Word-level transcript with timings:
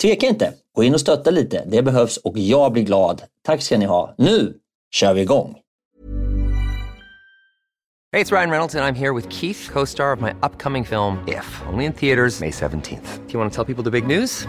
tveka 0.00 0.26
inte. 0.26 0.52
Gå 0.74 0.84
in 0.84 0.94
och 0.94 1.00
stötta 1.00 1.30
lite. 1.30 1.64
Det 1.66 1.82
behövs 1.82 2.16
och 2.16 2.38
jag 2.38 2.72
blir 2.72 2.82
glad. 2.82 3.22
Tack 3.42 3.62
ska 3.62 3.78
ni 3.78 3.84
ha. 3.84 4.14
Nu 4.18 4.54
kör 4.90 5.14
vi 5.14 5.20
igång! 5.20 5.56
Hej, 8.12 8.24
det 8.24 8.30
är 8.30 8.36
Ryan 8.36 8.50
Reynolds 8.50 8.74
och 8.74 8.80
jag 8.80 8.88
är 8.88 8.92
här 8.92 9.12
med 9.12 9.32
Keith, 9.32 9.72
co-star 9.72 10.16
of 10.16 10.20
my 10.20 10.30
upcoming 10.42 10.84
film 10.84 11.18
If, 11.28 11.62
only 11.72 11.84
in 11.84 11.92
theaters 11.92 12.40
May 12.40 12.50
17th. 12.50 13.26
Do 13.26 13.32
you 13.32 13.40
want 13.40 13.52
to 13.52 13.64
tell 13.64 13.74
people 13.74 13.84
the 13.84 14.00
big 14.00 14.18
news? 14.18 14.48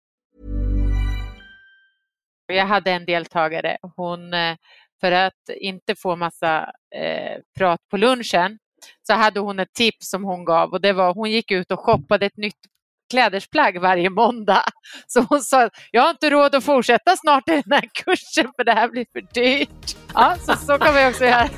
Jag 2.51 2.65
hade 2.65 2.91
en 2.91 3.05
deltagare, 3.05 3.77
hon, 3.95 4.33
eh, 4.33 4.55
för 5.01 5.11
att 5.11 5.49
inte 5.59 5.95
få 5.95 6.15
massa 6.15 6.71
eh, 6.95 7.39
prat 7.57 7.79
på 7.91 7.97
lunchen, 7.97 8.57
så 9.07 9.13
hade 9.13 9.39
hon 9.39 9.59
ett 9.59 9.73
tips 9.73 10.09
som 10.09 10.23
hon 10.23 10.45
gav 10.45 10.69
och 10.71 10.81
det 10.81 10.93
var 10.93 11.13
hon 11.13 11.31
gick 11.31 11.51
ut 11.51 11.71
och 11.71 11.79
shoppade 11.79 12.25
ett 12.25 12.37
nytt 12.37 12.59
klädesplagg 13.11 13.79
varje 13.79 14.09
måndag. 14.09 14.63
Så 15.07 15.25
hon 15.29 15.41
sa, 15.41 15.69
jag 15.91 16.01
har 16.01 16.09
inte 16.09 16.29
råd 16.29 16.55
att 16.55 16.63
fortsätta 16.63 17.15
snart 17.17 17.49
i 17.49 17.51
den 17.51 17.71
här 17.71 17.89
kursen 17.93 18.51
för 18.55 18.63
det 18.63 18.71
här 18.71 18.89
blir 18.89 19.05
för 19.13 19.21
dyrt. 19.33 19.97
Ja, 20.13 20.35
så, 20.39 20.53
så 20.55 20.77
kan 20.77 20.95
vi 20.95 21.09
också 21.09 21.25
göra. 21.25 21.49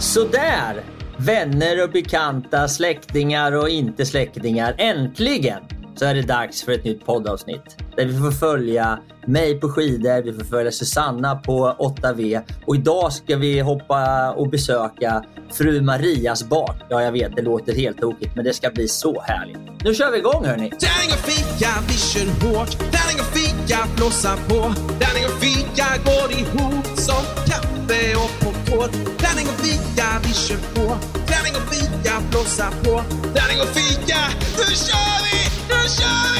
Sådär! 0.00 0.82
Vänner 1.20 1.84
och 1.84 1.90
bekanta, 1.90 2.68
släktingar 2.68 3.52
och 3.52 3.68
inte 3.68 4.06
släktingar. 4.06 4.74
Äntligen 4.78 5.77
så 5.98 6.04
är 6.04 6.14
det 6.14 6.22
dags 6.22 6.62
för 6.62 6.72
ett 6.72 6.84
nytt 6.84 7.06
poddavsnitt. 7.06 7.76
Där 7.96 8.06
vi 8.06 8.18
får 8.18 8.30
följa 8.30 8.98
mig 9.26 9.60
på 9.60 9.68
skidor, 9.68 10.22
vi 10.22 10.32
får 10.32 10.44
följa 10.44 10.72
Susanna 10.72 11.36
på 11.36 11.76
8V 11.78 12.42
och 12.66 12.76
idag 12.76 13.12
ska 13.12 13.36
vi 13.36 13.60
hoppa 13.60 14.32
och 14.32 14.48
besöka 14.48 15.24
fru 15.50 15.80
Marias 15.80 16.48
bak. 16.48 16.76
Ja, 16.88 17.02
jag 17.02 17.12
vet, 17.12 17.36
det 17.36 17.42
låter 17.42 17.72
helt 17.74 18.00
tokigt, 18.00 18.34
men 18.36 18.44
det 18.44 18.54
ska 18.54 18.70
bli 18.70 18.88
så 18.88 19.20
härligt. 19.20 19.58
Nu 19.84 19.94
kör 19.94 20.10
vi 20.12 20.18
igång 20.18 20.44
hörni! 20.44 20.70
Tärning 20.70 21.12
och 21.12 21.24
fika, 21.30 21.70
vi 21.88 21.94
kör 21.94 22.26
hårt. 22.26 22.70
Tärning 22.70 23.20
och 23.20 23.30
fika, 23.38 23.78
blåsa 23.96 24.36
på. 24.48 24.74
Tärning 25.00 25.24
och 25.24 25.38
fika 25.44 25.86
går 26.04 26.28
ihop 26.40 26.86
som 26.86 27.22
kaffe 27.48 28.14
och 28.22 28.32
popcorn. 28.40 28.90
Tärning 29.18 29.46
och 29.48 29.60
fika, 29.64 30.06
vi 30.24 30.32
kör 30.34 30.60
på. 30.74 30.96
Tärning 31.26 31.54
och 31.60 31.74
fika, 31.74 32.12
blåsa 32.30 32.70
på. 32.84 33.02
Tärning 33.36 33.60
och 33.60 33.72
fika, 33.78 34.20
nu 34.56 34.64
kör 34.86 35.18
vi! 35.24 35.57
Nu 35.88 35.92
kör 35.92 36.34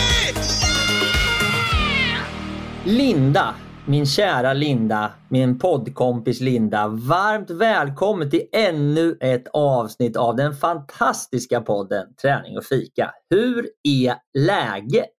vi! 2.85 2.97
Linda, 2.97 3.55
min 3.87 4.07
kära 4.07 4.53
Linda, 4.53 5.13
min 5.29 5.59
poddkompis 5.59 6.41
Linda. 6.41 6.89
Varmt 6.89 7.51
välkommen 7.51 8.31
till 8.31 8.49
ännu 8.53 9.19
ett 9.21 9.49
avsnitt 9.53 10.17
av 10.17 10.37
den 10.37 10.55
fantastiska 10.55 11.61
podden 11.61 12.15
Träning 12.15 12.59
och 12.59 12.65
fika. 12.65 13.13
Hur 13.31 13.69
är 13.83 14.17
läget? 14.39 15.11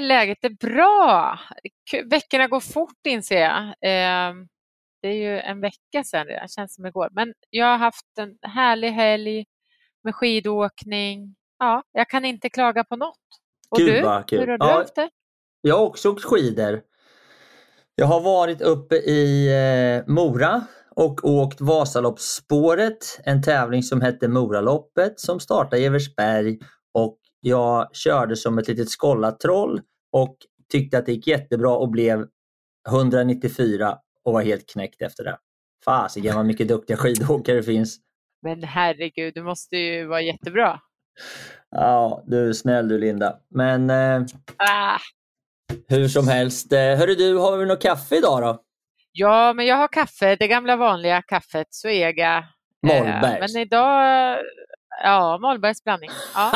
Läget 0.00 0.44
är 0.44 0.50
bra. 0.50 1.38
Veckorna 2.04 2.46
går 2.46 2.60
fort 2.60 3.06
inser 3.06 3.40
jag. 3.40 3.74
Ehm, 3.80 4.48
det 5.02 5.08
är 5.08 5.14
ju 5.14 5.40
en 5.40 5.60
vecka 5.60 6.04
sedan 6.04 6.26
det 6.26 6.50
känns 6.50 6.74
som 6.74 6.86
igår. 6.86 7.08
Men 7.12 7.34
jag 7.50 7.66
har 7.66 7.78
haft 7.78 8.18
en 8.18 8.38
härlig 8.42 8.90
helg 8.90 9.44
med 10.04 10.14
skidåkning. 10.14 11.36
Ja, 11.58 11.82
jag 11.92 12.08
kan 12.08 12.24
inte 12.24 12.50
klaga 12.50 12.84
på 12.84 12.96
något. 12.96 13.45
Och 13.68 13.78
Gud, 13.78 13.88
du? 14.04 14.22
kul. 14.26 14.38
Hur 14.40 14.46
har 14.46 14.58
du 14.58 14.66
Ja. 14.66 14.78
haft 14.78 14.94
det? 14.94 15.08
Jag 15.60 15.76
har 15.76 15.84
också 15.86 16.10
åkt 16.10 16.24
skidor. 16.24 16.80
Jag 17.94 18.06
har 18.06 18.20
varit 18.20 18.60
uppe 18.60 18.96
i 18.96 19.48
eh, 20.06 20.12
Mora 20.12 20.66
och 20.90 21.24
åkt 21.24 21.60
Vasaloppsspåret, 21.60 23.20
en 23.24 23.42
tävling 23.42 23.82
som 23.82 24.00
hette 24.00 24.28
Moraloppet 24.28 25.20
som 25.20 25.40
startade 25.40 25.82
i 25.82 25.84
Eversberg 25.84 26.58
och 26.94 27.18
jag 27.40 27.96
körde 27.96 28.36
som 28.36 28.58
ett 28.58 28.68
litet 28.68 28.90
skållatroll 28.90 29.80
och 30.12 30.36
tyckte 30.72 30.98
att 30.98 31.06
det 31.06 31.12
gick 31.12 31.26
jättebra 31.26 31.76
och 31.76 31.90
blev 31.90 32.26
194 32.88 33.98
och 34.24 34.32
var 34.32 34.42
helt 34.42 34.68
knäckt 34.70 35.02
efter 35.02 35.24
det. 35.24 35.38
Fasiken 35.84 36.36
vad 36.36 36.46
mycket 36.46 36.68
duktiga 36.68 36.96
skidåkare 36.96 37.56
det 37.56 37.62
finns. 37.62 37.98
Men 38.42 38.62
herregud, 38.62 39.34
du 39.34 39.42
måste 39.42 39.76
ju 39.76 40.06
vara 40.06 40.22
jättebra. 40.22 40.80
Ja, 41.70 42.22
du 42.26 42.48
är 42.48 42.52
snäll 42.52 42.88
du 42.88 42.98
Linda. 42.98 43.36
Men 43.50 43.90
eh, 43.90 44.22
Ah, 44.56 44.98
hur 45.88 46.08
som 46.08 46.28
helst. 46.28 46.72
Eh, 46.72 46.78
hörru 46.78 47.14
du, 47.14 47.38
har 47.38 47.56
vi 47.56 47.66
något 47.66 47.82
kaffe 47.82 48.16
idag 48.16 48.42
då? 48.42 48.62
ja, 49.12 49.52
men 49.52 49.66
jag 49.66 49.76
har 49.76 49.88
kaffe, 49.88 50.36
det 50.36 50.48
gamla 50.48 50.76
vanliga 50.76 51.22
kaffet. 51.22 51.66
Eh, 51.84 52.42
Mollbergs. 52.82 53.54
Men 53.54 53.62
idag, 53.62 54.38
ja, 55.02 55.38
Mollbergs 55.42 55.84
blandning. 55.84 56.10
Ja, 56.34 56.52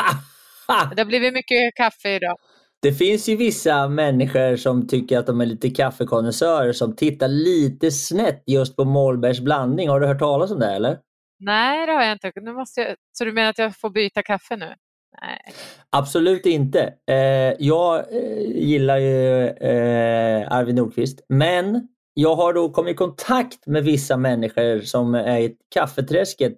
det 0.95 1.01
har 1.01 1.05
blivit 1.05 1.33
mycket 1.33 1.75
kaffe 1.75 2.09
idag. 2.09 2.37
Det 2.81 2.93
finns 2.93 3.29
ju 3.29 3.35
vissa 3.35 3.87
människor 3.87 4.55
som 4.55 4.87
tycker 4.87 5.17
att 5.17 5.27
de 5.27 5.41
är 5.41 5.45
lite 5.45 5.69
kaffekonnässörer 5.69 6.73
som 6.73 6.95
tittar 6.95 7.27
lite 7.27 7.91
snett 7.91 8.43
just 8.45 8.75
på 8.75 8.85
Mollbergs 8.85 9.39
blandning. 9.39 9.89
Har 9.89 9.99
du 9.99 10.07
hört 10.07 10.19
talas 10.19 10.51
om 10.51 10.59
det 10.59 10.71
eller? 10.75 10.97
Nej, 11.39 11.85
det 11.87 11.93
har 11.93 12.03
jag 12.03 12.11
inte. 12.11 12.31
Nu 12.35 12.53
måste 12.53 12.81
jag... 12.81 12.95
Så 13.11 13.25
du 13.25 13.31
menar 13.31 13.49
att 13.49 13.57
jag 13.57 13.77
får 13.77 13.89
byta 13.89 14.23
kaffe 14.23 14.55
nu? 14.55 14.73
Nej. 15.21 15.53
Absolut 15.89 16.45
inte. 16.45 16.93
Eh, 17.09 17.53
jag 17.59 17.97
eh, 17.97 18.41
gillar 18.55 18.97
ju 18.97 19.47
eh, 19.47 20.51
Arvid 20.51 20.75
Nordqvist, 20.75 21.25
men 21.29 21.87
jag 22.13 22.35
har 22.35 22.53
då 22.53 22.69
kommit 22.69 22.91
i 22.91 22.97
kontakt 22.97 23.67
med 23.67 23.83
vissa 23.83 24.17
människor 24.17 24.79
som 24.79 25.15
är 25.15 25.39
i 25.39 25.55
kaffeträsket 25.73 26.53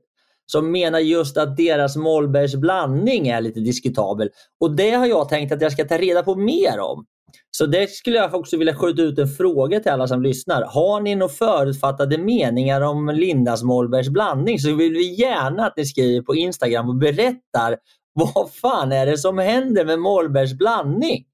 som 0.45 0.71
menar 0.71 0.99
just 0.99 1.37
att 1.37 1.57
deras 1.57 1.95
Mollbergs 1.95 2.55
blandning 2.55 3.27
är 3.27 3.41
lite 3.41 3.59
diskutabel. 3.59 4.29
Och 4.59 4.75
det 4.75 4.91
har 4.91 5.05
jag 5.05 5.29
tänkt 5.29 5.51
att 5.51 5.61
jag 5.61 5.71
ska 5.71 5.85
ta 5.85 5.97
reda 5.97 6.23
på 6.23 6.35
mer 6.35 6.79
om. 6.79 7.05
Så 7.51 7.65
det 7.65 7.89
skulle 7.89 8.17
jag 8.17 8.35
också 8.35 8.57
vilja 8.57 8.75
skjuta 8.75 9.01
ut 9.01 9.19
en 9.19 9.27
fråga 9.27 9.79
till 9.79 9.91
alla 9.91 10.07
som 10.07 10.23
lyssnar. 10.23 10.61
Har 10.61 11.01
ni 11.01 11.15
några 11.15 11.33
förutfattade 11.33 12.17
meningar 12.17 12.81
om 12.81 13.09
Lindas 13.09 13.63
Mollbergs 13.63 14.09
blandning 14.09 14.59
så 14.59 14.75
vill 14.75 14.93
vi 14.93 15.13
gärna 15.13 15.65
att 15.65 15.77
ni 15.77 15.85
skriver 15.85 16.21
på 16.21 16.35
Instagram 16.35 16.89
och 16.89 16.95
berättar 16.95 17.77
vad 18.13 18.53
fan 18.53 18.91
är 18.91 19.05
det 19.05 19.17
som 19.17 19.37
händer 19.37 19.85
med 19.85 19.99
Mollbergs 19.99 20.53
blandning? 20.53 21.25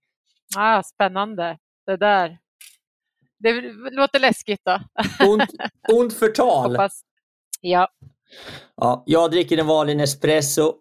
Ah, 0.57 0.83
spännande. 0.83 1.57
Det 1.85 1.97
där. 1.97 2.37
Det 3.39 3.61
låter 3.91 4.19
läskigt 4.19 4.61
då. 4.65 4.79
Ont, 5.27 5.49
ont 5.93 6.13
förtal. 6.13 6.71
Hoppas. 6.71 7.01
Ja. 7.61 7.89
Ja, 8.75 9.03
jag 9.05 9.31
dricker 9.31 9.57
en 9.57 9.67
vanlig 9.67 9.97
Nespresso. 9.97 10.73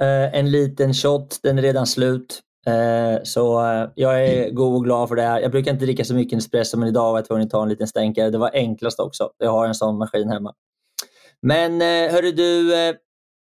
Eh, 0.00 0.34
en 0.34 0.50
liten 0.50 0.94
shot, 0.94 1.38
den 1.42 1.58
är 1.58 1.62
redan 1.62 1.86
slut. 1.86 2.42
Eh, 2.66 3.22
så 3.22 3.66
eh, 3.66 3.88
jag 3.94 4.24
är 4.24 4.50
god 4.50 4.74
och 4.74 4.84
glad 4.84 5.08
för 5.08 5.16
det 5.16 5.22
här. 5.22 5.40
Jag 5.40 5.50
brukar 5.50 5.72
inte 5.72 5.84
dricka 5.84 6.04
så 6.04 6.14
mycket 6.14 6.36
Nespresso 6.36 6.78
men 6.78 6.88
idag 6.88 7.12
var 7.12 7.18
jag 7.18 7.26
tvungen 7.26 7.44
att 7.44 7.50
ta 7.50 7.62
en 7.62 7.68
liten 7.68 7.86
stänkare. 7.86 8.30
Det 8.30 8.38
var 8.38 8.50
enklast 8.54 9.00
också. 9.00 9.30
Jag 9.38 9.50
har 9.50 9.66
en 9.66 9.74
sån 9.74 9.98
maskin 9.98 10.28
hemma. 10.28 10.54
Men 11.42 11.80
hörru 12.10 12.32
du, 12.32 12.72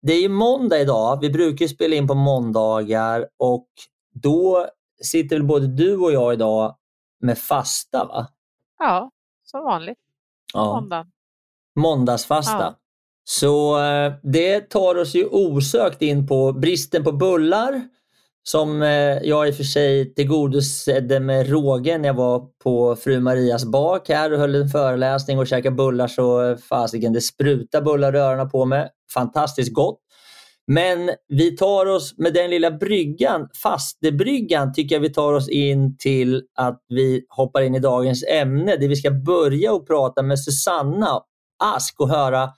det 0.01 0.13
är 0.13 0.21
ju 0.21 0.29
måndag 0.29 0.79
idag. 0.79 1.19
Vi 1.21 1.29
brukar 1.29 1.67
spela 1.67 1.95
in 1.95 2.07
på 2.07 2.13
måndagar 2.13 3.27
och 3.37 3.67
då 4.13 4.67
sitter 5.03 5.35
väl 5.35 5.45
både 5.45 5.67
du 5.67 5.97
och 5.97 6.11
jag 6.11 6.33
idag 6.33 6.75
med 7.19 7.37
fasta 7.37 8.05
va? 8.05 8.27
Ja, 8.79 9.11
som 9.43 9.63
vanligt. 9.63 9.99
Ja. 10.53 10.65
Måndag. 10.65 11.07
Måndagsfasta. 11.75 12.59
Ja. 12.59 12.75
Så 13.23 13.83
eh, 13.83 14.13
det 14.23 14.59
tar 14.59 14.95
oss 14.95 15.15
ju 15.15 15.25
osökt 15.25 16.01
in 16.01 16.27
på 16.27 16.53
bristen 16.53 17.03
på 17.03 17.11
bullar 17.11 17.81
som 18.43 18.81
eh, 18.81 19.17
jag 19.23 19.47
i 19.47 19.51
och 19.51 19.55
för 19.55 19.63
sig 19.63 20.13
tillgodosedde 20.13 21.19
med 21.19 21.49
råge 21.49 21.97
när 21.97 22.09
jag 22.09 22.13
var 22.13 22.47
på 22.63 22.95
fru 22.95 23.19
Marias 23.19 23.65
bak 23.65 24.09
här 24.09 24.33
och 24.33 24.39
höll 24.39 24.55
en 24.55 24.69
föreläsning 24.69 25.39
och 25.39 25.47
käkade 25.47 25.75
bullar 25.75 26.07
så 26.07 26.57
fasiken 26.57 27.13
det 27.13 27.21
spruta 27.21 27.81
bullar 27.81 28.15
i 28.15 28.19
öronen 28.19 28.49
på 28.49 28.65
mig. 28.65 28.89
Fantastiskt 29.13 29.73
gott. 29.73 29.99
Men 30.67 31.09
vi 31.27 31.57
tar 31.57 31.85
oss 31.85 32.17
med 32.17 32.33
den 32.33 32.49
lilla 32.49 32.71
bryggan, 32.71 33.49
fastebryggan, 33.63 34.73
tycker 34.73 34.95
jag 34.95 35.01
vi 35.01 35.13
tar 35.13 35.33
oss 35.33 35.49
in 35.49 35.97
till 35.97 36.43
att 36.55 36.85
vi 36.87 37.25
hoppar 37.29 37.61
in 37.61 37.75
i 37.75 37.79
dagens 37.79 38.23
ämne 38.23 38.75
där 38.75 38.87
vi 38.87 38.95
ska 38.95 39.11
börja 39.11 39.73
och 39.73 39.87
prata 39.87 40.21
med 40.21 40.39
Susanna 40.39 41.21
Ask 41.63 41.99
och 41.99 42.09
höra 42.09 42.49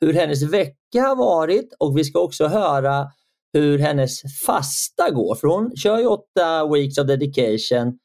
hur 0.00 0.12
hennes 0.12 0.42
vecka 0.42 1.02
har 1.02 1.16
varit 1.16 1.76
och 1.78 1.98
vi 1.98 2.04
ska 2.04 2.18
också 2.18 2.46
höra 2.46 3.06
hur 3.52 3.78
hennes 3.78 4.20
fasta 4.46 5.10
går. 5.10 5.34
För 5.34 5.48
hon 5.48 5.76
kör 5.76 5.98
ju 5.98 6.06
åtta 6.06 6.68
weeks 6.72 6.98
of 6.98 7.06
dedication 7.06 7.98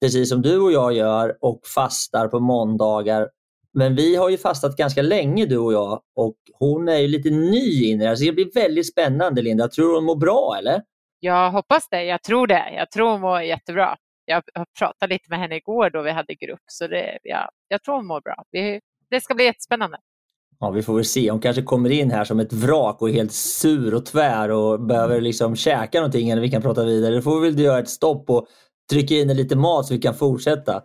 precis 0.00 0.28
som 0.28 0.42
du 0.42 0.58
och 0.58 0.72
jag 0.72 0.92
gör 0.92 1.36
och 1.40 1.60
fastar 1.74 2.28
på 2.28 2.40
måndagar. 2.40 3.28
Men 3.74 3.94
vi 3.94 4.16
har 4.16 4.30
ju 4.30 4.38
fastat 4.38 4.76
ganska 4.76 5.02
länge 5.02 5.46
du 5.46 5.58
och 5.58 5.72
jag 5.72 6.00
och 6.16 6.36
hon 6.58 6.88
är 6.88 6.98
ju 6.98 7.08
lite 7.08 7.30
ny 7.30 7.84
in 7.84 8.00
i 8.00 8.04
det 8.04 8.08
här. 8.08 8.16
Så 8.16 8.24
det 8.24 8.32
blir 8.32 8.54
väldigt 8.54 8.92
spännande 8.92 9.42
Linda. 9.42 9.68
Tror 9.68 9.88
du 9.88 9.94
hon 9.94 10.04
mår 10.04 10.16
bra 10.16 10.56
eller? 10.58 10.82
Jag 11.20 11.50
hoppas 11.50 11.88
det. 11.88 12.04
Jag 12.04 12.22
tror 12.22 12.46
det. 12.46 12.72
Jag 12.76 12.90
tror 12.90 13.10
hon 13.10 13.20
mår 13.20 13.42
jättebra. 13.42 13.96
Jag 14.24 14.42
pratat 14.78 15.08
lite 15.08 15.30
med 15.30 15.38
henne 15.38 15.56
igår 15.56 15.90
då 15.90 16.02
vi 16.02 16.10
hade 16.10 16.34
grupp 16.34 16.62
så 16.66 16.86
det, 16.86 17.18
ja, 17.22 17.50
jag 17.68 17.82
tror 17.82 17.94
hon 17.94 18.06
mår 18.06 18.20
bra. 18.20 18.44
Vi, 18.50 18.80
det 19.10 19.20
ska 19.20 19.34
bli 19.34 19.44
jättespännande. 19.44 19.98
Ja, 20.60 20.70
vi 20.70 20.82
får 20.82 20.94
väl 20.94 21.04
se. 21.04 21.30
Hon 21.30 21.40
kanske 21.40 21.62
kommer 21.62 21.90
in 21.90 22.10
här 22.10 22.24
som 22.24 22.40
ett 22.40 22.52
vrak 22.52 23.02
och 23.02 23.08
är 23.08 23.12
helt 23.12 23.32
sur 23.32 23.94
och 23.94 24.06
tvär 24.06 24.50
och 24.50 24.80
behöver 24.80 25.20
liksom 25.20 25.56
käka 25.56 25.98
någonting 25.98 26.28
innan 26.28 26.40
vi 26.40 26.50
kan 26.50 26.62
prata 26.62 26.84
vidare. 26.84 27.14
Då 27.14 27.22
får 27.22 27.40
vi 27.40 27.50
väl 27.50 27.60
göra 27.60 27.78
ett 27.78 27.88
stopp 27.88 28.30
och 28.30 28.46
trycka 28.90 29.14
in 29.14 29.28
lite 29.28 29.56
mat 29.56 29.86
så 29.86 29.94
vi 29.94 30.00
kan 30.00 30.14
fortsätta. 30.14 30.82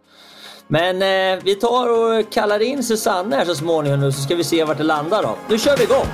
Men 0.71 1.01
eh, 1.01 1.44
vi 1.44 1.56
tar 1.56 1.88
och 1.88 2.31
kallar 2.31 2.60
in 2.60 2.83
Susanne 2.83 3.36
här 3.36 3.45
så 3.45 3.56
småningom 3.56 4.00
nu 4.00 4.12
så 4.12 4.21
ska 4.21 4.36
vi 4.36 4.44
se 4.44 4.63
vart 4.63 4.77
det 4.77 4.83
landar 4.83 5.24
då. 5.24 5.38
Nu 5.50 5.57
kör 5.60 5.77
vi 5.77 5.83
igång! 5.83 6.06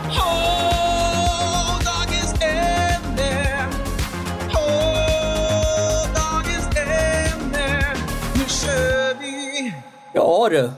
Ja 10.14 10.50
du. 10.52 10.72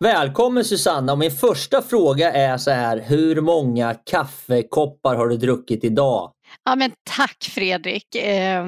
Välkommen 0.00 0.64
Susanna 0.64 1.12
och 1.12 1.18
min 1.18 1.30
första 1.30 1.82
fråga 1.82 2.32
är 2.32 2.58
så 2.58 2.70
här. 2.70 3.04
Hur 3.06 3.40
många 3.40 3.94
kaffekoppar 3.94 5.16
har 5.16 5.28
du 5.28 5.36
druckit 5.36 5.84
idag? 5.84 6.32
Ja, 6.68 6.76
men 6.76 6.92
tack 7.16 7.44
Fredrik. 7.54 8.14
Eh, 8.14 8.66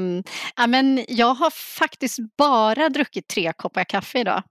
ja, 0.56 0.66
men 0.66 1.04
jag 1.08 1.34
har 1.34 1.50
faktiskt 1.50 2.18
bara 2.38 2.88
druckit 2.88 3.28
tre 3.28 3.52
koppar 3.56 3.84
kaffe 3.84 4.18
idag. 4.18 4.42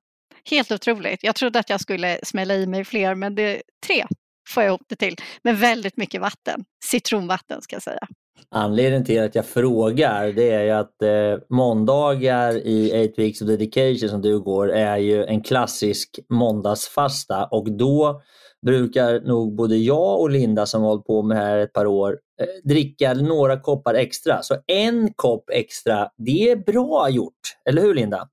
Helt 0.49 0.71
otroligt. 0.71 1.23
Jag 1.23 1.35
trodde 1.35 1.59
att 1.59 1.69
jag 1.69 1.81
skulle 1.81 2.19
smälla 2.23 2.55
i 2.55 2.67
mig 2.67 2.85
fler 2.85 3.15
men 3.15 3.35
det, 3.35 3.61
tre 3.87 4.05
får 4.49 4.63
jag 4.63 4.69
ihop 4.69 4.81
det 4.87 4.95
till. 4.95 5.15
Med 5.43 5.57
väldigt 5.57 5.97
mycket 5.97 6.21
vatten. 6.21 6.63
Citronvatten 6.85 7.61
ska 7.61 7.75
jag 7.75 7.83
säga. 7.83 8.07
Anledningen 8.49 9.05
till 9.05 9.21
att 9.21 9.35
jag 9.35 9.45
frågar 9.45 10.27
det 10.27 10.49
är 10.49 10.63
ju 10.63 10.71
att 10.71 11.01
eh, 11.01 11.45
måndagar 11.49 12.67
i 12.67 13.09
8 13.13 13.21
Weeks 13.21 13.41
of 13.41 13.47
Dedication 13.47 14.09
som 14.09 14.21
du 14.21 14.39
går 14.39 14.71
är 14.71 14.97
ju 14.97 15.25
en 15.25 15.41
klassisk 15.41 16.19
måndagsfasta 16.29 17.45
och 17.45 17.71
då 17.71 18.21
brukar 18.67 19.19
nog 19.19 19.55
både 19.55 19.75
jag 19.77 20.19
och 20.21 20.29
Linda 20.29 20.65
som 20.65 20.81
har 20.81 20.89
hållit 20.89 21.05
på 21.05 21.21
med 21.23 21.37
det 21.37 21.41
här 21.43 21.57
ett 21.57 21.73
par 21.73 21.85
år 21.85 22.19
eh, 22.41 22.47
dricka 22.69 23.13
några 23.13 23.59
koppar 23.59 23.93
extra. 23.93 24.41
Så 24.41 24.55
en 24.67 25.13
kopp 25.13 25.49
extra, 25.49 26.09
det 26.17 26.51
är 26.51 26.55
bra 26.55 27.09
gjort. 27.09 27.39
Eller 27.69 27.81
hur 27.81 27.93
Linda? 27.93 28.29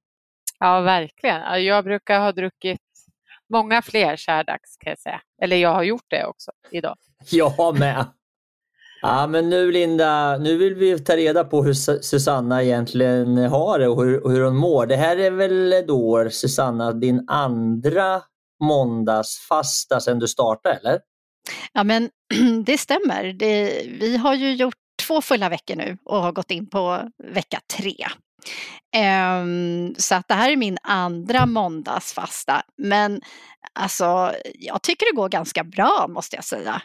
Ja, 0.60 0.80
verkligen. 0.80 1.40
Ja, 1.40 1.58
Jag 1.58 1.84
brukar 1.84 2.20
ha 2.20 2.32
druckit 2.32 2.80
många 3.50 3.82
fler 3.82 4.16
så 4.16 4.30
här 4.30 4.44
dags 4.44 4.76
kan 4.76 4.90
jag 4.90 4.98
säga. 4.98 5.20
Eller 5.42 5.56
jag 5.56 5.74
har 5.74 5.82
gjort 5.82 6.06
det 6.08 6.24
också 6.26 6.50
idag. 6.70 6.96
Jag 7.30 7.78
med. 7.78 8.04
Ja, 9.02 9.26
men 9.26 9.50
nu 9.50 9.72
Linda, 9.72 10.38
nu 10.38 10.56
vill 10.56 10.74
vi 10.74 10.98
ta 10.98 11.16
reda 11.16 11.44
på 11.44 11.62
hur 11.62 11.72
Su- 11.72 12.00
Susanna 12.02 12.62
egentligen 12.62 13.36
har 13.38 13.78
det 13.78 13.88
och 13.88 14.04
hur, 14.04 14.28
hur 14.28 14.44
hon 14.44 14.56
mår. 14.56 14.86
Det 14.86 14.96
här 14.96 15.16
är 15.16 15.30
väl 15.30 15.84
då 15.86 16.30
Susanna 16.30 16.92
din 16.92 17.24
andra 17.28 18.22
måndagsfasta 18.60 20.00
sedan 20.00 20.18
du 20.18 20.28
startade 20.28 20.74
eller? 20.74 21.00
Ja 21.72 21.84
men 21.84 22.10
det 22.64 22.78
stämmer. 22.78 23.32
Det, 23.32 23.86
vi 24.00 24.16
har 24.16 24.34
ju 24.34 24.54
gjort 24.54 24.74
två 25.06 25.22
fulla 25.22 25.48
veckor 25.48 25.76
nu 25.76 25.98
och 26.04 26.22
har 26.22 26.32
gått 26.32 26.50
in 26.50 26.70
på 26.70 27.10
vecka 27.18 27.60
tre. 27.76 27.96
Ehm, 28.96 29.94
så 29.98 30.14
att 30.14 30.28
det 30.28 30.34
här 30.34 30.50
är 30.50 30.56
min 30.56 30.78
andra 30.82 31.46
måndagsfasta. 31.46 32.62
Men 32.76 33.20
alltså, 33.72 34.32
jag 34.54 34.82
tycker 34.82 35.06
det 35.12 35.16
går 35.16 35.28
ganska 35.28 35.64
bra 35.64 36.06
måste 36.08 36.36
jag 36.36 36.44
säga. 36.44 36.82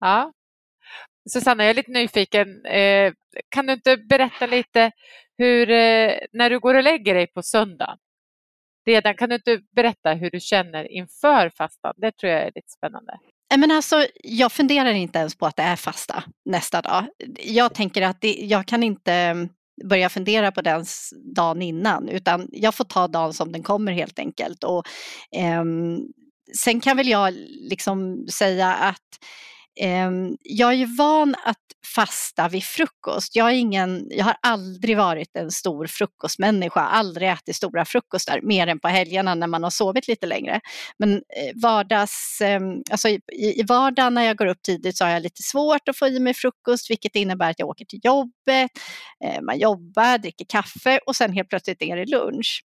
Ja. 0.00 0.32
Susanna, 1.30 1.64
jag 1.64 1.70
är 1.70 1.74
lite 1.74 1.90
nyfiken. 1.90 2.64
Eh, 2.66 3.12
kan 3.48 3.66
du 3.66 3.72
inte 3.72 3.96
berätta 3.96 4.46
lite 4.46 4.90
hur, 5.38 5.70
eh, 5.70 6.14
när 6.32 6.50
du 6.50 6.60
går 6.60 6.74
och 6.74 6.82
lägger 6.82 7.14
dig 7.14 7.26
på 7.26 7.42
söndag, 7.42 7.98
redan, 8.88 9.14
kan 9.14 9.28
du 9.28 9.34
inte 9.34 9.60
berätta 9.76 10.12
hur 10.12 10.30
du 10.30 10.40
känner 10.40 10.92
inför 10.92 11.50
fastan? 11.56 11.94
Det 11.96 12.12
tror 12.12 12.32
jag 12.32 12.42
är 12.42 12.52
lite 12.54 12.70
spännande. 12.76 13.18
Men 13.56 13.70
alltså, 13.70 14.06
jag 14.14 14.52
funderar 14.52 14.92
inte 14.92 15.18
ens 15.18 15.38
på 15.38 15.46
att 15.46 15.56
det 15.56 15.62
är 15.62 15.76
fasta 15.76 16.24
nästa 16.44 16.82
dag. 16.82 17.04
Jag 17.44 17.74
tänker 17.74 18.02
att 18.02 18.20
det, 18.20 18.32
jag 18.32 18.66
kan 18.66 18.82
inte 18.82 19.12
mm, 19.12 19.48
börja 19.84 20.08
fundera 20.08 20.52
på 20.52 20.62
den 20.62 20.84
dagen 21.34 21.62
innan 21.62 22.08
utan 22.08 22.48
jag 22.52 22.74
får 22.74 22.84
ta 22.84 23.08
dagen 23.08 23.34
som 23.34 23.52
den 23.52 23.62
kommer 23.62 23.92
helt 23.92 24.18
enkelt. 24.18 24.64
Och, 24.64 24.86
eh, 25.36 25.64
sen 26.62 26.80
kan 26.80 26.96
väl 26.96 27.08
jag 27.08 27.34
liksom 27.70 28.26
säga 28.28 28.74
att 28.74 29.18
Ehm, 29.80 30.36
jag 30.42 30.70
är 30.70 30.76
ju 30.76 30.96
van 30.96 31.34
att 31.44 31.56
fasta 31.94 32.48
vid 32.48 32.64
frukost. 32.64 33.36
Jag, 33.36 33.48
är 33.48 33.54
ingen, 33.54 34.06
jag 34.10 34.24
har 34.24 34.36
aldrig 34.42 34.96
varit 34.96 35.36
en 35.36 35.50
stor 35.50 35.86
frukostmänniska, 35.86 36.80
aldrig 36.80 37.28
ätit 37.28 37.56
stora 37.56 37.84
frukostar 37.84 38.40
mer 38.42 38.66
än 38.66 38.80
på 38.80 38.88
helgerna 38.88 39.34
när 39.34 39.46
man 39.46 39.62
har 39.62 39.70
sovit 39.70 40.08
lite 40.08 40.26
längre. 40.26 40.60
Men 40.98 41.14
eh, 41.14 41.54
vardags, 41.62 42.40
ehm, 42.40 42.82
alltså 42.90 43.08
i, 43.08 43.20
i 43.32 43.62
vardagen 43.68 44.14
när 44.14 44.22
jag 44.22 44.36
går 44.36 44.46
upp 44.46 44.62
tidigt 44.62 44.96
så 44.96 45.04
har 45.04 45.10
jag 45.10 45.22
lite 45.22 45.42
svårt 45.42 45.88
att 45.88 45.98
få 45.98 46.06
i 46.06 46.20
mig 46.20 46.34
frukost 46.34 46.90
vilket 46.90 47.16
innebär 47.16 47.50
att 47.50 47.58
jag 47.58 47.68
åker 47.68 47.84
till 47.84 48.00
jobbet, 48.02 48.70
eh, 49.24 49.42
man 49.42 49.58
jobbar, 49.58 50.18
dricker 50.18 50.46
kaffe 50.48 51.00
och 51.06 51.16
sen 51.16 51.32
helt 51.32 51.48
plötsligt 51.48 51.82
är 51.82 51.96
det 51.96 52.06
lunch. 52.06 52.64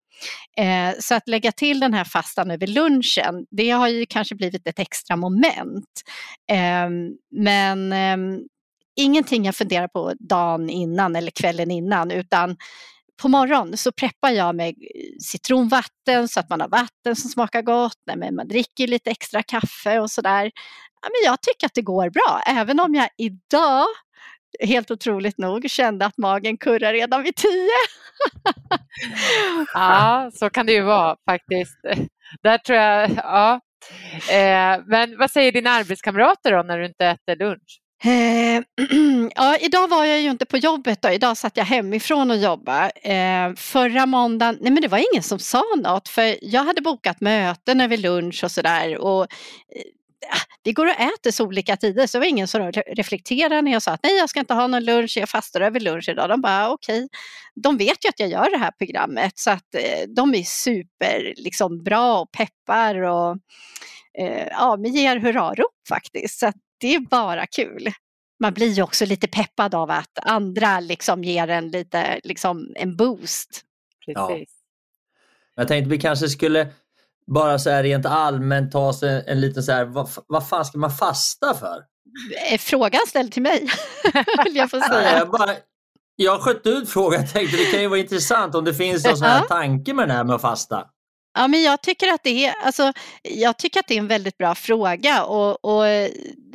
Eh, 0.57 0.95
så 0.99 1.15
att 1.15 1.27
lägga 1.27 1.51
till 1.51 1.79
den 1.79 1.93
här 1.93 2.03
fastan 2.03 2.51
över 2.51 2.67
lunchen, 2.67 3.45
det 3.51 3.69
har 3.69 3.87
ju 3.87 4.05
kanske 4.05 4.35
blivit 4.35 4.67
ett 4.67 4.79
extra 4.79 5.15
moment. 5.15 6.01
Ehm, 6.51 7.02
men 7.31 7.93
ehm, 7.93 8.39
ingenting 8.95 9.45
jag 9.45 9.55
funderar 9.55 9.87
på 9.87 10.13
dagen 10.19 10.69
innan 10.69 11.15
eller 11.15 11.31
kvällen 11.31 11.71
innan 11.71 12.11
utan 12.11 12.57
på 13.21 13.27
morgonen 13.27 13.77
så 13.77 13.91
preppar 13.91 14.29
jag 14.29 14.55
med 14.55 14.69
eh, 14.69 14.73
citronvatten 15.19 16.27
så 16.27 16.39
att 16.39 16.49
man 16.49 16.61
har 16.61 16.69
vatten 16.69 17.15
som 17.15 17.29
smakar 17.29 17.61
gott. 17.61 18.01
Nej, 18.07 18.17
men 18.17 18.35
man 18.35 18.47
dricker 18.47 18.87
lite 18.87 19.11
extra 19.11 19.43
kaffe 19.43 19.99
och 19.99 20.11
sådär. 20.11 20.51
Ja, 21.01 21.09
men 21.09 21.31
jag 21.31 21.41
tycker 21.41 21.65
att 21.65 21.73
det 21.73 21.81
går 21.81 22.09
bra, 22.09 22.41
även 22.47 22.79
om 22.79 22.95
jag 22.95 23.09
idag 23.17 23.85
helt 24.59 24.91
otroligt 24.91 25.37
nog 25.37 25.69
kände 25.69 26.05
att 26.05 26.17
magen 26.17 26.57
kurrar 26.57 26.93
redan 26.93 27.23
vid 27.23 27.35
tio. 27.35 27.69
ja, 29.73 30.31
så 30.33 30.49
kan 30.49 30.65
det 30.65 30.73
ju 30.73 30.81
vara 30.81 31.15
faktiskt. 31.29 31.79
Där 32.43 32.57
tror 32.57 32.77
jag, 32.77 33.11
ja. 33.11 33.59
Eh, 34.31 34.83
men 34.85 35.17
vad 35.17 35.31
säger 35.31 35.51
dina 35.51 35.69
arbetskamrater 35.69 36.51
då 36.51 36.63
när 36.63 36.79
du 36.79 36.85
inte 36.85 37.05
äter 37.05 37.35
lunch? 37.35 37.79
Eh, 38.03 38.63
ja, 39.35 39.57
idag 39.61 39.87
var 39.87 40.05
jag 40.05 40.21
ju 40.21 40.29
inte 40.29 40.45
på 40.45 40.57
jobbet 40.57 41.01
då. 41.01 41.09
idag 41.09 41.37
satt 41.37 41.57
jag 41.57 41.65
hemifrån 41.65 42.31
och 42.31 42.37
jobbade. 42.37 42.89
Eh, 42.89 43.55
förra 43.55 44.05
måndagen, 44.05 44.57
nej 44.61 44.71
men 44.71 44.81
det 44.81 44.87
var 44.87 45.13
ingen 45.13 45.23
som 45.23 45.39
sa 45.39 45.63
något 45.77 46.09
för 46.09 46.37
jag 46.41 46.63
hade 46.63 46.81
bokat 46.81 47.21
möten 47.21 47.81
över 47.81 47.97
lunch 47.97 48.43
och 48.43 48.51
sådär 48.51 48.97
och 48.97 49.21
eh, 49.21 49.27
vi 50.63 50.73
går 50.73 50.85
och 50.85 50.99
äter 50.99 51.31
så 51.31 51.45
olika 51.45 51.77
tider 51.77 52.07
så 52.07 52.17
det 52.17 52.19
var 52.19 52.29
ingen 52.29 52.47
som 52.47 52.71
reflekterade 52.71 53.61
när 53.61 53.71
jag 53.71 53.81
sa 53.81 53.91
att 53.91 54.03
nej 54.03 54.17
jag 54.17 54.29
ska 54.29 54.39
inte 54.39 54.53
ha 54.53 54.67
någon 54.67 54.83
lunch, 54.83 55.17
jag 55.17 55.29
fastar 55.29 55.61
över 55.61 55.79
lunch 55.79 56.09
idag. 56.09 56.29
De 56.29 56.41
bara 56.41 56.71
okej, 56.71 57.03
okay. 57.03 57.09
de 57.55 57.77
vet 57.77 58.05
ju 58.05 58.09
att 58.09 58.19
jag 58.19 58.29
gör 58.29 58.51
det 58.51 58.57
här 58.57 58.71
programmet 58.71 59.33
så 59.35 59.51
att 59.51 59.75
eh, 59.75 60.07
de 60.15 60.35
är 60.35 60.43
super 60.43 61.33
liksom, 61.37 61.83
bra 61.83 62.19
och 62.19 62.31
peppar 62.31 62.95
och 62.95 63.37
eh, 64.19 64.47
ja, 64.51 64.77
men 64.79 64.93
ger 64.93 65.19
hurrarop 65.19 65.75
faktiskt. 65.89 66.39
Så 66.39 66.51
det 66.79 66.95
är 66.95 66.99
bara 66.99 67.47
kul. 67.47 67.89
Man 68.39 68.53
blir 68.53 68.71
ju 68.71 68.83
också 68.83 69.05
lite 69.05 69.27
peppad 69.27 69.75
av 69.75 69.91
att 69.91 70.19
andra 70.21 70.79
liksom 70.79 71.23
ger 71.23 71.47
en 71.47 71.67
lite 71.67 72.19
liksom 72.23 72.73
en 72.75 72.95
boost. 72.95 73.61
Precis. 74.05 74.49
Ja. 74.49 74.63
Jag 75.55 75.67
tänkte 75.67 75.89
vi 75.89 75.97
kanske 75.97 76.29
skulle 76.29 76.67
bara 77.27 77.59
så 77.59 77.69
här 77.69 77.83
rent 77.83 78.05
allmänt 78.05 78.71
ta 78.71 78.93
sig 78.93 79.23
en 79.27 79.41
liten 79.41 79.63
så 79.63 79.71
här, 79.71 79.85
vad, 79.85 80.09
vad 80.27 80.47
fan 80.49 80.65
ska 80.65 80.77
man 80.77 80.91
fasta 80.91 81.53
för? 81.53 81.83
Är 82.51 82.57
frågan 82.57 83.01
ställd 83.07 83.31
till 83.31 83.41
mig? 83.41 83.69
Vill 84.43 84.55
jag 84.55 84.69
få 84.71 84.81
säga. 84.81 85.17
jag, 85.17 85.29
bara, 85.29 85.51
jag 86.15 86.41
sköt 86.41 86.67
ut 86.67 86.89
frågan, 86.89 87.21
jag 87.21 87.33
tänkte 87.33 87.57
det 87.57 87.65
kan 87.71 87.81
ju 87.81 87.87
vara 87.87 87.99
intressant 87.99 88.55
om 88.55 88.65
det 88.65 88.73
finns 88.73 89.05
någon 89.05 89.17
sån 89.17 89.27
här 89.27 89.43
tanke 89.47 89.93
med 89.93 90.07
det 90.07 90.13
här 90.13 90.23
med 90.23 90.35
att 90.35 90.41
fasta. 90.41 90.85
Ja, 91.37 91.47
men 91.47 91.61
jag 91.61 91.81
tycker 91.81 92.13
att 92.13 92.23
det 92.23 92.45
är, 92.45 92.53
alltså, 92.65 92.93
jag 93.21 93.57
tycker 93.57 93.79
att 93.79 93.87
det 93.87 93.93
är 93.93 93.99
en 93.99 94.07
väldigt 94.07 94.37
bra 94.37 94.55
fråga 94.55 95.23
och, 95.23 95.65
och 95.65 95.83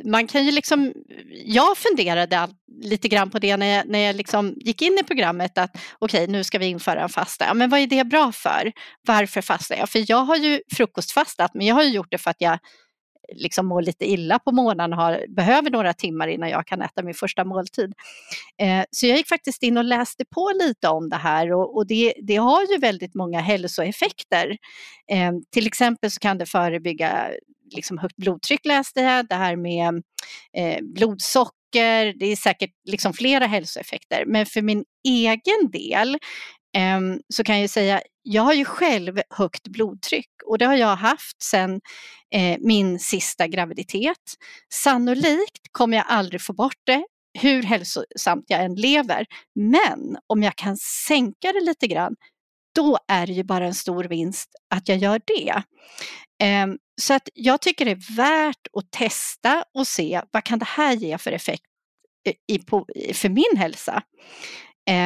man 0.03 0.27
kan 0.27 0.45
ju 0.45 0.51
liksom, 0.51 0.93
jag 1.45 1.77
funderade 1.77 2.39
lite 2.81 3.07
grann 3.07 3.29
på 3.29 3.39
det 3.39 3.57
när 3.57 3.65
jag, 3.65 3.87
när 3.87 3.99
jag 3.99 4.15
liksom 4.15 4.53
gick 4.57 4.81
in 4.81 4.97
i 5.01 5.03
programmet 5.03 5.57
att 5.57 5.71
okej, 5.99 6.23
okay, 6.23 6.31
nu 6.31 6.43
ska 6.43 6.59
vi 6.59 6.65
införa 6.65 7.01
en 7.01 7.09
fasta. 7.09 7.45
Ja, 7.45 7.53
men 7.53 7.69
vad 7.69 7.79
är 7.79 7.87
det 7.87 8.03
bra 8.03 8.31
för? 8.31 8.71
Varför 9.07 9.41
fastar 9.41 9.75
jag? 9.75 9.89
För 9.89 10.11
jag 10.11 10.23
har 10.23 10.35
ju 10.35 10.61
frukostfastat, 10.71 11.51
men 11.53 11.67
jag 11.67 11.75
har 11.75 11.83
ju 11.83 11.89
gjort 11.89 12.11
det 12.11 12.17
för 12.17 12.31
att 12.31 12.41
jag 12.41 12.59
liksom 13.35 13.65
mår 13.65 13.81
lite 13.81 14.09
illa 14.09 14.39
på 14.39 14.51
morgonen 14.51 14.93
och 14.93 14.99
har, 14.99 15.25
behöver 15.35 15.71
några 15.71 15.93
timmar 15.93 16.27
innan 16.27 16.49
jag 16.49 16.67
kan 16.67 16.81
äta 16.81 17.03
min 17.03 17.13
första 17.13 17.45
måltid. 17.45 17.93
Eh, 18.61 18.83
så 18.91 19.07
jag 19.07 19.17
gick 19.17 19.27
faktiskt 19.27 19.63
in 19.63 19.77
och 19.77 19.83
läste 19.83 20.25
på 20.25 20.51
lite 20.59 20.87
om 20.87 21.09
det 21.09 21.15
här 21.15 21.53
och, 21.53 21.75
och 21.75 21.87
det, 21.87 22.13
det, 22.21 22.35
har 22.35 22.61
ju 22.65 22.77
väldigt 22.77 23.15
många 23.15 23.39
hälsoeffekter. 23.39 24.57
Eh, 25.11 25.31
till 25.53 25.67
exempel 25.67 26.11
så 26.11 26.19
kan 26.19 26.37
det 26.37 26.45
förebygga 26.45 27.29
liksom 27.75 27.97
högt 27.97 28.15
blodtryck 28.15 28.65
läste 28.65 29.01
jag, 29.01 29.27
det 29.27 29.35
här 29.35 29.55
med 29.55 30.03
eh, 30.57 30.83
blodsocker, 30.83 31.58
det 31.71 32.25
är 32.25 32.35
säkert 32.35 32.71
liksom 32.85 33.13
flera 33.13 33.45
hälsoeffekter. 33.45 34.23
Men 34.25 34.45
för 34.45 34.61
min 34.61 34.83
egen 35.07 35.71
del 35.71 36.17
eh, 36.77 36.99
så 37.33 37.43
kan 37.43 37.61
jag 37.61 37.69
säga, 37.69 38.01
jag 38.23 38.41
har 38.41 38.53
ju 38.53 38.65
själv 38.65 39.21
högt 39.29 39.67
blodtryck 39.67 40.29
och 40.45 40.57
det 40.57 40.65
har 40.65 40.75
jag 40.75 40.95
haft 40.95 41.43
sedan 41.43 41.81
eh, 42.35 42.57
min 42.59 42.99
sista 42.99 43.47
graviditet. 43.47 44.35
Sannolikt 44.73 45.67
kommer 45.71 45.97
jag 45.97 46.05
aldrig 46.09 46.41
få 46.41 46.53
bort 46.53 46.81
det 46.85 47.03
hur 47.39 47.63
hälsosamt 47.63 48.45
jag 48.47 48.63
än 48.63 48.75
lever. 48.75 49.25
Men 49.55 50.17
om 50.27 50.43
jag 50.43 50.55
kan 50.55 50.77
sänka 50.77 51.51
det 51.51 51.65
lite 51.65 51.87
grann, 51.87 52.15
då 52.75 52.97
är 53.07 53.27
det 53.27 53.33
ju 53.33 53.43
bara 53.43 53.65
en 53.65 53.73
stor 53.73 54.03
vinst 54.03 54.49
att 54.75 54.87
jag 54.89 54.97
gör 54.97 55.21
det. 55.25 55.63
Ehm, 56.43 56.77
så 56.99 57.13
att 57.13 57.29
jag 57.33 57.61
tycker 57.61 57.85
det 57.85 57.91
är 57.91 58.15
värt 58.15 58.67
att 58.73 58.91
testa 58.91 59.63
och 59.73 59.87
se 59.87 60.21
vad 60.31 60.43
kan 60.43 60.59
det 60.59 60.65
här 60.65 60.93
ge 60.93 61.17
för 61.17 61.31
effekt 61.31 61.63
i, 62.47 62.59
på, 62.59 62.85
för 63.13 63.29
min 63.29 63.57
hälsa. 63.57 64.03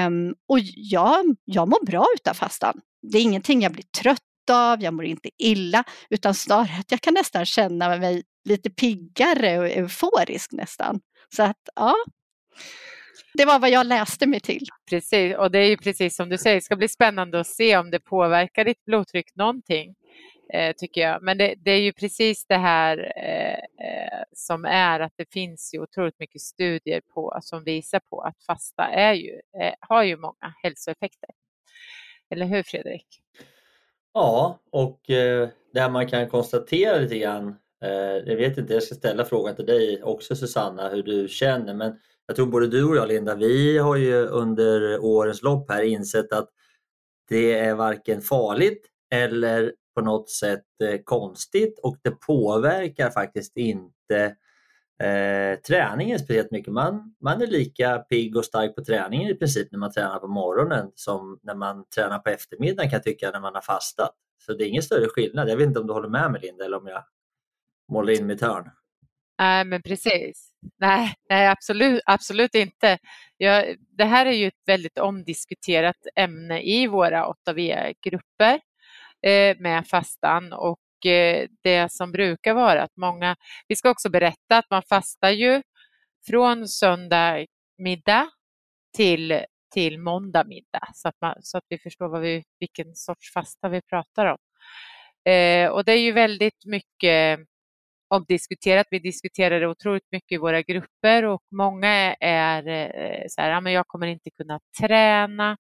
Um, 0.08 0.36
och 0.48 0.60
jag, 0.76 1.36
jag 1.46 1.68
mår 1.68 1.86
bra 1.86 2.06
utav 2.16 2.34
fastan. 2.34 2.82
Det 3.02 3.18
är 3.18 3.22
ingenting 3.22 3.62
jag 3.62 3.72
blir 3.72 3.86
trött 4.02 4.20
av, 4.52 4.82
jag 4.82 4.94
mår 4.94 5.06
inte 5.06 5.30
illa, 5.38 5.84
utan 6.10 6.34
snarare 6.34 6.80
att 6.80 6.92
jag 6.92 7.02
kan 7.02 7.14
nästan 7.14 7.46
känna 7.46 7.98
mig 7.98 8.24
lite 8.50 8.70
piggare 8.70 9.60
och 9.60 9.68
euforisk 9.68 10.52
nästan. 10.52 11.00
Så 11.36 11.44
att 11.44 11.70
ja, 11.76 11.96
det 13.34 13.46
var 13.46 13.60
vad 13.60 13.70
jag 13.70 13.88
läste 13.88 14.28
mig 14.28 14.40
till. 14.40 14.68
Precis, 14.90 15.36
och 15.38 15.52
det 15.52 15.60
är 15.60 15.70
ju 15.70 15.78
precis 15.78 16.16
som 16.16 16.30
du 16.30 16.38
säger, 16.38 16.56
det 16.56 16.62
ska 16.62 16.76
bli 16.76 16.88
spännande 16.88 17.40
att 17.40 17.48
se 17.48 17.78
om 17.78 17.92
det 17.92 18.00
påverkar 18.00 18.66
ditt 18.66 18.86
blodtryck 18.86 19.36
någonting 19.36 19.96
Eh, 20.54 20.74
tycker 20.78 21.02
jag. 21.02 21.24
Men 21.24 21.38
det, 21.38 21.56
det, 21.58 21.72
är 21.72 21.82
ju 21.82 21.94
precis 21.94 22.46
det 22.46 22.58
här 22.58 23.14
eh, 23.16 23.88
eh, 23.88 24.24
som 24.34 24.66
är 24.66 25.00
att 25.00 25.14
det 25.16 25.34
finns 25.34 25.74
ju 25.74 25.80
otroligt 25.80 26.20
mycket 26.20 26.42
studier 26.42 27.02
på, 27.14 27.38
som 27.42 27.64
visar 27.64 28.00
på 28.10 28.22
att 28.22 28.44
fasta 28.48 28.84
är 28.84 29.14
ju, 29.14 29.32
eh, 29.62 29.74
har 29.80 30.04
ju 30.04 30.18
många 30.18 30.54
hälsoeffekter. 30.64 31.30
Eller 32.30 32.46
hur 32.46 32.64
Fredrik? 32.64 33.08
Ja, 34.14 34.60
och 34.72 35.10
eh, 35.10 35.50
det 35.74 35.90
man 35.90 36.08
kan 36.08 36.30
konstatera 36.30 36.98
lite 36.98 37.18
grann, 37.18 37.56
eh, 37.84 37.92
jag 38.26 38.36
vet 38.36 38.58
inte, 38.58 38.74
jag 38.74 38.84
ska 38.84 38.96
ställa 38.96 39.26
frågan 39.26 39.56
till 39.56 39.66
dig 39.66 40.04
också 40.04 40.36
Susanna, 40.36 40.90
hur 40.90 41.04
du 41.04 41.28
känner, 41.28 41.74
men 41.74 42.00
jag 42.28 42.36
tror 42.36 42.46
både 42.46 42.68
du 42.68 42.90
och 42.90 42.96
jag 42.96 43.08
Linda, 43.08 43.36
vi 43.36 43.78
har 43.78 43.96
ju 43.96 44.26
under 44.26 45.00
årens 45.00 45.42
lopp 45.42 45.72
här 45.72 45.84
insett 45.84 46.34
att 46.34 46.50
det 47.30 47.54
är 47.54 47.76
varken 47.76 48.22
farligt 48.22 48.90
eller 49.12 49.74
på 49.96 50.02
något 50.02 50.30
sätt 50.30 50.66
eh, 50.84 51.00
konstigt 51.04 51.80
och 51.84 51.98
det 52.02 52.12
påverkar 52.12 53.10
faktiskt 53.10 53.58
inte 53.58 54.36
eh, 55.04 55.60
träningen 55.68 56.20
speciellt 56.20 56.52
mycket. 56.52 56.74
Man, 56.74 57.16
man 57.22 57.42
är 57.42 57.48
lika 57.48 57.98
pigg 57.98 58.38
och 58.38 58.46
stark 58.46 58.76
på 58.76 58.84
träningen 58.84 59.30
i 59.30 59.36
princip 59.36 59.72
när 59.72 59.80
man 59.80 59.92
tränar 59.92 60.20
på 60.20 60.28
morgonen 60.28 60.92
som 60.96 61.40
när 61.44 61.56
man 61.56 61.90
tränar 61.90 62.20
på 62.20 62.30
eftermiddagen 62.30 62.90
kan 62.90 62.98
jag 62.98 63.04
tycka 63.04 63.32
när 63.32 63.40
man 63.40 63.54
har 63.54 63.62
fastat. 63.62 64.16
Så 64.46 64.54
det 64.54 64.64
är 64.64 64.68
ingen 64.68 64.84
större 64.84 65.08
skillnad. 65.08 65.50
Jag 65.50 65.58
vet 65.58 65.68
inte 65.68 65.80
om 65.80 65.88
du 65.88 65.94
håller 65.94 66.10
med 66.10 66.32
mig 66.32 66.42
Linda 66.42 66.66
eller 66.66 66.78
om 66.78 66.88
jag 66.88 67.04
målar 67.92 68.14
in 68.14 68.28
mitt 68.28 68.42
hörn. 68.42 68.70
Nej, 69.40 69.66
men 69.66 69.82
precis. 69.82 70.50
Nej, 70.80 71.14
nej 71.30 71.48
absolut, 71.48 72.02
absolut 72.06 72.56
inte. 72.56 72.98
Jag, 73.38 73.76
det 73.98 74.04
här 74.04 74.26
är 74.26 74.32
ju 74.32 74.48
ett 74.48 74.64
väldigt 74.66 74.98
omdiskuterat 74.98 75.96
ämne 76.16 76.62
i 76.62 76.88
våra 76.88 77.26
8V-grupper. 77.48 78.60
Eh, 79.26 79.58
med 79.60 79.88
fastan 79.88 80.54
och 80.54 81.06
eh, 81.06 81.48
det 81.64 81.92
som 81.92 82.12
brukar 82.12 82.54
vara 82.54 82.84
att 82.84 82.98
många, 82.98 83.36
vi 83.68 83.76
ska 83.76 83.90
också 83.90 84.10
berätta 84.10 84.58
att 84.58 84.70
man 84.70 84.84
fastar 84.90 85.30
ju 85.30 85.62
från 86.28 86.68
söndag 86.68 87.46
middag 87.78 88.30
till, 88.98 89.42
till 89.74 90.00
måndag 90.00 90.44
middag 90.44 90.88
så 90.94 91.08
att, 91.08 91.16
man, 91.22 91.36
så 91.42 91.58
att 91.58 91.64
vi 91.70 91.78
förstår 91.78 92.10
vad 92.10 92.22
vi, 92.22 92.44
vilken 92.60 92.96
sorts 92.96 93.34
fasta 93.34 93.70
vi 93.70 93.82
pratar 93.82 94.26
om. 94.26 94.38
Eh, 95.32 95.70
och 95.70 95.86
det 95.86 95.92
är 95.92 96.00
ju 96.00 96.12
väldigt 96.12 96.66
mycket 96.66 97.40
omdiskuterat. 98.08 98.88
Vi 98.90 99.00
diskuterar 99.00 99.60
det 99.60 99.68
otroligt 99.68 100.12
mycket 100.12 100.36
i 100.36 100.38
våra 100.38 100.62
grupper 100.62 101.26
och 101.26 101.44
många 101.52 102.16
är 102.20 102.68
eh, 102.68 103.24
så 103.30 103.42
här, 103.42 103.50
ja, 103.50 103.62
men 103.62 103.74
jag 103.74 103.88
kommer 103.88 104.08
inte 104.08 104.30
kunna 104.30 104.60
träna 104.82 105.58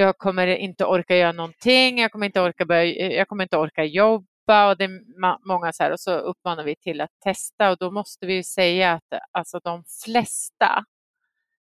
jag 0.00 0.18
kommer 0.18 0.46
inte 0.46 0.84
orka 0.84 1.16
göra 1.16 1.32
någonting, 1.32 1.98
jag 1.98 2.12
kommer 2.12 2.26
inte 2.26 2.40
orka, 2.40 2.64
börja, 2.64 3.12
jag 3.12 3.28
kommer 3.28 3.44
inte 3.44 3.56
orka 3.56 3.84
jobba, 3.84 4.70
och 4.70 4.76
det 4.76 4.84
är 4.84 5.48
många 5.48 5.72
så 5.72 5.82
här 5.82 5.92
och 5.92 6.00
så 6.00 6.12
uppmanar 6.12 6.64
vi 6.64 6.76
till 6.76 7.00
att 7.00 7.10
testa 7.24 7.70
och 7.70 7.76
då 7.78 7.90
måste 7.90 8.26
vi 8.26 8.44
säga 8.44 8.92
att 8.92 9.20
alltså 9.32 9.60
de 9.64 9.84
flesta 10.04 10.84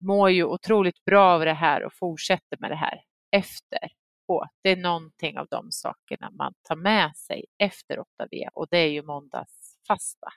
mår 0.04 0.30
ju 0.30 0.44
otroligt 0.44 1.06
bra 1.06 1.34
av 1.34 1.46
det 1.46 1.54
här 1.54 1.84
och 1.84 1.94
fortsätter 1.94 2.58
med 2.60 2.72
det 2.72 2.76
här 2.76 3.02
efter 3.32 3.80
på. 4.28 4.48
Det 4.64 4.70
är 4.70 4.76
någonting 4.76 5.38
av 5.38 5.48
de 5.50 5.72
sakerna 5.72 6.32
man 6.32 6.54
tar 6.68 6.76
med 6.76 7.16
sig 7.16 7.46
efter 7.58 7.98
8V 7.98 8.48
och 8.54 8.68
det 8.70 8.78
är 8.78 8.90
ju 8.90 9.04
måndagsfasta. 9.04 10.28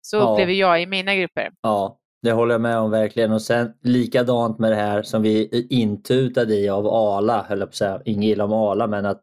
Så 0.00 0.16
ja. 0.16 0.20
upplever 0.20 0.52
jag 0.52 0.82
i 0.82 0.86
mina 0.86 1.14
grupper. 1.14 1.50
Ja, 1.60 1.98
det 2.24 2.32
håller 2.32 2.54
jag 2.54 2.60
med 2.60 2.78
om 2.78 2.90
verkligen. 2.90 3.32
Och 3.32 3.42
sen 3.42 3.72
likadant 3.82 4.58
med 4.58 4.72
det 4.72 4.76
här 4.76 5.02
som 5.02 5.22
vi 5.22 5.48
är 5.52 5.72
intutade 5.72 6.54
i 6.54 6.68
av 6.68 6.86
ALA, 6.86 7.46
höll 7.48 7.58
jag 7.58 7.68
på 7.68 7.70
att 7.70 7.74
säga. 7.74 8.00
Inget 8.04 8.32
illa 8.32 8.44
om 8.44 8.52
ALA, 8.52 8.86
men 8.86 9.06
att 9.06 9.22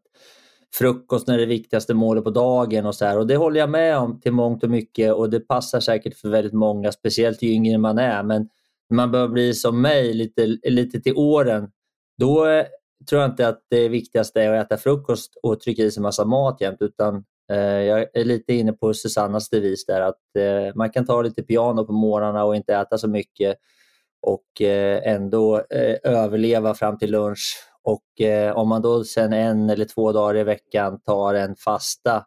frukosten 0.74 1.34
är 1.34 1.38
det 1.38 1.46
viktigaste 1.46 1.94
målet 1.94 2.24
på 2.24 2.30
dagen 2.30 2.86
och 2.86 2.94
så 2.94 3.04
här. 3.04 3.18
Och 3.18 3.26
det 3.26 3.36
håller 3.36 3.60
jag 3.60 3.70
med 3.70 3.98
om 3.98 4.20
till 4.20 4.32
mångt 4.32 4.64
och 4.64 4.70
mycket 4.70 5.12
och 5.12 5.30
det 5.30 5.40
passar 5.40 5.80
säkert 5.80 6.16
för 6.16 6.28
väldigt 6.28 6.52
många, 6.52 6.92
speciellt 6.92 7.42
ju 7.42 7.48
yngre 7.48 7.78
man 7.78 7.98
är. 7.98 8.22
Men 8.22 8.48
när 8.90 8.96
man 8.96 9.10
börjar 9.10 9.28
bli 9.28 9.54
som 9.54 9.80
mig, 9.82 10.12
lite, 10.12 10.46
lite 10.62 11.00
till 11.00 11.16
åren, 11.16 11.70
då 12.18 12.64
tror 13.08 13.22
jag 13.22 13.30
inte 13.30 13.48
att 13.48 13.60
det 13.70 13.88
viktigaste 13.88 14.42
är 14.42 14.52
att 14.52 14.66
äta 14.66 14.76
frukost 14.76 15.38
och 15.42 15.60
trycka 15.60 15.82
i 15.82 15.90
sig 15.90 16.02
massa 16.02 16.24
mat 16.24 16.60
jämt 16.60 16.82
utan 16.82 17.24
Eh, 17.50 17.58
jag 17.58 18.06
är 18.12 18.24
lite 18.24 18.54
inne 18.54 18.72
på 18.72 18.94
Susannas 18.94 19.50
devis 19.50 19.86
där 19.86 20.00
att 20.00 20.36
eh, 20.38 20.74
man 20.74 20.90
kan 20.90 21.06
ta 21.06 21.22
lite 21.22 21.42
piano 21.42 21.86
på 21.86 21.92
morgnarna 21.92 22.44
och 22.44 22.56
inte 22.56 22.74
äta 22.74 22.98
så 22.98 23.08
mycket 23.08 23.56
och 24.22 24.62
eh, 24.62 25.12
ändå 25.12 25.62
överleva 26.02 26.74
fram 26.74 26.98
till 26.98 27.10
lunch. 27.10 27.68
Och 27.84 28.04
om 28.54 28.68
man 28.68 28.82
då 28.82 29.04
sen 29.04 29.32
en 29.32 29.70
eller 29.70 29.84
två 29.84 30.12
dagar 30.12 30.36
i 30.36 30.44
veckan 30.44 31.00
tar 31.00 31.34
en 31.34 31.56
fasta 31.56 32.26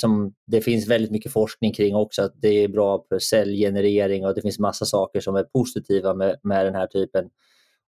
som 0.00 0.34
det 0.46 0.60
finns 0.60 0.88
väldigt 0.88 1.10
mycket 1.10 1.32
forskning 1.32 1.72
kring 1.72 1.94
också, 1.96 2.22
att 2.22 2.32
det 2.36 2.48
är 2.48 2.68
bra 2.68 3.04
för 3.08 3.18
cellgenerering 3.18 4.26
och 4.26 4.34
det 4.34 4.42
finns 4.42 4.58
massa 4.58 4.84
saker 4.84 5.20
som 5.20 5.36
är 5.36 5.42
positiva 5.42 6.14
med, 6.14 6.40
med 6.42 6.66
den 6.66 6.74
här 6.74 6.86
typen 6.86 7.30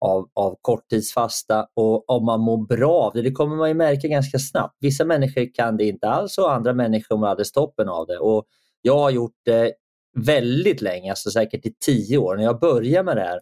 av, 0.07 0.29
av 0.35 0.57
korttidsfasta 0.61 1.67
och 1.75 2.11
om 2.11 2.25
man 2.25 2.41
mår 2.41 2.67
bra 2.67 2.93
av 2.93 3.13
det, 3.15 3.23
det 3.23 3.31
kommer 3.31 3.57
man 3.57 3.69
ju 3.69 3.75
märka 3.75 4.09
ganska 4.09 4.39
snabbt. 4.39 4.77
Vissa 4.81 5.05
människor 5.05 5.55
kan 5.55 5.77
det 5.77 5.85
inte 5.85 6.09
alls 6.09 6.39
och 6.39 6.53
andra 6.53 6.73
människor 6.73 7.17
mår 7.17 7.27
alldeles 7.27 7.53
toppen 7.53 7.89
av 7.89 8.07
det. 8.07 8.19
Och 8.19 8.45
jag 8.83 8.99
har 8.99 9.11
gjort 9.11 9.37
det 9.45 9.73
väldigt 10.19 10.81
länge, 10.81 11.11
alltså 11.11 11.31
säkert 11.31 11.67
i 11.67 11.75
tio 11.87 12.19
år. 12.19 12.37
När 12.37 12.45
jag 12.45 12.61
började 12.61 13.05
med 13.05 13.17
det 13.17 13.23
här, 13.23 13.41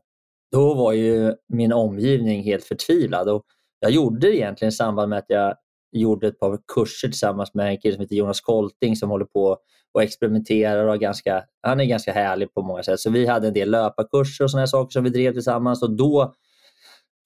då 0.52 0.74
var 0.74 0.92
ju 0.92 1.34
min 1.48 1.72
omgivning 1.72 2.42
helt 2.42 2.64
förtvivlad. 2.64 3.28
Och 3.28 3.44
jag 3.80 3.90
gjorde 3.90 4.20
det 4.20 4.36
egentligen 4.36 4.68
i 4.68 4.72
samband 4.72 5.10
med 5.10 5.18
att 5.18 5.24
jag 5.28 5.54
gjorde 5.92 6.28
ett 6.28 6.38
par 6.38 6.58
kurser 6.74 7.08
tillsammans 7.08 7.54
med 7.54 7.68
en 7.68 7.78
kille 7.78 7.94
som 7.94 8.02
heter 8.02 8.16
Jonas 8.16 8.40
Kolting 8.40 8.96
som 8.96 9.10
håller 9.10 9.24
på 9.24 9.58
och 9.94 10.02
experimenterar 10.02 10.86
och 10.86 10.98
ganska, 10.98 11.44
han 11.62 11.80
är 11.80 11.84
ganska 11.84 12.12
härlig 12.12 12.54
på 12.54 12.62
många 12.62 12.82
sätt. 12.82 13.00
Så 13.00 13.10
vi 13.10 13.26
hade 13.26 13.48
en 13.48 13.54
del 13.54 13.70
löparkurser 13.70 14.44
och 14.44 14.50
sådana 14.50 14.66
saker 14.66 14.92
som 14.92 15.04
vi 15.04 15.10
drev 15.10 15.32
tillsammans 15.32 15.82
och 15.82 15.96
då 15.96 16.34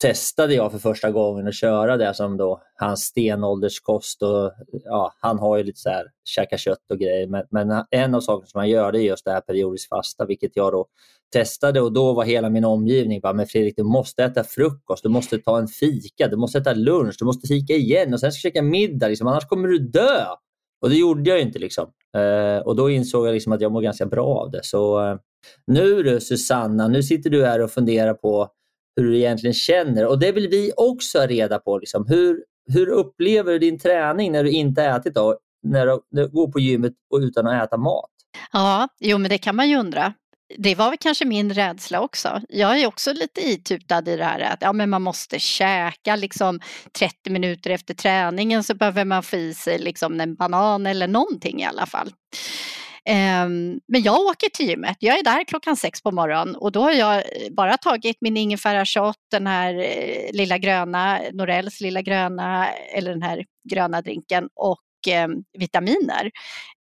testade 0.01 0.55
jag 0.55 0.73
för 0.73 0.79
första 0.79 1.11
gången 1.11 1.49
att 1.49 1.55
köra 1.55 1.97
det 1.97 2.15
som 2.15 2.37
då 2.37 2.63
hans 2.75 3.01
stenålderskost. 3.01 4.23
Och, 4.23 4.53
ja, 4.85 5.15
han 5.21 5.39
har 5.39 5.57
ju 5.57 5.63
lite 5.63 5.81
så 5.81 5.91
här, 5.91 6.07
käka 6.25 6.59
kött 6.59 6.91
och 6.91 6.99
grejer, 6.99 7.27
men, 7.27 7.45
men 7.51 7.85
en 7.91 8.15
av 8.15 8.21
sakerna 8.21 8.47
som 8.47 8.59
han 8.59 8.69
gör 8.69 8.93
det 8.93 8.99
är 8.99 9.03
just 9.03 9.25
det 9.25 9.31
här 9.31 9.41
periodiskt 9.41 9.89
fasta, 9.89 10.27
vilket 10.27 10.57
jag 10.57 10.73
då 10.73 10.87
testade 11.33 11.81
och 11.81 11.93
då 11.93 12.13
var 12.13 12.25
hela 12.25 12.51
min 12.51 12.65
omgivning 12.65 13.21
bara, 13.21 13.33
men 13.33 13.47
Fredrik 13.47 13.77
du 13.77 13.83
måste 13.83 14.25
äta 14.25 14.45
frukost, 14.45 15.03
du 15.03 15.09
måste 15.09 15.39
ta 15.39 15.59
en 15.59 15.69
fika, 15.69 16.29
du 16.29 16.37
måste 16.37 16.59
äta 16.59 16.75
lunch, 16.75 17.17
du 17.19 17.25
måste 17.25 17.49
fika 17.49 17.73
igen 17.73 18.15
och 18.15 18.21
sen 18.21 18.33
ska 18.33 18.49
du 18.49 18.53
käka 18.53 18.63
middag, 18.63 19.09
liksom, 19.09 19.27
annars 19.27 19.47
kommer 19.47 19.69
du 19.69 19.79
dö. 19.79 20.25
Och 20.81 20.91
det 20.91 20.97
gjorde 20.97 21.31
jag 21.31 21.41
inte. 21.41 21.59
Liksom. 21.59 21.87
Eh, 22.17 22.67
och 22.67 22.77
då 22.77 22.91
insåg 22.91 23.27
jag 23.27 23.33
liksom 23.33 23.53
att 23.53 23.61
jag 23.61 23.73
mår 23.73 23.83
ganska 23.83 24.07
bra 24.07 24.27
av 24.27 24.51
det. 24.51 24.61
Så 24.63 25.05
eh, 25.05 25.17
nu 25.67 26.03
du 26.03 26.21
Susanna, 26.21 26.89
nu 26.89 27.03
sitter 27.03 27.31
du 27.31 27.45
här 27.45 27.61
och 27.61 27.71
funderar 27.71 28.15
på 28.15 28.49
hur 28.99 29.11
du 29.11 29.19
egentligen 29.19 29.55
känner. 29.55 30.07
Och 30.07 30.19
det 30.19 30.33
vill 30.33 30.49
vi 30.49 30.73
också 30.77 31.19
ha 31.19 31.27
reda 31.27 31.59
på. 31.59 31.79
Liksom. 31.79 32.07
Hur, 32.09 32.45
hur 32.73 32.89
upplever 32.89 33.53
du 33.53 33.59
din 33.59 33.79
träning 33.79 34.33
när 34.33 34.45
du 34.45 34.51
inte 34.51 34.85
ätit? 34.85 35.15
Då? 35.15 35.39
När 35.63 35.87
du, 35.87 36.01
när 36.11 36.23
du 36.23 36.29
går 36.29 36.53
på 36.53 36.61
gymmet 36.61 36.93
och 37.11 37.19
utan 37.19 37.47
att 37.47 37.65
äta 37.65 37.77
mat? 37.77 38.11
Ja, 38.53 38.89
jo 39.01 39.19
men 39.19 39.31
det 39.31 39.39
kan 39.39 39.57
man 39.57 39.69
ju 39.69 39.77
undra. 39.77 40.15
Det 40.59 40.75
var 40.75 40.89
väl 40.89 40.99
kanske 41.01 41.25
min 41.25 41.55
rädsla 41.55 42.01
också. 42.01 42.41
Jag 42.49 42.81
är 42.81 42.87
också 42.87 43.13
lite 43.13 43.41
itutad 43.41 44.09
i 44.09 44.17
det 44.17 44.25
här 44.25 44.41
att 44.41 44.63
ja, 44.63 44.73
men 44.73 44.91
man 44.91 45.03
måste 45.03 45.39
käka 45.39 46.17
liksom 46.17 46.61
30 46.99 47.31
minuter 47.31 47.71
efter 47.71 47.95
träningen 47.95 48.65
så 48.65 48.75
behöver 48.75 49.05
man 49.05 49.23
få 49.23 49.37
i 49.37 49.55
sig 49.55 49.79
liksom 49.79 50.21
en 50.21 50.35
banan 50.35 50.87
eller 50.87 51.09
någonting 51.09 51.61
i 51.61 51.65
alla 51.65 51.87
fall. 51.87 52.13
Ehm, 53.11 53.81
men 53.89 54.03
jag 54.03 54.21
åker 54.21 54.49
till 54.49 54.69
gymmet, 54.69 54.97
jag 55.01 55.19
är 55.19 55.23
där 55.23 55.45
klockan 55.45 55.77
sex 55.77 56.03
på 56.03 56.11
morgonen 56.11 56.57
och 56.57 56.73
då 56.73 56.81
har 56.81 56.93
jag 56.93 57.17
eh, 57.17 57.23
bara 57.51 57.77
tagit 57.77 58.17
min 58.21 58.37
ingefärashot, 58.37 59.17
den 59.31 59.47
här 59.47 59.75
eh, 59.75 60.33
lilla 60.33 60.59
gröna, 60.59 61.21
Norells 61.33 61.81
lilla 61.81 62.03
gröna, 62.03 62.69
eller 62.69 63.11
den 63.11 63.23
här 63.23 63.45
gröna 63.71 64.03
drinken 64.03 64.49
och 64.55 64.81
ehm, 65.09 65.31
vitaminer 65.59 66.31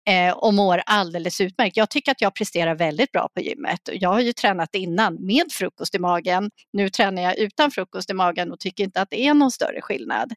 eh, 0.10 0.34
och 0.34 0.54
mår 0.54 0.82
alldeles 0.86 1.42
utmärkt. 1.42 1.78
Jag 1.78 1.90
tycker 1.90 2.12
att 2.12 2.22
jag 2.22 2.36
presterar 2.36 2.76
väldigt 2.76 3.12
bra 3.12 3.30
på 3.34 3.42
gymmet. 3.42 3.90
Jag 3.94 4.10
har 4.10 4.20
ju 4.20 4.34
tränat 4.34 4.76
innan 4.76 5.26
med 5.26 5.46
frukost 5.52 5.96
i 5.96 6.00
magen. 6.00 6.50
Nu 6.74 6.90
tränar 6.90 7.22
jag 7.22 7.38
utan 7.38 7.72
frukost 7.72 8.10
i 8.10 8.14
magen 8.14 8.52
och 8.52 8.60
tycker 8.60 8.84
inte 8.84 9.02
att 9.02 9.10
det 9.10 9.28
är 9.28 9.34
någon 9.34 9.52
större 9.52 9.82
skillnad. 9.82 10.34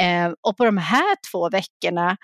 Ehm, 0.00 0.34
och 0.40 0.56
på 0.56 0.64
de 0.64 0.78
här 0.78 1.16
två 1.30 1.48
veckorna 1.50 2.16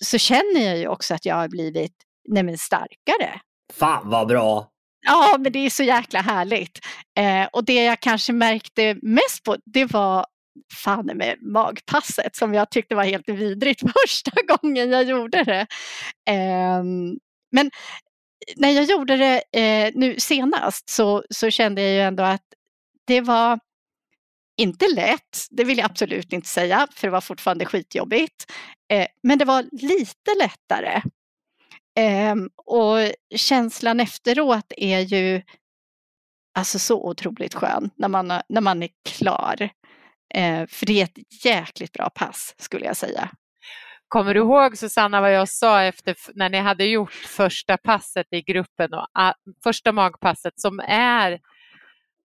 så 0.00 0.18
känner 0.18 0.60
jag 0.60 0.78
ju 0.78 0.88
också 0.88 1.14
att 1.14 1.24
jag 1.24 1.34
har 1.34 1.48
blivit 1.48 1.92
nej 2.28 2.58
starkare. 2.58 3.40
Fan 3.72 4.10
vad 4.10 4.28
bra! 4.28 4.68
Ja, 5.06 5.36
men 5.38 5.52
det 5.52 5.58
är 5.58 5.70
så 5.70 5.82
jäkla 5.82 6.20
härligt. 6.20 6.78
Eh, 7.18 7.48
och 7.52 7.64
det 7.64 7.84
jag 7.84 8.00
kanske 8.00 8.32
märkte 8.32 8.96
mest 9.02 9.42
på, 9.44 9.56
det 9.64 9.84
var 9.84 10.26
fan 10.74 11.06
med 11.14 11.36
magpasset 11.40 12.36
som 12.36 12.54
jag 12.54 12.70
tyckte 12.70 12.94
var 12.94 13.04
helt 13.04 13.28
vidrigt 13.28 13.82
första 14.02 14.30
gången 14.48 14.90
jag 14.90 15.04
gjorde 15.04 15.44
det. 15.44 15.66
Eh, 16.30 16.82
men 17.52 17.70
när 18.56 18.70
jag 18.70 18.84
gjorde 18.84 19.16
det 19.16 19.42
eh, 19.52 19.92
nu 19.94 20.14
senast 20.18 20.90
så, 20.90 21.24
så 21.30 21.50
kände 21.50 21.82
jag 21.82 21.92
ju 21.92 22.00
ändå 22.00 22.22
att 22.22 22.44
det 23.06 23.20
var 23.20 23.58
inte 24.56 24.86
lätt, 24.94 25.46
det 25.50 25.64
vill 25.64 25.78
jag 25.78 25.90
absolut 25.90 26.32
inte 26.32 26.48
säga, 26.48 26.88
för 26.94 27.06
det 27.06 27.12
var 27.12 27.20
fortfarande 27.20 27.64
skitjobbigt. 27.64 28.52
Eh, 28.90 29.06
men 29.22 29.38
det 29.38 29.44
var 29.44 29.62
lite 29.72 30.34
lättare. 30.38 31.02
Eh, 31.98 32.34
och 32.56 32.98
känslan 33.36 34.00
efteråt 34.00 34.72
är 34.76 35.00
ju 35.00 35.42
alltså 36.54 36.78
så 36.78 37.08
otroligt 37.08 37.54
skön 37.54 37.90
när 37.96 38.08
man, 38.08 38.26
när 38.48 38.60
man 38.60 38.82
är 38.82 38.90
klar. 39.08 39.68
Eh, 40.34 40.66
för 40.66 40.86
det 40.86 41.00
är 41.00 41.04
ett 41.04 41.44
jäkligt 41.44 41.92
bra 41.92 42.10
pass 42.10 42.54
skulle 42.58 42.86
jag 42.86 42.96
säga. 42.96 43.30
Kommer 44.08 44.34
du 44.34 44.40
ihåg 44.40 44.78
Susanna 44.78 45.20
vad 45.20 45.34
jag 45.34 45.48
sa 45.48 45.82
efter 45.82 46.16
när 46.34 46.48
ni 46.48 46.58
hade 46.58 46.84
gjort 46.84 47.12
första 47.12 47.76
passet 47.76 48.26
i 48.30 48.42
gruppen 48.42 48.94
och 48.94 49.06
a, 49.14 49.34
första 49.64 49.92
magpasset 49.92 50.60
som 50.60 50.80
är 50.88 51.40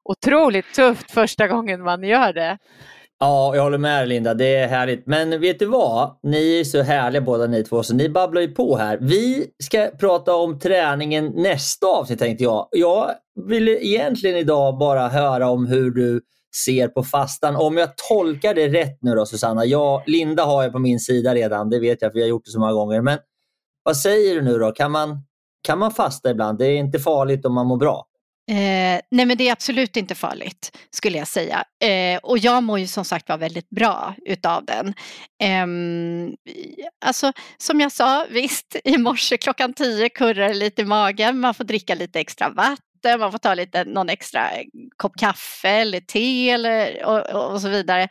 otroligt 0.05 0.75
tufft 0.75 1.11
första 1.11 1.49
gången 1.49 1.83
man 1.83 2.03
gör 2.03 2.33
det. 2.33 2.59
Ja, 3.19 3.57
jag 3.57 3.63
håller 3.63 3.79
med 3.79 4.09
Linda. 4.09 4.35
Det 4.35 4.57
är 4.57 4.69
härligt. 4.69 5.07
Men 5.07 5.41
vet 5.41 5.59
du 5.59 5.67
vad? 5.67 6.19
Ni 6.23 6.61
är 6.61 6.65
så 6.65 6.83
härliga 6.83 7.23
båda 7.23 7.47
ni 7.47 7.65
två, 7.65 7.83
så 7.83 7.95
ni 7.95 8.09
babblar 8.09 8.41
ju 8.41 8.49
på 8.49 8.77
här. 8.77 8.99
Vi 9.01 9.47
ska 9.63 9.91
prata 9.99 10.35
om 10.35 10.59
träningen 10.59 11.33
nästa 11.37 11.87
avsnitt 11.87 12.19
tänkte 12.19 12.45
jag. 12.45 12.69
Jag 12.71 13.11
vill 13.49 13.69
egentligen 13.69 14.37
idag 14.37 14.79
bara 14.79 15.09
höra 15.09 15.51
om 15.51 15.67
hur 15.67 15.91
du 15.91 16.21
ser 16.65 16.89
på 16.89 17.03
fastan. 17.03 17.57
Om 17.57 17.77
jag 17.77 17.97
tolkar 18.09 18.55
det 18.55 18.69
rätt 18.69 18.99
nu 19.01 19.15
då 19.15 19.27
Susanna. 19.27 19.65
Jag, 19.65 20.03
Linda 20.07 20.45
har 20.45 20.63
jag 20.63 20.73
på 20.73 20.79
min 20.79 21.01
sida 21.01 21.35
redan, 21.35 21.71
det 21.71 21.81
vet 21.81 22.03
jag 22.03 22.13
för 22.13 22.19
vi 22.19 22.23
har 22.23 22.29
gjort 22.29 22.45
det 22.45 22.51
så 22.51 22.61
många 22.61 22.73
gånger. 22.73 23.01
Men 23.01 23.19
vad 23.83 23.97
säger 23.97 24.35
du 24.35 24.43
nu 24.43 24.59
då? 24.59 24.73
Kan 24.73 24.91
man, 24.91 25.23
kan 25.63 25.79
man 25.79 25.91
fasta 25.91 26.31
ibland? 26.31 26.59
Det 26.59 26.67
är 26.67 26.77
inte 26.77 26.99
farligt 26.99 27.47
om 27.47 27.55
man 27.55 27.67
mår 27.67 27.77
bra? 27.77 28.07
Eh, 28.51 29.01
nej 29.11 29.27
men 29.27 29.37
det 29.37 29.49
är 29.49 29.53
absolut 29.53 29.97
inte 29.97 30.15
farligt 30.15 30.79
skulle 30.91 31.19
jag 31.19 31.29
säga. 31.29 31.65
Eh, 31.85 32.19
och 32.23 32.39
jag 32.39 32.63
mår 32.63 32.79
ju 32.79 32.87
som 32.87 33.05
sagt 33.05 33.29
var 33.29 33.39
väldigt 33.39 33.71
bra 33.71 34.15
utav 34.27 34.65
den. 34.65 34.95
Eh, 35.43 35.67
alltså 37.05 37.33
som 37.59 37.81
jag 37.81 37.93
sa, 37.93 38.27
visst 38.31 38.77
i 38.85 38.99
morse 38.99 39.37
klockan 39.37 39.73
tio 39.73 40.09
kurrar 40.09 40.49
det 40.49 40.55
lite 40.55 40.83
i 40.83 40.85
magen, 40.85 41.41
man 41.41 41.55
får 41.55 41.65
dricka 41.65 41.95
lite 41.95 42.21
extra 42.21 42.49
vatten, 42.49 43.21
man 43.21 43.33
får 43.33 43.39
ta 43.39 43.55
lite, 43.55 43.85
någon 43.85 44.09
extra 44.09 44.51
kopp 44.97 45.17
kaffe 45.17 45.69
eller 45.69 46.01
te 46.01 46.51
eller, 46.51 47.05
och, 47.05 47.53
och 47.53 47.61
så 47.61 47.69
vidare. 47.69 48.09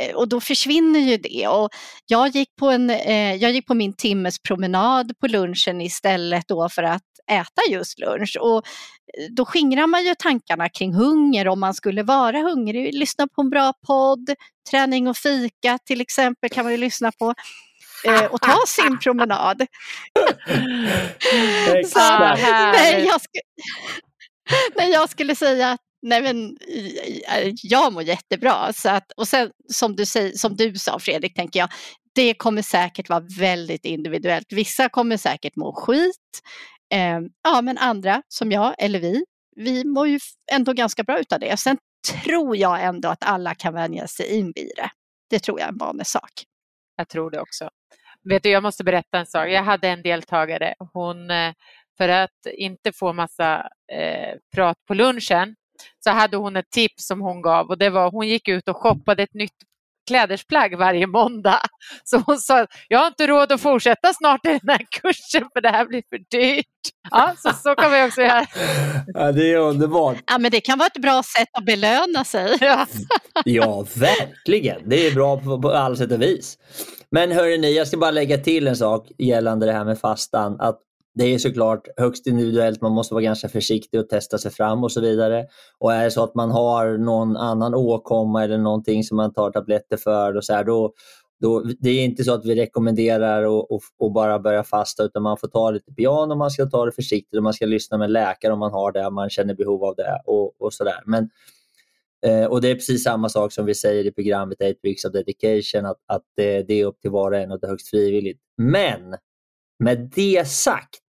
Eh, 0.00 0.14
och 0.16 0.28
då 0.28 0.40
försvinner 0.40 1.00
ju 1.00 1.16
det. 1.16 1.48
Och 1.48 1.70
jag, 2.06 2.28
gick 2.28 2.56
på 2.56 2.70
en, 2.70 2.90
eh, 2.90 3.34
jag 3.34 3.52
gick 3.52 3.66
på 3.66 3.74
min 3.74 3.92
timmes 3.96 4.38
promenad 4.38 5.12
på 5.20 5.26
lunchen 5.26 5.80
istället 5.80 6.48
då 6.48 6.68
för 6.68 6.82
att 6.82 7.02
äta 7.30 7.62
just 7.70 7.98
lunch. 7.98 8.36
Och 8.40 8.56
eh, 8.56 9.26
då 9.30 9.44
skingrar 9.44 9.86
man 9.86 10.04
ju 10.04 10.14
tankarna 10.14 10.68
kring 10.68 10.94
hunger 10.94 11.48
om 11.48 11.60
man 11.60 11.74
skulle 11.74 12.02
vara 12.02 12.38
hungrig. 12.38 12.94
Lyssna 12.94 13.28
på 13.28 13.42
en 13.42 13.50
bra 13.50 13.72
podd, 13.86 14.34
träning 14.70 15.08
och 15.08 15.16
fika 15.16 15.78
till 15.86 16.00
exempel 16.00 16.50
kan 16.50 16.64
man 16.64 16.72
ju 16.72 16.78
lyssna 16.78 17.12
på. 17.12 17.34
eh, 18.06 18.24
och 18.24 18.40
ta 18.42 18.58
sin 18.66 18.98
promenad. 18.98 19.60
Så, 21.86 21.98
nej, 21.98 23.04
jag 23.06 23.20
skulle, 23.22 23.42
nej, 24.76 24.90
jag 24.90 25.10
skulle 25.10 25.36
säga 25.36 25.70
att 25.72 25.80
nej, 26.04 26.22
men, 26.22 26.56
jag 27.62 27.92
mår 27.92 28.02
jättebra. 28.02 28.72
Så 28.72 28.88
att, 28.88 29.12
och 29.16 29.28
sen 29.28 29.50
som 29.72 29.96
du, 29.96 30.06
säger, 30.06 30.32
som 30.32 30.56
du 30.56 30.74
sa 30.74 30.98
Fredrik, 30.98 31.34
tänker 31.34 31.60
jag, 31.60 31.68
det 32.14 32.34
kommer 32.34 32.62
säkert 32.62 33.08
vara 33.08 33.24
väldigt 33.38 33.84
individuellt. 33.84 34.52
Vissa 34.52 34.88
kommer 34.88 35.16
säkert 35.16 35.56
må 35.56 35.72
skit. 35.72 36.40
Eh, 36.92 37.20
ja, 37.44 37.62
men 37.62 37.78
andra 37.78 38.22
som 38.28 38.52
jag 38.52 38.74
eller 38.78 39.00
vi, 39.00 39.24
vi 39.56 39.84
mår 39.84 40.08
ju 40.08 40.20
ändå 40.52 40.72
ganska 40.72 41.02
bra 41.02 41.18
utav 41.18 41.40
det. 41.40 41.56
Sen 41.56 41.78
tror 42.24 42.56
jag 42.56 42.82
ändå 42.82 43.08
att 43.08 43.24
alla 43.24 43.54
kan 43.54 43.74
vänja 43.74 44.06
sig 44.06 44.38
in 44.38 44.52
vid 44.54 44.72
det. 44.76 44.90
Det 45.30 45.38
tror 45.38 45.60
jag 45.60 45.66
är 45.66 45.72
en 45.72 45.78
vanesak. 45.78 46.32
Jag 46.96 47.08
tror 47.08 47.30
det 47.30 47.40
också. 47.40 47.70
Vet 48.28 48.42
du, 48.42 48.50
jag 48.50 48.62
måste 48.62 48.84
berätta 48.84 49.18
en 49.18 49.26
sak. 49.26 49.48
Jag 49.48 49.62
hade 49.62 49.88
en 49.88 50.02
deltagare. 50.02 50.74
Hon, 50.92 51.30
eh, 51.30 51.52
för 51.98 52.08
att 52.08 52.46
inte 52.56 52.92
få 52.92 53.12
massa 53.12 53.68
eh, 53.92 54.38
prat 54.54 54.76
på 54.86 54.94
lunchen 54.94 55.54
så 56.04 56.10
hade 56.10 56.36
hon 56.36 56.56
ett 56.56 56.70
tips 56.70 57.06
som 57.06 57.20
hon 57.20 57.42
gav 57.42 57.66
och 57.66 57.78
det 57.78 57.90
var 57.90 58.10
hon 58.10 58.28
gick 58.28 58.48
ut 58.48 58.68
och 58.68 58.76
shoppade 58.76 59.22
ett 59.22 59.34
nytt 59.34 59.52
klädesplagg 60.06 60.76
varje 60.78 61.06
måndag. 61.06 61.60
Så 62.04 62.22
hon 62.26 62.38
sa, 62.38 62.66
jag 62.88 62.98
har 62.98 63.06
inte 63.06 63.26
råd 63.26 63.52
att 63.52 63.60
fortsätta 63.60 64.12
snart 64.12 64.46
i 64.46 64.48
den 64.48 64.68
här 64.68 64.86
kursen 64.90 65.48
för 65.52 65.60
det 65.60 65.68
här 65.68 65.86
blir 65.86 66.02
för 66.10 66.18
dyrt. 66.30 66.66
Ja, 67.10 67.32
så, 67.38 67.50
så 67.62 67.74
kan 67.74 67.92
vi 67.92 68.02
också 68.08 68.20
göra. 68.20 68.46
Ja, 69.06 69.32
det 69.32 69.52
är 69.52 69.56
underbart. 69.56 70.16
Ja, 70.26 70.38
men 70.38 70.50
det 70.50 70.60
kan 70.60 70.78
vara 70.78 70.86
ett 70.86 71.02
bra 71.02 71.22
sätt 71.22 71.48
att 71.52 71.64
belöna 71.64 72.24
sig. 72.24 72.56
Ja. 72.60 72.86
Ja, 73.44 73.86
verkligen. 73.94 74.88
Det 74.88 75.06
är 75.06 75.14
bra 75.14 75.40
på, 75.40 75.62
på 75.62 75.70
alla 75.70 75.96
sätt 75.96 76.12
och 76.12 76.22
vis. 76.22 76.58
Men 77.10 77.32
hörni, 77.32 77.76
jag 77.76 77.86
ska 77.88 77.96
bara 77.96 78.10
lägga 78.10 78.38
till 78.38 78.66
en 78.66 78.76
sak 78.76 79.08
gällande 79.18 79.66
det 79.66 79.72
här 79.72 79.84
med 79.84 79.98
fastan. 79.98 80.60
Att 80.60 80.80
det 81.14 81.24
är 81.24 81.38
såklart 81.38 81.88
högst 81.96 82.26
individuellt, 82.26 82.80
man 82.80 82.92
måste 82.92 83.14
vara 83.14 83.24
ganska 83.24 83.48
försiktig 83.48 84.00
och 84.00 84.08
testa 84.08 84.38
sig 84.38 84.50
fram 84.50 84.84
och 84.84 84.92
så 84.92 85.00
vidare. 85.00 85.46
Och 85.78 85.92
är 85.92 86.04
det 86.04 86.10
så 86.10 86.24
att 86.24 86.34
man 86.34 86.50
har 86.50 86.98
någon 86.98 87.36
annan 87.36 87.74
åkomma 87.74 88.44
eller 88.44 88.58
någonting 88.58 89.04
som 89.04 89.16
man 89.16 89.32
tar 89.32 89.50
tabletter 89.50 89.96
för, 89.96 90.36
och 90.36 90.44
så 90.44 90.52
här, 90.52 90.64
då, 90.64 90.92
då, 91.40 91.64
det 91.80 91.90
är 91.90 92.04
inte 92.04 92.24
så 92.24 92.34
att 92.34 92.44
vi 92.44 92.54
rekommenderar 92.54 93.42
att 93.42 94.14
bara 94.14 94.38
börja 94.38 94.64
fasta 94.64 95.02
utan 95.02 95.22
man 95.22 95.36
får 95.36 95.48
ta 95.48 95.70
lite 95.70 95.92
piano, 95.92 96.34
man 96.34 96.50
ska 96.50 96.66
ta 96.66 96.84
det 96.84 96.92
försiktigt 96.92 97.36
och 97.36 97.42
man 97.42 97.54
ska 97.54 97.66
lyssna 97.66 97.98
med 97.98 98.10
läkare 98.10 98.52
om 98.52 98.58
man 98.58 98.72
har 98.72 98.92
det, 98.92 99.06
om 99.06 99.14
man 99.14 99.30
känner 99.30 99.54
behov 99.54 99.84
av 99.84 99.94
det 99.96 100.20
och, 100.26 100.60
och 100.60 100.72
sådär. 100.72 101.02
Men 101.06 101.30
eh, 102.26 102.44
och 102.44 102.60
Det 102.60 102.70
är 102.70 102.74
precis 102.74 103.04
samma 103.04 103.28
sak 103.28 103.52
som 103.52 103.66
vi 103.66 103.74
säger 103.74 104.06
i 104.06 104.12
programmet 104.12 104.60
8 104.60 104.74
Weeks 104.82 105.04
of 105.04 105.12
Dedication, 105.12 105.86
att, 105.86 105.98
att 106.06 106.22
det, 106.36 106.62
det 106.62 106.80
är 106.80 106.84
upp 106.86 107.00
till 107.00 107.10
var 107.10 107.32
och 107.32 107.38
en 107.38 107.52
och 107.52 107.60
det 107.60 107.66
är 107.66 107.70
högst 107.70 107.88
frivilligt. 107.88 108.40
Men 108.56 109.14
med 109.78 110.10
det 110.14 110.48
sagt 110.48 111.00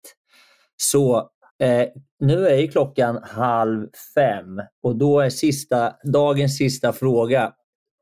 så 0.76 1.16
eh, 1.62 1.88
nu 2.20 2.48
är 2.48 2.56
ju 2.56 2.68
klockan 2.68 3.22
halv 3.22 3.88
fem 4.14 4.60
och 4.82 4.96
då 4.96 5.20
är 5.20 5.30
sista, 5.30 5.96
dagens 6.12 6.58
sista 6.58 6.92
fråga. 6.92 7.52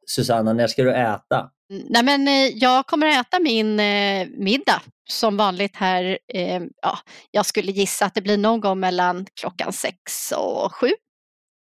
Susanna, 0.06 0.52
när 0.52 0.66
ska 0.66 0.82
du 0.82 0.94
äta? 0.94 1.50
Nej, 1.68 2.02
men, 2.04 2.28
eh, 2.28 2.48
jag 2.54 2.86
kommer 2.86 3.06
att 3.06 3.26
äta 3.26 3.38
min 3.38 3.80
eh, 3.80 4.26
middag 4.28 4.82
som 5.10 5.36
vanligt 5.36 5.76
här. 5.76 6.18
Eh, 6.34 6.62
ja, 6.82 6.98
jag 7.30 7.46
skulle 7.46 7.72
gissa 7.72 8.04
att 8.06 8.14
det 8.14 8.22
blir 8.22 8.38
någon 8.38 8.60
gång 8.60 8.80
mellan 8.80 9.26
klockan 9.40 9.72
sex 9.72 10.32
och 10.36 10.74
sju. 10.74 10.90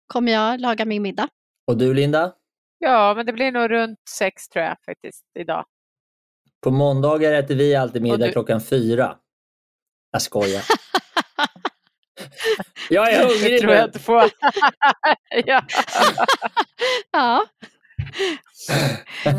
Kommer 0.07 0.31
jag 0.31 0.61
laga 0.61 0.85
min 0.85 1.01
middag. 1.01 1.27
Och 1.67 1.77
du 1.77 1.93
Linda? 1.93 2.33
ja, 2.79 3.13
men 3.17 3.25
det 3.25 3.33
blir 3.33 3.51
nog 3.51 3.71
runt 3.71 3.99
sex 4.09 4.49
tror 4.49 4.65
jag 4.65 4.77
faktiskt 4.85 5.25
idag. 5.39 5.65
På 6.63 6.71
måndagar 6.71 7.33
äter 7.33 7.55
vi 7.55 7.75
alltid 7.75 8.01
middag 8.01 8.17
du- 8.25 8.31
klockan 8.31 8.61
fyra. 8.61 9.15
Jag 10.11 10.21
skojar. 10.21 10.63
jag 12.89 13.13
är 13.13 13.27
hungrig 13.27 13.61
tror 13.61 13.73
jag 13.73 13.79
nu. 13.81 13.85
inte 13.85 13.99
på. 13.99 14.13
ja. 15.45 15.61
Ja, 17.11 17.45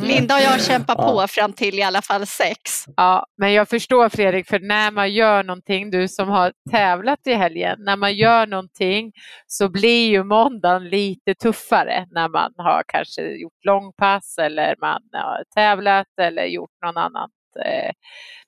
Linda 0.02 0.34
och 0.34 0.40
jag 0.40 0.62
kämpar 0.62 0.94
Ja. 0.98 1.12
på 1.22 1.28
fram 1.28 1.52
till 1.52 1.78
i 1.78 1.82
alla 1.82 2.02
fall 2.02 2.26
sex. 2.26 2.84
ja, 2.96 3.26
men 3.36 3.52
jag 3.52 3.68
förstår 3.68 4.08
Fredrik, 4.08 4.46
för 4.48 4.58
när 4.60 4.90
man 4.90 5.12
gör 5.12 5.42
någonting, 5.44 5.90
du 5.90 6.08
som 6.08 6.28
har 6.28 6.52
tävlat 6.70 7.26
i 7.26 7.32
helgen, 7.34 7.76
när 7.80 7.96
man 7.96 8.14
gör 8.14 8.46
någonting 8.46 9.12
så 9.46 9.68
blir 9.68 10.08
ju 10.10 10.24
måndagen 10.24 10.88
lite 10.88 11.34
tuffare 11.34 12.06
när 12.10 12.28
man 12.28 12.52
har 12.56 12.82
kanske 12.88 13.22
gjort 13.22 13.64
långpass 13.64 14.38
eller 14.38 14.74
man 14.80 15.02
har 15.12 15.44
tävlat 15.54 16.06
eller 16.20 16.44
gjort 16.44 16.70
någon 16.84 16.96
annat 16.96 17.30
eh, 17.66 17.90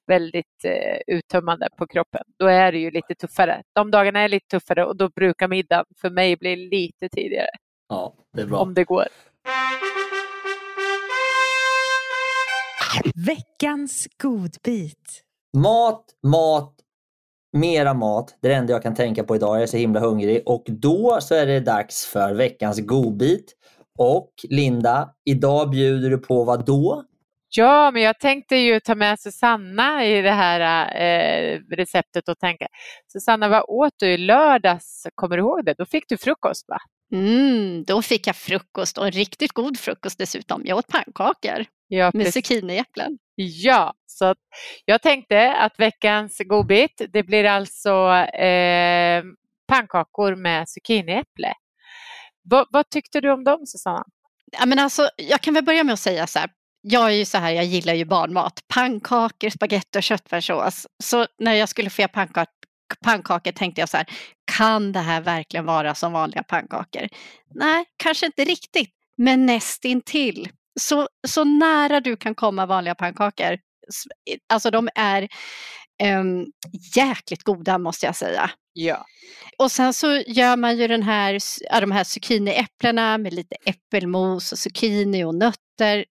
väldigt 0.06 0.64
eh, 0.64 1.14
uttömmande 1.16 1.68
på 1.78 1.86
kroppen. 1.86 2.22
Då 2.38 2.46
är 2.46 2.72
det 2.72 2.78
ju 2.78 2.90
lite 2.90 3.14
tuffare. 3.14 3.62
De 3.74 3.90
dagarna 3.90 4.20
är 4.20 4.28
lite 4.28 4.46
tuffare 4.48 4.84
och 4.84 4.96
då 4.96 5.08
brukar 5.08 5.48
middagen 5.48 5.84
för 6.00 6.10
mig 6.10 6.36
bli 6.36 6.56
lite 6.56 7.08
tidigare 7.08 7.50
Ja, 7.88 8.14
det 8.36 8.42
är 8.42 8.46
bra. 8.46 8.58
om 8.58 8.74
det 8.74 8.84
går. 8.84 9.06
Veckans 13.14 14.08
godbit. 14.22 15.22
Mat, 15.56 16.04
mat, 16.22 16.74
mera 17.52 17.94
mat. 17.94 18.38
Det 18.42 18.48
är 18.48 18.50
det 18.50 18.56
enda 18.56 18.72
jag 18.72 18.82
kan 18.82 18.94
tänka 18.94 19.24
på 19.24 19.36
idag. 19.36 19.56
Jag 19.56 19.62
är 19.62 19.66
så 19.66 19.76
himla 19.76 20.00
hungrig. 20.00 20.42
Och 20.46 20.64
då 20.66 21.18
så 21.20 21.34
är 21.34 21.46
det 21.46 21.60
dags 21.60 22.06
för 22.06 22.34
veckans 22.34 22.80
godbit. 22.80 23.52
Och 23.98 24.32
Linda, 24.48 25.08
idag 25.24 25.70
bjuder 25.70 26.10
du 26.10 26.18
på 26.18 26.44
vad 26.44 26.66
då? 26.66 27.04
Ja, 27.56 27.90
men 27.90 28.02
jag 28.02 28.20
tänkte 28.20 28.56
ju 28.56 28.80
ta 28.80 28.94
med 28.94 29.20
Susanna 29.20 30.06
i 30.06 30.22
det 30.22 30.30
här 30.30 30.86
eh, 30.96 31.60
receptet 31.70 32.28
och 32.28 32.38
tänka, 32.38 32.66
Susanna, 33.12 33.48
vad 33.48 33.64
åt 33.68 33.92
du 33.96 34.12
i 34.12 34.18
lördags? 34.18 35.06
Kommer 35.14 35.36
du 35.36 35.42
ihåg 35.42 35.64
det? 35.64 35.74
Då 35.78 35.86
fick 35.86 36.08
du 36.08 36.16
frukost, 36.16 36.68
va? 36.68 36.78
Mm, 37.12 37.84
då 37.84 38.02
fick 38.02 38.26
jag 38.26 38.36
frukost 38.36 38.98
och 38.98 39.06
en 39.06 39.12
riktigt 39.12 39.52
god 39.52 39.78
frukost 39.78 40.18
dessutom. 40.18 40.62
Jag 40.64 40.78
åt 40.78 40.88
pannkakor 40.88 41.64
Ja, 41.94 42.10
med 42.14 42.32
zucchiniäpplen. 42.32 43.18
Ja, 43.34 43.94
så 44.06 44.34
jag 44.84 45.02
tänkte 45.02 45.52
att 45.52 45.72
veckans 45.78 46.38
godbit, 46.44 47.02
det 47.12 47.22
blir 47.22 47.44
alltså 47.44 47.90
eh, 48.16 49.24
pannkakor 49.68 50.36
med 50.36 50.68
zucchiniäpple. 50.68 51.54
Va, 52.50 52.66
vad 52.70 52.90
tyckte 52.90 53.20
du 53.20 53.32
om 53.32 53.44
dem, 53.44 53.66
Susanna? 53.66 54.04
Ja, 54.58 54.66
men 54.66 54.78
alltså, 54.78 55.08
jag 55.16 55.40
kan 55.40 55.54
väl 55.54 55.64
börja 55.64 55.84
med 55.84 55.92
att 55.92 56.00
säga 56.00 56.26
så 56.26 56.38
här. 56.38 56.50
Jag 56.80 57.06
är 57.06 57.14
ju 57.14 57.24
så 57.24 57.38
här, 57.38 57.50
jag 57.50 57.64
gillar 57.64 57.94
ju 57.94 58.04
barnmat. 58.04 58.60
Pannkakor, 58.74 59.50
spagetti 59.50 59.98
och 59.98 60.02
köttfärssås. 60.02 60.86
Så 61.04 61.26
när 61.38 61.54
jag 61.54 61.68
skulle 61.68 61.90
få 61.90 62.08
pannkak 62.08 62.48
pannkakor 63.04 63.52
tänkte 63.52 63.80
jag 63.80 63.88
så 63.88 63.96
här, 63.96 64.06
kan 64.56 64.92
det 64.92 65.00
här 65.00 65.20
verkligen 65.20 65.66
vara 65.66 65.94
som 65.94 66.12
vanliga 66.12 66.42
pannkakor? 66.42 67.08
Nej, 67.54 67.84
kanske 67.96 68.26
inte 68.26 68.44
riktigt, 68.44 68.90
men 69.16 69.46
nästintill. 69.46 70.48
Så, 70.80 71.08
så 71.28 71.44
nära 71.44 72.00
du 72.00 72.16
kan 72.16 72.34
komma 72.34 72.66
vanliga 72.66 72.94
pannkakor. 72.94 73.58
Alltså 74.48 74.70
de 74.70 74.88
är 74.94 75.28
um, 76.02 76.46
jäkligt 76.96 77.42
goda 77.42 77.78
måste 77.78 78.06
jag 78.06 78.16
säga. 78.16 78.50
Ja. 78.72 79.06
Och 79.58 79.72
sen 79.72 79.94
så 79.94 80.22
gör 80.26 80.56
man 80.56 80.76
ju 80.76 80.88
den 80.88 81.02
här, 81.02 81.38
de 81.80 81.90
här 81.90 82.04
zucchiniäpplena 82.04 83.18
med 83.18 83.32
lite 83.32 83.56
äppelmos 83.64 84.52
och 84.52 84.58
zucchini 84.58 85.24
och 85.24 85.34
nötter. 85.34 86.04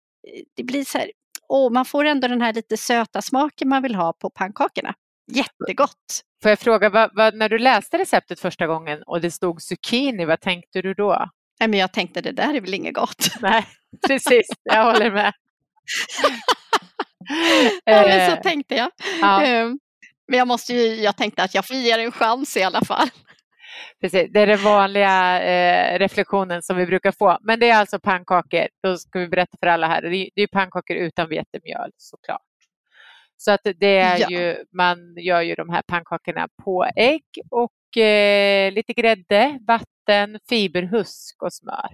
Det 0.56 0.64
blir 0.64 0.86
så 0.86 0.98
här, 0.98 1.12
åh, 1.50 1.72
man 1.72 1.86
får 1.86 2.06
ändå 2.06 2.28
den 2.28 2.42
här 2.42 2.54
lite 2.54 2.78
söta 2.78 3.22
smaken 3.22 3.70
man 3.70 3.84
vill 3.84 3.96
ha 3.96 4.14
på 4.14 4.30
pannkakorna. 4.30 4.94
Jättegott! 5.32 6.22
Får 6.42 6.50
jag 6.50 6.60
fråga, 6.60 6.90
vad, 6.90 7.10
vad, 7.14 7.36
när 7.36 7.50
du 7.50 7.58
läste 7.58 7.98
receptet 7.98 8.40
första 8.40 8.68
gången 8.68 9.04
och 9.04 9.22
det 9.22 9.32
stod 9.32 9.62
zucchini, 9.62 10.26
vad 10.26 10.42
tänkte 10.42 10.82
du 10.82 10.94
då? 10.94 11.30
Nej, 11.60 11.70
men 11.70 11.80
jag 11.80 11.94
tänkte 11.94 12.22
det 12.22 12.32
där 12.32 12.54
är 12.54 12.62
väl 12.62 12.74
inget 12.74 12.94
gott. 12.94 13.28
Nej, 13.42 13.66
precis, 14.08 14.48
jag 14.64 14.86
håller 14.94 15.12
med. 15.12 15.34
ja, 17.86 18.04
så 18.04 18.10
Eh, 18.36 18.42
tänkte 18.42 18.76
jag. 18.76 18.92
ja. 19.22 19.44
Ehm, 19.44 19.80
Men 20.28 20.38
jag, 20.40 20.48
måste 20.48 20.74
ju, 20.74 20.96
jag 20.96 21.18
tänkte 21.18 21.44
att 21.44 21.56
jag 21.56 21.68
får 21.68 21.76
ge 21.76 21.98
det 21.98 22.04
en 22.04 22.12
chans 22.12 22.58
i 22.58 22.64
alla 22.64 22.82
fall. 22.86 23.08
Precis, 24.02 24.28
det 24.34 24.40
är 24.40 24.48
den 24.48 24.64
vanliga 24.64 25.42
eh, 25.44 26.00
reflektionen 26.00 26.62
som 26.62 26.78
vi 26.78 26.86
brukar 26.86 27.12
få. 27.12 27.38
Men 27.42 27.60
det 27.60 27.70
är 27.70 27.76
alltså 27.78 28.00
pannkakor, 28.00 28.68
då 28.84 28.98
ska 28.98 29.20
vi 29.20 29.28
berätta 29.28 29.58
för 29.60 29.68
alla 29.68 29.88
här. 29.88 30.02
Det 30.02 30.18
är, 30.18 30.30
det 30.36 30.42
är 30.42 30.48
pannkakor 30.48 30.98
utan 30.98 31.30
vetemjöl 31.30 31.92
såklart. 31.98 32.42
Så 33.38 33.52
att 33.52 33.62
det 33.80 33.98
är 33.98 34.18
Ja. 34.20 34.30
ju, 34.30 34.58
man 34.78 35.16
gör 35.18 35.42
ju 35.42 35.56
de 35.56 35.70
här 35.70 35.82
pannkakorna 35.82 36.48
på 36.64 36.86
ägg 36.96 37.24
och 37.50 37.98
eh, 38.04 38.72
lite 38.72 38.94
grädde, 38.94 39.60
vatten, 39.68 40.40
fiberhusk 40.50 41.44
och 41.44 41.54
smör. 41.54 41.90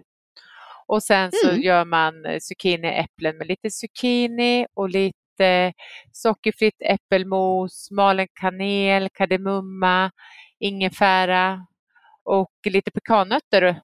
Och 0.88 1.04
sen 1.04 1.32
så 1.34 1.50
Mm. 1.50 1.62
gör 1.62 1.86
man 1.86 2.26
eh, 2.26 2.40
zucchiniäpplen 2.40 3.38
med 3.38 3.48
lite 3.48 3.70
zucchini 3.72 4.68
och 4.74 4.90
lite 4.90 5.74
sockerfritt 6.12 6.82
äppelmos, 6.82 7.92
malen 7.92 8.28
kanel, 8.34 9.10
kardemumma, 9.14 10.12
ingefära 10.60 11.68
och 12.24 12.52
lite 12.70 12.92
pekannötter 12.92 13.82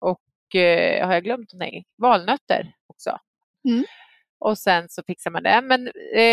och 0.00 0.54
eh, 0.60 1.06
har 1.06 1.14
jag 1.14 1.24
glömt 1.24 1.52
någonting? 1.52 1.84
Valnötter 1.98 2.72
också. 2.86 3.18
Mm. 3.68 3.84
och 4.38 4.58
sen 4.58 4.88
så 4.88 5.02
fixar 5.06 5.30
man 5.30 5.42
det. 5.42 5.60
Men 5.62 5.86
eh, 5.86 5.92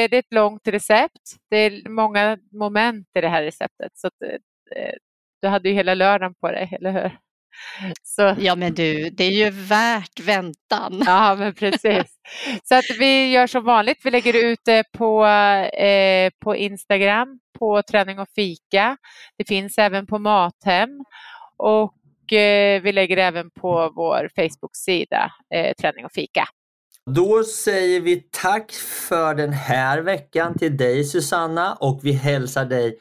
det 0.09 0.13
är 0.13 0.19
ett 0.19 0.33
långt 0.33 0.67
recept. 0.67 1.21
Det 1.49 1.57
är 1.57 1.89
många 1.89 2.37
moment 2.51 3.07
i 3.17 3.21
det 3.21 3.27
här 3.29 3.43
receptet. 3.43 3.91
Så 3.97 4.07
att, 4.07 4.21
eh, 4.75 4.93
du 5.41 5.47
hade 5.47 5.69
ju 5.69 5.75
hela 5.75 5.93
lördagen 5.93 6.35
på 6.35 6.51
dig, 6.51 6.69
eller 6.79 6.91
hur? 6.91 7.17
Så. 8.03 8.35
Ja 8.39 8.55
men 8.55 8.73
du, 8.73 9.09
det 9.09 9.23
är 9.23 9.31
ju 9.31 9.49
värt 9.49 10.19
väntan. 10.19 11.03
Ja 11.05 11.35
men 11.39 11.53
precis. 11.53 12.17
Så 12.63 12.75
att 12.75 12.85
vi 12.99 13.31
gör 13.31 13.47
som 13.47 13.63
vanligt, 13.63 13.97
vi 14.03 14.11
lägger 14.11 14.45
ut 14.45 14.59
det 14.65 14.83
på, 14.97 15.25
eh, 15.77 16.31
på 16.39 16.55
Instagram, 16.55 17.39
på 17.59 17.81
träning 17.81 18.19
och 18.19 18.29
fika. 18.35 18.97
Det 19.37 19.47
finns 19.47 19.77
även 19.77 20.07
på 20.07 20.19
Mathem 20.19 20.89
och 21.57 22.33
eh, 22.33 22.81
vi 22.81 22.91
lägger 22.91 23.17
även 23.17 23.51
på 23.51 23.91
vår 23.95 24.29
Facebook-sida, 24.35 25.31
eh, 25.55 25.73
träning 25.73 26.05
och 26.05 26.11
fika. 26.11 26.45
Då 27.05 27.43
säger 27.43 28.01
vi 28.01 28.15
tack 28.15 28.71
för 29.09 29.35
den 29.35 29.53
här 29.53 30.01
veckan 30.01 30.57
till 30.57 30.77
dig 30.77 31.03
Susanna 31.03 31.73
och 31.73 31.99
vi 32.03 32.11
hälsar 32.11 32.65
dig 32.65 32.97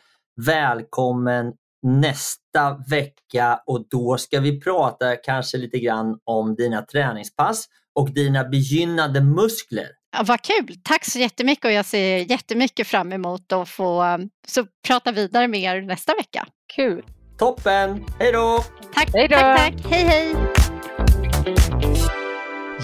välkommen 0.47 1.53
nästa 1.83 2.77
vecka 2.91 3.61
och 3.67 3.89
då 3.89 4.19
ska 4.19 4.41
vi 4.41 4.61
prata 4.61 5.17
kanske 5.17 5.57
lite 5.57 5.79
grann 5.79 6.19
om 6.25 6.55
dina 6.55 6.83
träningspass 6.83 7.67
och 7.95 8.11
dina 8.11 8.45
begynnande 8.45 9.21
muskler. 9.21 9.87
Ja, 10.17 10.25
vad 10.27 10.43
kul! 10.43 10.77
Tack 10.85 11.05
så 11.05 11.19
jättemycket 11.19 11.65
och 11.65 11.73
jag 11.73 11.87
ser 11.87 12.31
jättemycket 12.31 12.87
fram 12.87 13.13
emot 13.13 13.53
att 13.53 13.69
få 13.69 14.19
så 14.49 14.67
prata 14.87 15.13
vidare 15.13 15.49
med 15.49 15.61
er 15.61 15.83
nästa 15.83 16.15
vecka. 16.15 16.47
Kul! 16.77 17.05
Toppen! 17.39 18.05
Hej 18.19 18.33
då! 18.33 18.65
Tack, 18.95 19.11
hej 19.15 19.29
då! 19.29 19.37
Tack, 19.37 19.57
tack! 19.59 19.93
Hej, 19.93 20.05
hej! 20.05 20.37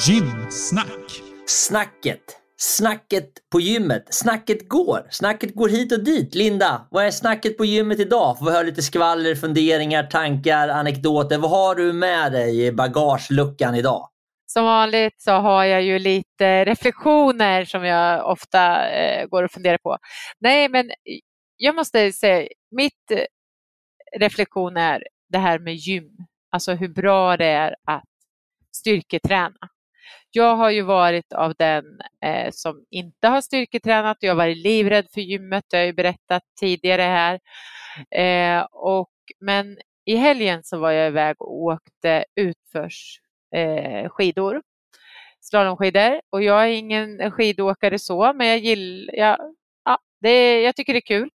Gymsnack! 0.09 1.23
Snacket! 1.47 2.37
Snacket 2.61 3.31
på 3.53 3.61
gymmet. 3.61 4.15
Snacket 4.15 4.69
går. 4.69 5.07
Snacket 5.11 5.55
går 5.55 5.69
hit 5.69 5.93
och 5.93 6.05
dit. 6.05 6.35
Linda, 6.35 6.87
vad 6.91 7.05
är 7.05 7.11
snacket 7.11 7.57
på 7.57 7.65
gymmet 7.65 8.01
idag? 8.01 8.39
Får 8.39 8.47
vi 8.47 8.53
höra 8.53 8.63
lite 8.63 8.83
skvaller, 8.83 9.35
funderingar, 9.35 10.03
tankar, 10.03 10.69
anekdoter. 10.69 11.39
Vad 11.39 11.51
har 11.51 11.75
du 11.75 11.93
med 11.93 12.33
dig 12.33 12.67
i 12.67 12.73
bagageluckan 12.73 13.75
idag? 13.75 14.09
Som 14.47 14.65
vanligt 14.65 15.23
så 15.23 15.31
har 15.31 15.65
jag 15.65 15.83
ju 15.83 15.99
lite 15.99 16.65
reflektioner 16.65 17.65
som 17.65 17.85
jag 17.85 18.31
ofta 18.31 18.91
eh, 18.91 19.27
går 19.27 19.43
och 19.43 19.51
funderar 19.51 19.79
på. 19.79 19.99
Nej, 20.41 20.69
men 20.69 20.91
jag 21.57 21.75
måste 21.75 22.13
säga, 22.13 22.49
mitt 22.71 23.11
eh, 23.11 23.25
reflektion 24.21 24.77
är 24.77 25.03
det 25.29 25.39
här 25.39 25.59
med 25.59 25.75
gym. 25.75 26.11
Alltså 26.51 26.73
hur 26.75 26.89
bra 26.89 27.37
det 27.37 27.47
är 27.47 27.75
att 27.85 28.05
styrketräna. 28.77 29.69
Jag 30.31 30.57
har 30.57 30.71
ju 30.71 30.83
varit 30.83 31.33
av 31.33 31.55
den 31.59 31.85
eh, 32.25 32.51
som 32.53 32.85
inte 32.91 33.29
har 33.29 33.41
styrketränat. 33.41 34.17
Jag 34.21 34.31
har 34.31 34.37
varit 34.37 34.57
livrädd 34.57 35.07
för 35.15 35.21
gymmet, 35.21 35.65
det 35.71 35.77
har 35.77 35.81
jag 35.81 35.87
ju 35.87 35.93
berättat 35.93 36.43
tidigare 36.61 37.03
här. 37.03 37.41
Eh, 38.11 38.67
och, 38.73 39.11
men 39.41 39.79
i 40.05 40.17
helgen 40.17 40.61
så 40.65 40.79
var 40.79 40.91
jag 40.91 41.09
iväg 41.09 41.43
och 41.43 41.63
åkte 41.63 42.25
utförs 42.35 43.21
eh, 43.55 44.09
skidor, 44.09 44.63
slalomskidor. 45.41 46.21
Och 46.31 46.43
jag 46.43 46.63
är 46.63 46.69
ingen 46.69 47.31
skidåkare 47.31 47.99
så, 47.99 48.33
men 48.33 48.47
jag, 48.47 48.59
gillar, 48.59 49.15
jag, 49.15 49.39
ja, 49.85 49.99
det, 50.21 50.63
jag 50.63 50.77
tycker 50.77 50.93
det 50.93 50.99
är 50.99 51.01
kul. 51.01 51.31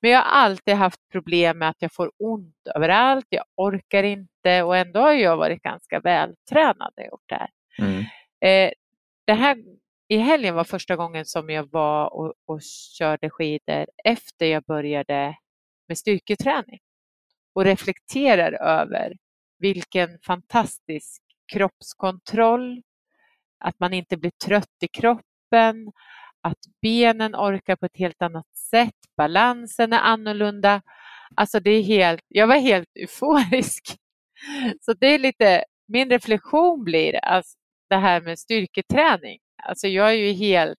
Men 0.00 0.10
jag 0.10 0.18
har 0.18 0.30
alltid 0.42 0.74
haft 0.74 1.00
problem 1.12 1.58
med 1.58 1.68
att 1.68 1.76
jag 1.78 1.92
får 1.92 2.10
ont 2.18 2.56
överallt, 2.74 3.26
jag 3.28 3.44
orkar 3.56 4.02
inte 4.02 4.62
och 4.62 4.76
ändå 4.76 5.00
har 5.00 5.12
jag 5.12 5.36
varit 5.36 5.62
ganska 5.62 6.00
vältränad 6.00 6.92
när 6.96 7.04
jag 7.04 7.10
gjort 7.10 7.28
det 7.28 7.34
här. 7.34 7.48
Mm. 7.78 8.04
Eh, 8.44 8.70
det 9.26 9.32
här 9.32 9.56
i 10.08 10.16
helgen 10.16 10.54
var 10.54 10.64
första 10.64 10.96
gången 10.96 11.24
som 11.24 11.50
jag 11.50 11.70
var 11.70 12.14
och, 12.14 12.34
och 12.46 12.60
körde 12.98 13.30
skidor 13.30 13.86
efter 14.04 14.46
jag 14.46 14.62
började 14.64 15.36
med 15.88 15.98
styrketräning 15.98 16.80
och 17.54 17.64
reflekterar 17.64 18.52
över 18.52 19.16
vilken 19.58 20.18
fantastisk 20.18 21.22
kroppskontroll, 21.52 22.82
att 23.58 23.80
man 23.80 23.92
inte 23.92 24.16
blir 24.16 24.32
trött 24.44 24.82
i 24.82 24.88
kroppen, 24.88 25.92
att 26.40 26.58
benen 26.82 27.34
orkar 27.36 27.76
på 27.76 27.86
ett 27.86 27.98
helt 27.98 28.22
annat 28.22 28.56
sätt, 28.56 28.94
balansen 29.16 29.92
är 29.92 30.00
annorlunda. 30.00 30.82
Alltså 31.36 31.60
det 31.60 31.70
är 31.70 31.82
helt, 31.82 32.24
jag 32.28 32.46
var 32.46 32.58
helt 32.58 32.96
euforisk. 33.00 33.96
Så 34.80 34.92
det 34.92 35.06
är 35.06 35.18
lite, 35.18 35.64
min 35.88 36.10
reflektion 36.10 36.84
blir 36.84 37.16
alltså, 37.16 37.58
det 37.94 38.00
här 38.00 38.20
med 38.20 38.38
styrketräning. 38.38 39.38
Alltså 39.62 39.86
jag 39.88 40.08
är 40.08 40.14
ju 40.14 40.32
helt, 40.32 40.78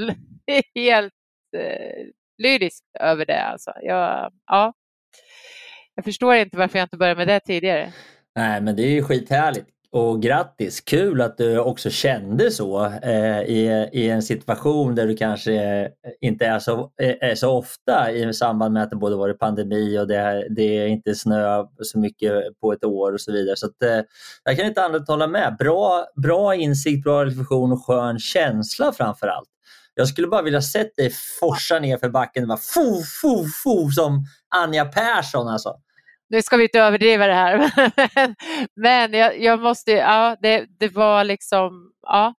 helt 0.74 1.12
eh, 1.56 2.06
lyrisk 2.42 2.84
över 3.00 3.26
det. 3.26 3.42
Alltså. 3.42 3.72
Jag, 3.82 4.32
ja. 4.46 4.74
jag 5.94 6.04
förstår 6.04 6.34
inte 6.34 6.56
varför 6.56 6.78
jag 6.78 6.84
inte 6.86 6.96
började 6.96 7.18
med 7.18 7.28
det 7.28 7.40
tidigare. 7.40 7.92
Nej, 8.36 8.60
men 8.60 8.76
det 8.76 8.82
är 8.82 8.90
ju 8.90 9.02
skithärligt. 9.02 9.68
Och 9.94 10.22
grattis! 10.22 10.80
Kul 10.80 11.20
att 11.20 11.38
du 11.38 11.58
också 11.58 11.90
kände 11.90 12.50
så 12.50 12.84
eh, 12.84 13.40
i, 13.40 13.88
i 13.92 14.10
en 14.10 14.22
situation 14.22 14.94
där 14.94 15.06
du 15.06 15.16
kanske 15.16 15.52
eh, 15.54 15.88
inte 16.20 16.46
är 16.46 16.58
så, 16.58 16.92
eh, 17.02 17.30
är 17.30 17.34
så 17.34 17.50
ofta 17.50 18.12
i 18.12 18.34
samband 18.34 18.74
med 18.74 18.82
att 18.82 18.90
det 18.90 18.96
både 18.96 19.16
varit 19.16 19.38
pandemi 19.38 19.98
och 19.98 20.06
det, 20.08 20.46
det 20.50 20.62
är 20.62 20.86
inte 20.86 21.14
snö 21.14 21.64
så 21.82 21.98
mycket 21.98 22.32
på 22.60 22.72
ett 22.72 22.84
år 22.84 23.12
och 23.12 23.20
så 23.20 23.32
vidare. 23.32 23.56
Så 23.56 23.66
att, 23.66 23.82
eh, 23.82 24.00
jag 24.44 24.56
kan 24.56 24.66
inte 24.66 24.82
annat 24.82 25.08
hålla 25.08 25.26
med. 25.26 25.56
Bra, 25.58 26.06
bra 26.22 26.54
insikt, 26.54 27.04
bra 27.04 27.24
reflektion 27.24 27.72
och 27.72 27.86
skön 27.86 28.18
känsla 28.18 28.92
framför 28.92 29.26
allt. 29.26 29.48
Jag 29.94 30.08
skulle 30.08 30.26
bara 30.26 30.42
vilja 30.42 30.62
sett 30.62 30.96
dig 30.96 31.10
forsa 31.40 31.78
ner 31.78 31.96
för 31.98 32.08
backen. 32.08 32.48
Bara, 32.48 32.58
fo, 32.58 33.02
fo, 33.22 33.44
fo, 33.64 33.90
som 33.90 34.24
Anja 34.56 34.84
Persson 34.84 35.48
alltså 35.48 35.74
nu 36.34 36.42
ska 36.42 36.56
vi 36.56 36.62
inte 36.62 36.80
överdriva 36.80 37.26
det 37.26 37.34
här, 37.34 37.72
men 38.74 39.12
jag, 39.12 39.40
jag 39.40 39.60
måste, 39.60 39.92
ja, 39.92 40.36
det, 40.40 40.66
det 40.78 40.88
var 40.88 41.24
liksom, 41.24 41.92
ja, 42.02 42.34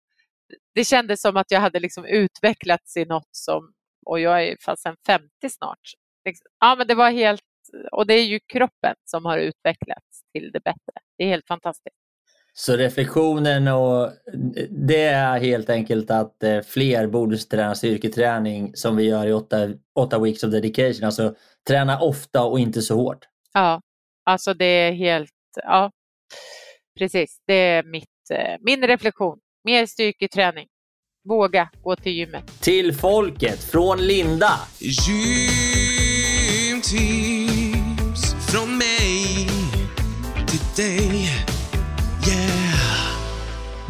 det 0.75 0.85
kändes 0.85 1.21
som 1.21 1.37
att 1.37 1.51
jag 1.51 1.59
hade 1.59 1.79
liksom 1.79 2.05
utvecklats 2.05 2.97
i 2.97 3.05
något 3.05 3.29
som, 3.31 3.73
och 4.05 4.19
jag 4.19 4.43
är 4.43 4.57
fasen 4.65 4.95
50 5.07 5.27
snart. 5.49 5.79
Liksom, 6.25 6.47
ja, 6.59 6.75
men 6.75 6.87
det 6.87 6.95
var 6.95 7.11
helt, 7.11 7.41
och 7.91 8.07
det 8.07 8.13
är 8.13 8.23
ju 8.23 8.39
kroppen 8.53 8.95
som 9.05 9.25
har 9.25 9.37
utvecklats 9.37 10.21
till 10.33 10.51
det 10.53 10.59
bättre. 10.59 10.93
Det 11.17 11.23
är 11.23 11.27
helt 11.27 11.47
fantastiskt. 11.47 11.95
Så 12.53 12.77
reflektionen 12.77 13.67
och 13.67 14.11
det 14.69 15.03
är 15.03 15.39
helt 15.39 15.69
enkelt 15.69 16.11
att 16.11 16.43
eh, 16.43 16.61
fler 16.61 17.07
borde 17.07 17.37
träna 17.37 17.75
styrketräning 17.75 18.75
som 18.75 18.95
vi 18.95 19.03
gör 19.03 19.27
i 19.27 19.33
åtta, 19.33 19.57
åtta 19.95 20.19
weeks 20.19 20.43
of 20.43 20.51
dedication. 20.51 21.05
Alltså 21.05 21.35
träna 21.67 21.99
ofta 21.99 22.43
och 22.43 22.59
inte 22.59 22.81
så 22.81 22.95
hårt. 22.95 23.27
Ja, 23.53 23.81
alltså 24.25 24.53
det 24.53 24.65
är 24.65 24.91
helt, 24.91 25.31
ja, 25.63 25.91
precis. 26.99 27.37
Det 27.47 27.53
är 27.53 27.83
mitt, 27.83 28.31
eh, 28.31 28.55
min 28.61 28.87
reflektion. 28.87 29.39
Mer 29.63 29.85
styrketräning. 29.85 30.67
Våga 31.29 31.69
gå 31.83 31.95
till 31.95 32.11
gymmet. 32.11 32.61
Till 32.61 32.93
folket, 32.93 33.63
från 33.63 33.97
Linda. 33.97 34.51
Gymtips 34.79 35.45
från 38.51 38.77
mig 38.77 39.47
till 40.47 40.83
dig. 40.83 41.29
Yeah. 42.27 42.75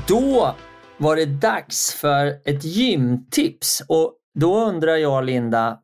Då 0.08 0.56
var 0.98 1.16
det 1.16 1.26
dags 1.26 1.94
för 1.94 2.28
ett 2.28 2.64
gymtips 2.64 3.82
och 3.88 4.14
då 4.40 4.60
undrar 4.60 4.96
jag 4.96 5.26
Linda, 5.26 5.80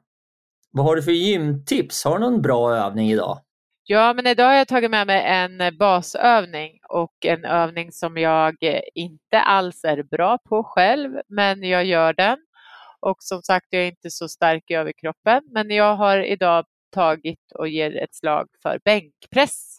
vad 0.71 0.85
har 0.85 0.95
du 0.95 1.03
för 1.03 1.11
gymtips? 1.11 2.03
Har 2.03 2.19
du 2.19 2.25
någon 2.25 2.41
bra 2.41 2.75
övning 2.75 3.11
idag? 3.11 3.39
Ja, 3.83 4.13
men 4.13 4.27
idag 4.27 4.45
har 4.45 4.53
jag 4.53 4.67
tagit 4.67 4.91
med 4.91 5.07
mig 5.07 5.23
en 5.25 5.61
eh, 5.61 5.71
basövning 5.71 6.79
och 6.89 7.25
en 7.25 7.45
övning 7.45 7.91
som 7.91 8.17
jag 8.17 8.55
eh, 8.63 8.81
inte 8.95 9.39
alls 9.39 9.83
är 9.83 10.03
bra 10.03 10.37
på 10.37 10.63
själv, 10.63 11.21
men 11.27 11.63
jag 11.63 11.85
gör 11.85 12.13
den. 12.13 12.37
Och 12.99 13.17
som 13.19 13.41
sagt, 13.41 13.67
jag 13.69 13.83
är 13.83 13.87
inte 13.87 14.09
så 14.11 14.29
stark 14.29 14.71
i 14.71 14.73
överkroppen, 14.73 15.43
men 15.51 15.69
jag 15.69 15.95
har 15.95 16.19
idag 16.19 16.65
tagit 16.91 17.51
och 17.55 17.67
ger 17.69 17.97
ett 18.03 18.15
slag 18.15 18.47
för 18.63 18.79
bänkpress. 18.85 19.77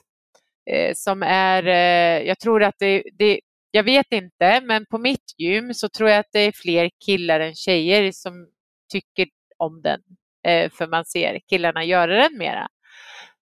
Eh, 0.71 0.95
som 0.95 1.23
är, 1.23 1.67
eh, 1.67 2.27
jag 2.29 2.39
tror 2.39 2.63
att 2.63 2.75
det, 2.79 3.03
det, 3.19 3.41
jag 3.71 3.83
vet 3.83 4.13
inte, 4.13 4.61
men 4.61 4.87
på 4.87 4.99
mitt 4.99 5.35
gym 5.39 5.75
så 5.75 5.89
tror 5.89 6.11
jag 6.11 6.19
att 6.19 6.33
det 6.33 6.41
är 6.41 6.53
fler 6.53 6.91
killar 7.07 7.41
än 7.41 7.55
tjejer 7.55 8.13
som 8.13 8.49
tycker 8.93 9.29
om 9.59 9.83
den. 9.83 10.01
Eh, 10.47 10.71
för 10.71 10.87
man 10.87 11.05
ser 11.05 11.41
killarna 11.49 11.85
göra 11.85 12.17
den 12.17 12.39
mera. 12.39 12.69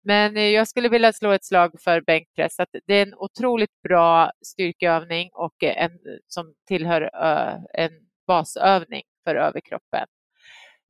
Men 0.09 0.37
eh, 0.37 0.43
jag 0.43 0.67
skulle 0.67 0.89
vilja 0.89 1.13
slå 1.13 1.31
ett 1.31 1.45
slag 1.45 1.71
för 1.83 2.01
bänkpress. 2.01 2.59
Att 2.59 2.69
det 2.87 2.93
är 2.93 3.03
en 3.03 3.13
otroligt 3.15 3.81
bra 3.83 4.31
styrkeövning 4.45 5.29
och 5.33 5.63
eh, 5.63 5.83
en 5.83 5.91
som 6.27 6.53
tillhör 6.67 7.09
en 7.73 7.91
basövning 8.27 9.03
för 9.23 9.35
överkroppen. 9.35 10.05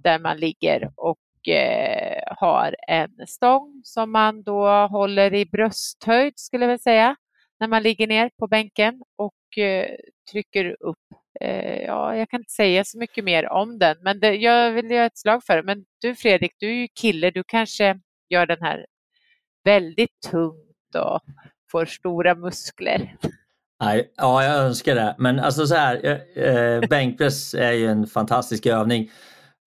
Där 0.04 0.20
man 0.20 0.38
ligger 0.38 0.92
och 0.96 1.48
eh, 1.48 2.24
har 2.38 2.76
en 2.88 3.28
stång 3.28 3.82
som 3.84 4.12
man 4.12 4.44
då 4.44 4.88
håller 4.88 5.34
i 5.34 5.46
brösthöjd 5.46 6.34
skulle 6.36 6.66
jag 6.66 6.82
säga 6.82 7.16
när 7.60 7.68
man 7.68 7.84
ligger 7.84 8.08
ner 8.08 8.30
på 8.40 8.48
bänken 8.48 9.02
och 9.18 9.58
eh, 9.64 9.96
trycker 10.32 10.76
upp 10.80 10.98
eh, 11.42 11.82
ja, 11.82 12.16
jag 12.16 12.30
kan 12.30 12.42
inte 12.42 12.54
säga 12.54 12.84
så 12.86 12.98
mycket 13.00 13.24
mer 13.24 13.50
om 13.50 13.80
den, 13.80 13.98
men 14.02 14.20
det, 14.20 14.36
jag 14.36 14.72
vill 14.72 14.92
göra 14.92 15.06
ett 15.06 15.18
slag 15.18 15.44
för 15.46 15.58
det. 15.58 15.64
Men 15.64 15.86
du 16.02 16.16
Fredrik, 16.16 16.52
du 16.58 16.70
är 16.70 16.74
ju 16.74 16.88
kille, 17.02 17.32
du 17.32 17.44
kanske 17.48 18.00
gör 18.30 18.46
den 18.46 18.62
här 18.62 18.86
väldigt 19.64 20.22
tungt 20.32 20.96
och 20.96 21.22
får 21.72 21.86
stora 21.86 22.36
muskler. 22.36 23.18
Nej, 23.84 24.14
ja, 24.16 24.44
jag 24.44 24.56
önskar 24.56 24.96
det. 24.96 25.16
Men 25.18 25.40
alltså 25.40 25.68
så 25.68 25.76
här, 25.76 26.22
eh, 26.36 26.90
bänkpress 26.90 27.54
är 27.54 27.72
ju 27.72 27.88
en 27.88 28.08
fantastisk 28.08 28.66
övning. 28.66 29.10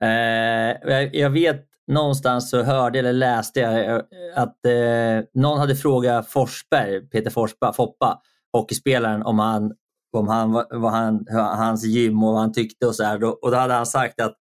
Eh, 0.05 0.91
jag, 0.93 1.15
jag, 1.15 1.31
vet 1.31 1.67
någonstans 1.87 2.51
så 2.51 2.63
hörde 2.63 2.99
eller 2.99 3.13
läste 3.13 3.61
jag 3.61 3.91
eh, 3.91 4.01
att 4.35 4.65
eh, 4.67 5.25
någon 5.35 5.59
hade 5.59 5.77
frågat 5.77 6.29
Forsberg, 6.29 7.09
Peter 7.09 7.31
Forsberg, 7.31 7.73
Foppa, 7.75 8.21
hockeyspelaren, 8.53 9.23
om 9.23 9.39
han, 9.39 9.73
om 10.13 10.29
han, 10.29 10.53
vad 10.53 10.93
han, 10.93 11.27
hans 11.31 11.85
gym 11.85 12.23
och 12.23 12.33
vad 12.33 12.41
han 12.41 12.53
tyckte 12.53 12.87
och 12.87 12.95
så 12.95 13.05
här. 13.05 13.25
Och 13.45 13.51
då 13.51 13.57
hade 13.57 13.75
han 13.75 13.87
sagt 13.87 14.21
att 14.21 14.37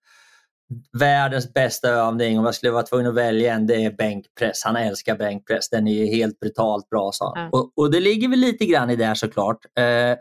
världens 0.99 1.53
bästa 1.53 1.89
övning, 1.89 2.39
om 2.39 2.45
jag 2.45 2.55
skulle 2.55 2.71
vara 2.71 2.83
tvungen 2.83 3.07
att 3.07 3.15
välja 3.15 3.53
en, 3.53 3.67
det 3.67 3.85
är 3.85 3.91
bänkpress. 3.91 4.61
Han 4.65 4.75
älskar 4.75 5.17
bänkpress. 5.17 5.69
Den 5.69 5.87
är 5.87 6.05
helt 6.05 6.39
brutalt 6.39 6.89
bra, 6.89 7.11
sa 7.13 7.33
han. 7.35 7.37
Mm. 7.37 7.49
Och, 7.53 7.71
och, 7.75 7.91
det 7.91 7.99
ligger 7.99 8.27
väl 8.29 8.39
lite 8.39 8.65
grann 8.65 8.89
i 8.89 8.95
det 8.95 9.15
såklart. 9.15 9.57
Eh, 9.79 10.17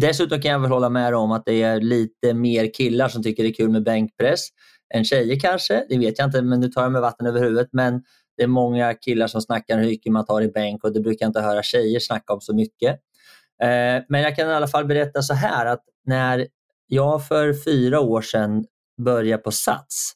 dessutom 0.00 0.40
kan 0.40 0.50
jag 0.50 0.58
väl 0.58 0.70
hålla 0.70 0.88
med 0.88 1.14
om 1.14 1.32
att 1.32 1.42
det 1.46 1.62
är 1.62 1.80
lite 1.80 2.34
mer 2.34 2.74
killar 2.74 3.08
som 3.08 3.22
tycker 3.22 3.42
det 3.42 3.48
är 3.48 3.54
kul 3.54 3.70
med 3.70 3.84
bänkpress 3.84 4.48
än 4.94 5.04
tjejer 5.04 5.40
kanske. 5.40 5.86
Det 5.88 5.98
vet 5.98 6.18
jag 6.18 6.28
inte, 6.28 6.42
men 6.42 6.60
nu 6.60 6.68
tar 6.68 6.82
jag 6.82 6.92
med 6.92 7.00
vatten 7.00 7.26
över 7.26 7.40
huvudet. 7.40 7.68
Men 7.72 8.02
det 8.36 8.42
är 8.42 8.48
många 8.48 8.94
killar 8.94 9.26
som 9.26 9.40
snackar 9.40 9.78
hur 9.78 9.86
mycket 9.86 10.12
man 10.12 10.26
tar 10.26 10.42
i 10.42 10.48
bänk 10.48 10.84
och 10.84 10.92
det 10.92 11.00
brukar 11.00 11.26
jag 11.26 11.28
inte 11.28 11.40
höra 11.40 11.62
tjejer 11.62 12.00
snacka 12.00 12.32
om 12.32 12.40
så 12.40 12.54
mycket. 12.54 12.90
Eh, 13.62 14.02
men 14.08 14.20
jag 14.20 14.36
kan 14.36 14.48
i 14.48 14.52
alla 14.52 14.68
fall 14.68 14.84
berätta 14.84 15.22
så 15.22 15.34
här 15.34 15.66
att 15.66 15.84
när 16.06 16.46
jag 16.86 17.28
för 17.28 17.54
fyra 17.64 18.00
år 18.00 18.22
sedan 18.22 18.64
börja 19.00 19.38
på 19.38 19.50
Sats 19.50 20.12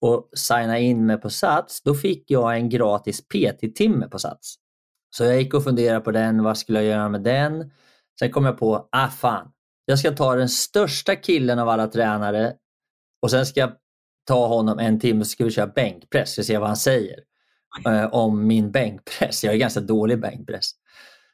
och 0.00 0.30
signa 0.36 0.78
in 0.78 1.06
mig 1.06 1.16
på 1.16 1.30
Sats, 1.30 1.82
då 1.82 1.94
fick 1.94 2.30
jag 2.30 2.56
en 2.56 2.68
gratis 2.68 3.28
PT-timme 3.28 4.08
på 4.08 4.18
Sats. 4.18 4.54
Så 5.10 5.24
jag 5.24 5.42
gick 5.42 5.54
och 5.54 5.64
funderade 5.64 6.00
på 6.00 6.10
den, 6.10 6.42
vad 6.42 6.58
skulle 6.58 6.82
jag 6.82 6.98
göra 6.98 7.08
med 7.08 7.22
den? 7.22 7.70
Sen 8.18 8.30
kom 8.30 8.44
jag 8.44 8.58
på, 8.58 8.88
ah 8.92 9.08
fan, 9.08 9.52
jag 9.84 9.98
ska 9.98 10.10
ta 10.10 10.34
den 10.34 10.48
största 10.48 11.16
killen 11.16 11.58
av 11.58 11.68
alla 11.68 11.86
tränare 11.86 12.54
och 13.22 13.30
sen 13.30 13.46
ska 13.46 13.60
jag 13.60 13.72
ta 14.26 14.46
honom 14.46 14.78
en 14.78 15.00
timme 15.00 15.20
och 15.20 15.26
så 15.26 15.30
ska 15.30 15.44
vi 15.44 15.50
köra 15.50 15.66
bänkpress 15.66 16.38
och 16.38 16.44
se 16.44 16.58
vad 16.58 16.68
han 16.68 16.76
säger 16.76 17.18
eh, 17.86 18.14
om 18.14 18.46
min 18.46 18.70
bänkpress. 18.72 19.44
Jag 19.44 19.54
är 19.54 19.58
ganska 19.58 19.80
dålig 19.80 20.20
bänkpress. 20.20 20.70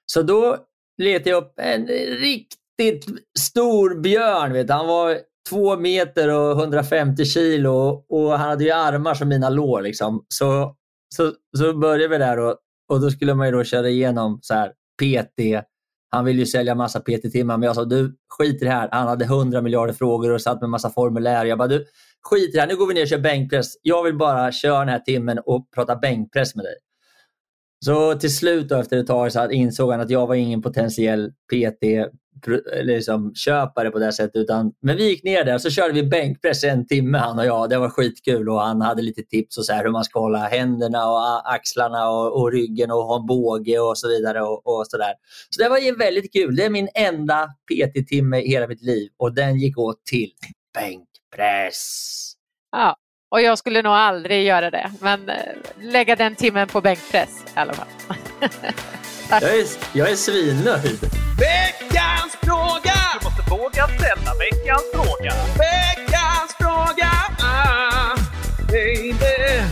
Så 0.07 0.23
då 0.23 0.57
letade 0.99 1.31
jag 1.31 1.43
upp 1.43 1.55
en 1.57 1.87
riktigt 1.87 3.07
stor 3.39 4.01
björn. 4.01 4.53
Vet. 4.53 4.71
Han 4.71 4.87
var 4.87 5.21
två 5.49 5.77
meter 5.77 6.29
och 6.29 6.59
150 6.59 7.25
kilo 7.25 8.05
och 8.09 8.31
han 8.31 8.49
hade 8.49 8.65
ju 8.65 8.71
armar 8.71 9.15
som 9.15 9.29
mina 9.29 9.49
lår. 9.49 9.83
Liksom. 9.83 10.25
Så, 10.29 10.77
så, 11.15 11.33
så 11.59 11.75
började 11.75 12.09
vi 12.09 12.19
där 12.19 12.39
och, 12.39 12.57
och 12.89 13.01
då 13.01 13.11
skulle 13.11 13.35
man 13.35 13.47
ju 13.47 13.53
då 13.53 13.65
köra 13.65 13.89
igenom 13.89 14.39
så 14.43 14.55
här, 14.55 14.69
PT. 15.03 15.65
Han 16.11 16.25
ville 16.25 16.39
ju 16.39 16.47
sälja 16.47 16.75
massa 16.75 17.01
PT-timmar 17.01 17.57
men 17.57 17.67
jag 17.67 17.75
sa 17.75 17.85
du 17.85 18.17
skit 18.29 18.63
i 18.63 18.65
det 18.65 18.71
här. 18.71 18.89
Han 18.93 19.09
hade 19.09 19.25
100 19.25 19.61
miljarder 19.61 19.93
frågor 19.93 20.31
och 20.31 20.43
satt 20.43 20.61
med 20.61 20.71
massa 20.71 20.91
formulär. 20.91 21.45
Jag 21.45 21.59
bara 21.59 21.69
du 21.69 21.87
skit 22.23 22.49
i 22.49 22.53
det 22.53 22.61
här. 22.61 22.69
Nu 22.69 22.77
går 22.77 22.87
vi 22.87 22.95
ner 22.95 23.03
och 23.03 23.09
kör 23.09 23.19
bänkpress. 23.19 23.73
Jag 23.83 24.03
vill 24.03 24.17
bara 24.17 24.53
köra 24.53 24.79
den 24.79 24.89
här 24.89 24.99
timmen 24.99 25.39
och 25.39 25.69
prata 25.75 25.97
bänkpress 25.97 26.55
med 26.55 26.65
dig. 26.65 26.75
Så 27.85 28.15
till 28.15 28.37
slut 28.37 28.69
då, 28.69 28.77
efter 28.77 28.99
ett 28.99 29.07
tag 29.07 29.33
så 29.33 29.51
insåg 29.51 29.91
han 29.91 30.01
att 30.01 30.11
jag 30.11 30.27
var 30.27 30.35
ingen 30.35 30.63
potentiell 30.63 31.31
PT 31.31 31.85
liksom, 32.83 33.35
köpare 33.35 33.91
på 33.91 33.99
det 33.99 34.13
sättet. 34.13 34.37
Utan, 34.37 34.73
men 34.83 34.97
vi 34.97 35.09
gick 35.09 35.25
ner 35.25 35.45
där 35.45 35.55
och 35.55 35.61
så 35.61 35.71
körde 35.71 35.93
vi 35.93 36.03
bänkpress 36.03 36.65
en 36.65 36.87
timme 36.87 37.19
han 37.19 37.39
och 37.39 37.47
jag. 37.47 37.71
Det 37.71 37.79
var 37.79 37.89
skitkul 37.89 38.49
och 38.49 38.61
han 38.61 38.81
hade 38.81 39.03
lite 39.03 39.23
tips 39.23 39.59
och 39.59 39.65
så 39.65 39.73
här, 39.73 39.85
hur 39.85 39.91
man 39.91 40.05
ska 40.05 40.21
hålla 40.21 40.39
händerna 40.39 41.11
och 41.11 41.53
axlarna 41.55 42.11
och, 42.11 42.41
och 42.41 42.53
ryggen 42.53 42.91
och 42.91 43.05
ha 43.05 43.17
en 43.17 43.27
båge 43.27 43.79
och 43.79 43.99
så 43.99 44.09
vidare. 44.09 44.43
Och, 44.43 44.67
och 44.67 44.87
så, 44.87 44.97
där. 44.97 45.15
så 45.51 45.63
det 45.63 45.69
var 45.69 45.99
väldigt 45.99 46.33
kul. 46.33 46.57
Det 46.57 46.65
är 46.65 46.71
min 46.71 46.89
enda 46.95 47.49
PT-timme 47.71 48.41
i 48.41 48.49
hela 48.49 48.67
mitt 48.67 48.83
liv 48.83 49.11
och 49.17 49.35
den 49.35 49.59
gick 49.59 49.79
åt 49.79 50.05
till 50.05 50.33
bänkpress. 50.75 52.15
Ja, 52.73 52.97
och 53.31 53.41
jag 53.41 53.59
skulle 53.59 53.83
nog 53.83 53.93
aldrig 53.93 54.45
göra 54.45 54.71
det, 54.71 54.93
men 55.01 55.29
eh, 55.29 55.37
lägga 55.81 56.17
den 56.17 56.35
timmen 56.35 56.69
på 56.69 56.81
bänkpress 56.81 57.45
i 57.57 57.59
alla 57.59 57.73
fall. 57.73 57.89
jag, 59.31 59.43
är, 59.43 59.67
jag 59.93 60.11
är 60.11 60.17
svinnöjd. 60.17 61.01
Veckans 61.39 62.37
fråga! 62.43 62.95
Du 63.21 63.25
måste 63.25 63.51
våga 63.51 63.87
ställa 63.87 64.33
veckans 64.39 64.85
fråga. 64.95 65.33
Veckans 65.59 66.55
fråga! 66.59 67.11
Ah, 67.43 68.17
baby. 68.71 69.63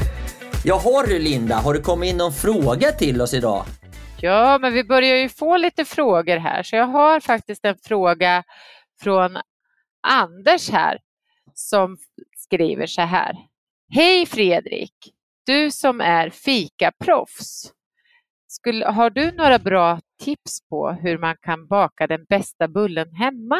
Jaha 0.64 1.06
du 1.06 1.18
Linda, 1.18 1.56
har 1.56 1.74
det 1.74 1.80
kommit 1.80 2.10
in 2.10 2.16
någon 2.16 2.32
fråga 2.32 2.92
till 2.92 3.20
oss 3.20 3.34
idag? 3.34 3.64
Ja, 4.20 4.58
men 4.58 4.72
vi 4.72 4.84
börjar 4.84 5.16
ju 5.16 5.28
få 5.28 5.56
lite 5.56 5.84
frågor 5.84 6.36
här, 6.36 6.62
så 6.62 6.76
jag 6.76 6.86
har 6.86 7.20
faktiskt 7.20 7.64
en 7.64 7.76
fråga 7.84 8.44
från 9.02 9.36
Anders 10.08 10.70
här 10.70 10.98
som 11.54 11.96
skriver 12.36 12.86
så 12.86 13.02
här. 13.02 13.36
Hej 13.90 14.26
Fredrik! 14.26 14.92
Du 15.46 15.70
som 15.70 16.00
är 16.00 16.30
fikaproffs. 16.30 17.72
Skulle, 18.48 18.86
har 18.86 19.10
du 19.10 19.32
några 19.32 19.58
bra 19.58 20.00
tips 20.22 20.68
på 20.68 20.90
hur 20.90 21.18
man 21.18 21.36
kan 21.42 21.66
baka 21.66 22.06
den 22.06 22.24
bästa 22.28 22.68
bullen 22.68 23.14
hemma? 23.14 23.58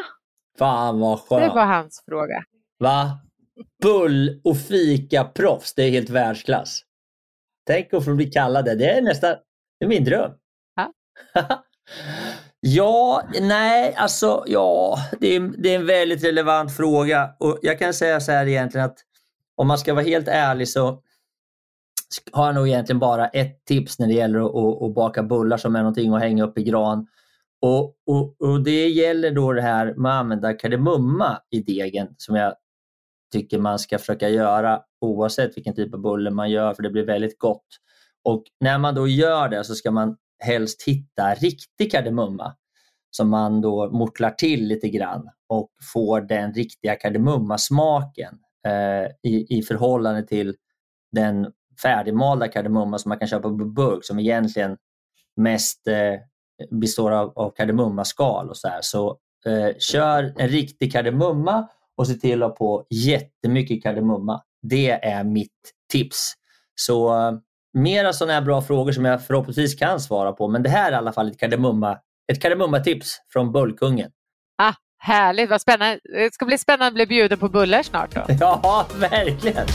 Fan 0.59 1.01
vad 1.01 1.21
skönt! 1.21 1.43
Det 1.43 1.49
var 1.49 1.65
hans 1.65 2.03
fråga. 2.09 2.45
Va? 2.79 3.21
Bull 3.83 4.41
och 4.45 4.57
fikaproffs, 4.57 5.75
det 5.75 5.83
är 5.83 5.91
helt 5.91 6.11
världsklass. 6.11 6.83
Tänk 7.67 7.95
att 7.95 8.05
få 8.05 8.15
bli 8.15 8.27
kallad 8.27 8.65
det. 8.65 8.75
Det 8.75 8.91
är 8.91 9.03
nästan 9.03 9.37
det 9.79 9.85
är 9.85 9.89
min 9.89 10.05
dröm. 10.05 10.33
Ja. 10.77 10.93
ja, 12.61 13.23
nej, 13.41 13.95
alltså 13.95 14.45
ja, 14.47 14.99
det 15.21 15.37
är, 15.37 15.41
det 15.41 15.75
är 15.75 15.77
en 15.77 15.87
väldigt 15.87 16.25
relevant 16.25 16.77
fråga 16.77 17.31
och 17.41 17.59
jag 17.63 17.79
kan 17.79 17.95
säga 17.95 18.21
så 18.21 18.33
här 18.33 18.47
egentligen 18.47 18.87
att 18.87 18.99
om 19.57 19.67
man 19.69 19.79
ska 19.79 19.95
vara 19.95 20.05
helt 20.05 20.29
ärlig 20.29 20.69
så 20.69 21.03
har 22.33 22.47
jag 22.47 22.55
nog 22.55 22.69
egentligen 22.69 22.99
bara 22.99 23.29
ett 23.29 23.65
tips 23.65 23.99
när 23.99 24.07
det 24.07 24.15
gäller 24.15 24.39
att, 24.39 24.55
att, 24.55 24.83
att 24.83 24.95
baka 24.95 25.23
bullar 25.23 25.57
som 25.57 25.77
är 25.77 25.81
någonting 25.81 26.15
att 26.15 26.21
hänga 26.21 26.45
upp 26.45 26.59
i 26.59 26.63
gran. 26.63 27.07
Och, 27.63 27.97
och, 28.07 28.41
och, 28.41 28.65
Det 28.65 28.89
gäller 28.89 29.31
då 29.31 29.53
det 29.53 29.63
här 29.63 29.95
med 29.95 30.13
att 30.13 30.21
använda 30.21 30.53
kardemumma 30.53 31.39
i 31.51 31.61
degen 31.61 32.09
som 32.17 32.37
jag 32.37 32.55
tycker 33.33 33.59
man 33.59 33.79
ska 33.79 33.99
försöka 33.99 34.29
göra 34.29 34.81
oavsett 35.01 35.57
vilken 35.57 35.75
typ 35.75 35.95
av 35.95 36.01
bulle 36.01 36.31
man 36.31 36.51
gör 36.51 36.75
för 36.75 36.83
det 36.83 36.91
blir 36.91 37.07
väldigt 37.07 37.39
gott. 37.39 37.67
Och 38.25 38.45
När 38.61 38.79
man 38.79 38.95
då 38.95 39.09
gör 39.09 39.49
det 39.49 39.65
så 39.65 39.75
ska 39.75 39.91
man 39.91 40.17
helst 40.45 40.83
hitta 40.83 41.35
riktig 41.35 41.93
kardemumma 41.93 42.55
som 43.11 43.29
man 43.29 43.61
då 43.61 43.91
mortlar 43.91 44.31
till 44.31 44.67
lite 44.67 44.89
grann 44.89 45.31
och 45.49 45.71
får 45.95 46.21
den 46.21 46.53
riktiga 46.53 46.95
kardemummasmaken 46.95 48.39
eh, 48.67 49.31
i, 49.31 49.59
i 49.59 49.63
förhållande 49.63 50.23
till 50.23 50.55
den 51.13 51.53
färdigmalda 51.83 52.49
kardemumma 52.49 52.99
som 52.99 53.09
man 53.09 53.19
kan 53.19 53.29
köpa 53.29 53.49
på 53.49 53.55
burk 53.55 54.05
som 54.05 54.19
egentligen 54.19 54.77
mest 55.37 55.87
eh, 55.87 56.15
består 56.71 57.11
av, 57.11 57.33
av 57.39 57.51
kardemummaskal 57.51 58.49
och 58.51 58.57
så 58.57 58.69
här. 58.69 58.79
Så 58.83 59.19
eh, 59.47 59.77
kör 59.79 60.35
en 60.37 60.49
riktig 60.49 60.93
kardemumma 60.93 61.69
och 61.97 62.07
se 62.07 62.15
till 62.15 62.43
att 62.43 62.49
ha 62.49 62.57
på 62.57 62.87
jättemycket 62.91 63.83
kardemumma. 63.83 64.43
Det 64.63 64.91
är 64.91 65.25
mitt 65.25 65.73
tips. 65.93 66.33
Så 66.75 67.15
eh, 67.15 67.33
mera 67.73 68.13
sådana 68.13 68.33
här 68.33 68.41
bra 68.41 68.63
frågor 68.63 68.93
som 68.93 69.05
jag 69.05 69.27
förhoppningsvis 69.27 69.75
kan 69.75 70.01
svara 70.01 70.33
på. 70.33 70.49
Men 70.49 70.63
det 70.63 70.69
här 70.69 70.89
är 70.89 70.93
i 70.93 70.97
alla 70.97 71.13
fall 71.13 71.29
ett 71.29 71.39
kardemumma, 71.39 71.99
ett 72.33 72.43
kardemumma-tips 72.43 73.17
från 73.33 73.53
Bullkungen. 73.53 74.11
Ah, 74.59 74.75
härligt, 74.99 75.51
vad 75.51 75.61
spännande. 75.61 76.01
Det 76.05 76.35
ska 76.35 76.45
bli 76.47 76.59
spännande 76.59 76.87
att 76.87 76.95
bli 76.95 77.07
bjuden 77.07 77.39
på 77.39 77.49
bullar 77.49 77.83
snart 77.83 78.15
då. 78.15 78.25
Ja, 78.41 78.87
verkligen. 79.01 79.67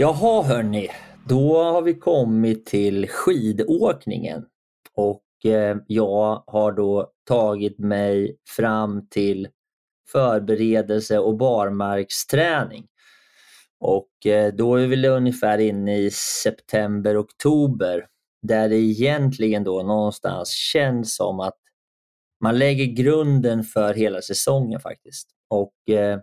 Jaha 0.00 0.42
hörni, 0.42 0.88
då 1.28 1.62
har 1.62 1.82
vi 1.82 1.94
kommit 1.94 2.66
till 2.66 3.08
skidåkningen. 3.08 4.44
Och 4.94 5.46
eh, 5.50 5.76
jag 5.86 6.44
har 6.46 6.72
då 6.72 7.12
tagit 7.28 7.78
mig 7.78 8.36
fram 8.56 9.08
till 9.08 9.48
förberedelse 10.12 11.18
och 11.18 11.36
barmarksträning. 11.36 12.86
Och 13.80 14.26
eh, 14.26 14.54
då 14.54 14.74
är 14.74 14.80
vi 14.80 14.86
väl 14.86 15.04
ungefär 15.04 15.58
inne 15.58 15.98
i 15.98 16.10
september, 16.10 17.20
oktober 17.20 18.06
där 18.42 18.68
det 18.68 18.76
egentligen 18.76 19.64
då 19.64 19.82
någonstans 19.82 20.48
känns 20.48 21.16
som 21.16 21.40
att 21.40 21.58
man 22.42 22.58
lägger 22.58 22.84
grunden 22.84 23.64
för 23.64 23.94
hela 23.94 24.22
säsongen 24.22 24.80
faktiskt. 24.80 25.28
Och 25.48 25.94
eh, 25.94 26.20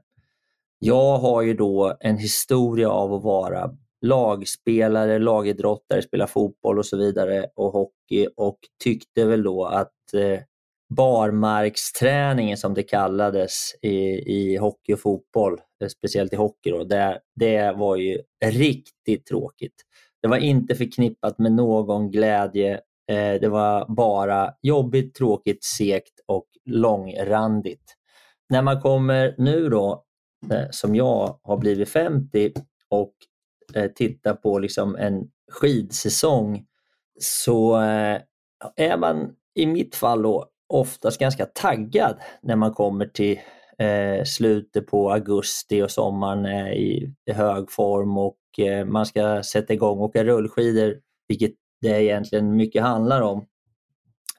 jag 0.79 1.17
har 1.17 1.41
ju 1.41 1.53
då 1.53 1.97
en 1.99 2.17
historia 2.17 2.89
av 2.89 3.13
att 3.13 3.23
vara 3.23 3.69
lagspelare, 4.01 5.19
lagidrottare, 5.19 6.01
spela 6.01 6.27
fotboll 6.27 6.79
och 6.79 6.85
så 6.85 6.97
vidare 6.97 7.45
och 7.55 7.71
hockey 7.71 8.27
och 8.37 8.59
tyckte 8.83 9.25
väl 9.25 9.43
då 9.43 9.65
att 9.65 10.13
eh, 10.13 10.39
barmarksträningen 10.89 12.57
som 12.57 12.73
det 12.73 12.83
kallades 12.83 13.53
i, 13.81 13.97
i 14.35 14.57
hockey 14.57 14.93
och 14.93 14.99
fotboll, 14.99 15.61
eh, 15.83 15.87
speciellt 15.87 16.33
i 16.33 16.35
hockey, 16.35 16.71
då, 16.71 16.83
det, 16.83 17.19
det 17.35 17.71
var 17.71 17.95
ju 17.95 18.21
riktigt 18.45 19.25
tråkigt. 19.25 19.75
Det 20.21 20.27
var 20.27 20.37
inte 20.37 20.75
förknippat 20.75 21.39
med 21.39 21.51
någon 21.51 22.11
glädje. 22.11 22.73
Eh, 23.11 23.33
det 23.41 23.49
var 23.49 23.85
bara 23.95 24.53
jobbigt, 24.61 25.15
tråkigt, 25.15 25.63
segt 25.63 26.19
och 26.25 26.47
långrandigt. 26.65 27.95
När 28.49 28.61
man 28.61 28.81
kommer 28.81 29.35
nu 29.37 29.69
då, 29.69 30.03
Eh, 30.51 30.67
som 30.71 30.95
jag 30.95 31.39
har 31.43 31.57
blivit 31.57 31.89
50 31.89 32.51
och 32.89 33.13
eh, 33.75 33.91
tittar 33.91 34.33
på 34.33 34.59
liksom 34.59 34.95
en 34.95 35.29
skidsäsong 35.51 36.65
så 37.19 37.81
eh, 37.81 38.21
är 38.75 38.97
man 38.97 39.35
i 39.55 39.65
mitt 39.65 39.95
fall 39.95 40.21
då 40.21 40.45
oftast 40.69 41.19
ganska 41.19 41.45
taggad 41.45 42.17
när 42.41 42.55
man 42.55 42.73
kommer 42.73 43.05
till 43.05 43.39
eh, 43.77 44.23
slutet 44.23 44.87
på 44.87 45.11
augusti 45.11 45.81
och 45.81 45.91
sommaren 45.91 46.45
är 46.45 46.71
i, 46.71 47.13
i 47.25 47.31
hög 47.31 47.71
form 47.71 48.17
och 48.17 48.37
eh, 48.59 48.85
man 48.85 49.05
ska 49.05 49.43
sätta 49.43 49.73
igång 49.73 49.97
och 49.97 50.05
åka 50.05 50.23
rullskidor, 50.23 50.95
vilket 51.27 51.51
det 51.81 52.03
egentligen 52.03 52.55
mycket 52.55 52.83
handlar 52.83 53.21
om 53.21 53.45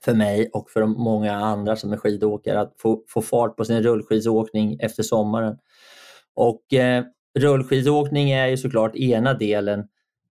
för 0.04 0.14
mig 0.14 0.50
och 0.52 0.70
för 0.70 0.86
många 0.86 1.32
andra 1.32 1.76
som 1.76 1.92
är 1.92 1.96
skidåkare, 1.96 2.60
att 2.60 2.74
få, 2.78 3.02
få 3.08 3.22
fart 3.22 3.56
på 3.56 3.64
sin 3.64 3.82
rullskidsåkning 3.82 4.78
efter 4.80 5.02
sommaren. 5.02 5.58
Och 6.38 6.74
eh, 6.74 7.04
rullskidåkning 7.38 8.30
är 8.30 8.46
ju 8.46 8.56
såklart 8.56 8.96
ena 8.96 9.34
delen. 9.34 9.84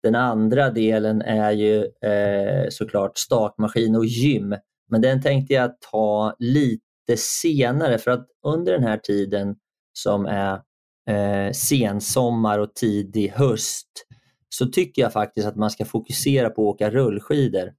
Den 0.03 0.15
andra 0.15 0.71
delen 0.71 1.23
är 1.23 1.51
ju 1.51 1.85
eh, 1.85 2.69
såklart 2.71 3.19
stakmaskin 3.19 3.97
och 3.97 4.07
gym 4.07 4.55
men 4.89 5.01
den 5.01 5.23
tänkte 5.23 5.55
jag 5.55 5.81
ta 5.81 6.37
lite 6.39 7.17
senare 7.17 7.99
för 7.99 8.11
att 8.11 8.27
under 8.47 8.73
den 8.73 8.83
här 8.83 8.97
tiden 8.97 9.57
som 9.93 10.27
är 10.27 10.61
eh, 11.11 11.53
sensommar 11.53 12.59
och 12.59 12.75
tidig 12.75 13.29
höst 13.29 14.07
så 14.49 14.67
tycker 14.67 15.03
jag 15.03 15.13
faktiskt 15.13 15.47
att 15.47 15.57
man 15.57 15.71
ska 15.71 15.85
fokusera 15.85 16.51
på 16.51 16.71
att 16.71 16.75
åka 16.75 16.91
rullskidor. 16.91 17.73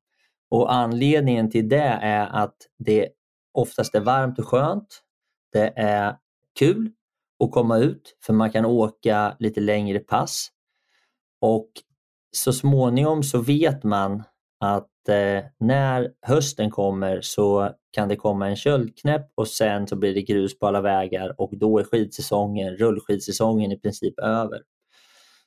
Och 0.50 0.74
Anledningen 0.74 1.52
till 1.52 1.70
det 1.70 2.00
är 2.02 2.28
att 2.28 2.56
det 2.80 3.10
oftast 3.54 3.96
är 3.96 4.00
varmt 4.00 4.40
och 4.40 4.48
skönt. 4.48 5.02
Det 5.54 5.74
är 5.76 6.16
kul 6.60 6.92
att 7.44 7.52
komma 7.52 7.78
ut 7.78 8.18
för 8.26 8.34
man 8.34 8.52
kan 8.52 8.66
åka 8.66 9.36
lite 9.40 9.60
längre 9.60 10.00
pass. 10.00 10.48
Och 11.42 11.70
så 12.32 12.54
småningom 12.54 13.24
så 13.24 13.42
vet 13.42 13.84
man 13.84 14.24
att 14.60 15.10
eh, 15.10 15.44
när 15.60 16.12
hösten 16.22 16.72
kommer 16.72 17.22
så 17.22 17.72
kan 17.92 18.10
det 18.10 18.16
komma 18.16 18.48
en 18.48 18.56
köldknäpp 18.56 19.32
och 19.36 19.48
sen 19.48 19.88
så 19.88 19.96
blir 19.96 20.14
det 20.14 20.22
grus 20.22 20.60
på 20.60 20.68
alla 20.68 20.82
vägar 20.82 21.42
och 21.42 21.58
då 21.58 21.80
är 21.80 21.84
skidsäsongen, 21.84 22.78
rullskidsäsongen 22.78 23.72
i 23.72 23.80
princip 23.80 24.20
över. 24.20 24.62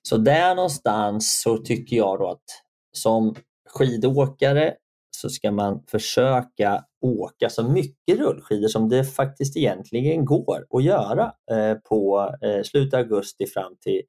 Så 0.02 0.16
där 0.16 0.54
någonstans 0.54 1.40
så 1.42 1.58
tycker 1.58 1.96
jag 1.96 2.18
då 2.18 2.28
att 2.30 2.44
som 2.92 3.34
skidåkare 3.68 4.74
så 5.10 5.28
ska 5.28 5.50
man 5.50 5.84
försöka 5.86 6.84
åka 7.00 7.48
så 7.50 7.68
mycket 7.68 8.18
rullskidor 8.18 8.68
som 8.68 8.88
det 8.88 9.04
faktiskt 9.04 9.56
egentligen 9.56 10.24
går 10.24 10.66
att 10.70 10.84
göra 10.84 11.32
eh, 11.50 11.74
på 11.74 12.30
eh, 12.42 12.62
slutet 12.62 12.94
av 12.94 13.00
augusti 13.00 13.46
fram 13.46 13.76
till 13.80 14.02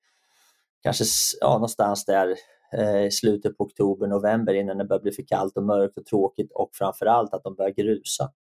kanske 0.84 1.04
ja, 1.42 1.54
någonstans 1.54 2.06
där 2.06 2.36
eh, 2.78 3.06
i 3.06 3.12
slutet 3.12 3.58
på 3.58 3.64
oktober, 3.64 4.08
november 4.08 4.54
innan 4.54 4.78
det 4.78 4.86
börjar 4.86 5.02
bli 5.02 5.12
för 5.12 5.24
kallt 5.28 5.58
och 5.58 5.64
mörkt 5.64 5.98
och 5.98 6.06
tråkigt 6.06 6.52
och 6.52 6.70
framförallt 6.74 7.34
att 7.34 7.44
de 7.44 7.56
börjar 7.56 7.72
grusa. 7.72 8.32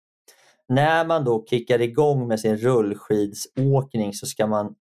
När 0.69 1.07
man 1.07 1.25
då 1.25 1.47
kickar 1.51 1.81
igång 1.81 2.29
med 2.29 2.41
sin 2.41 2.57
rullskidsåkning 2.57 4.13
så 4.13 4.27
ska 4.27 4.47
man 4.47 4.75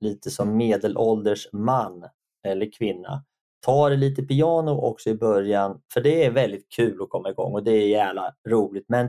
lite 0.00 0.30
som 0.30 0.56
medelålders 0.56 1.48
man 1.52 2.04
eller 2.44 2.72
kvinna 2.72 3.24
ta 3.62 3.88
det 3.88 3.96
lite 3.96 4.22
piano 4.22 4.70
också 4.70 5.10
i 5.10 5.14
början 5.14 5.80
för 5.92 6.00
det 6.00 6.24
är 6.24 6.30
väldigt 6.30 6.72
kul 6.72 7.02
att 7.02 7.10
komma 7.10 7.30
igång 7.30 7.52
och 7.52 7.64
det 7.64 7.72
är 7.72 7.88
jävla 7.88 8.34
roligt. 8.48 8.84
Men 8.88 9.08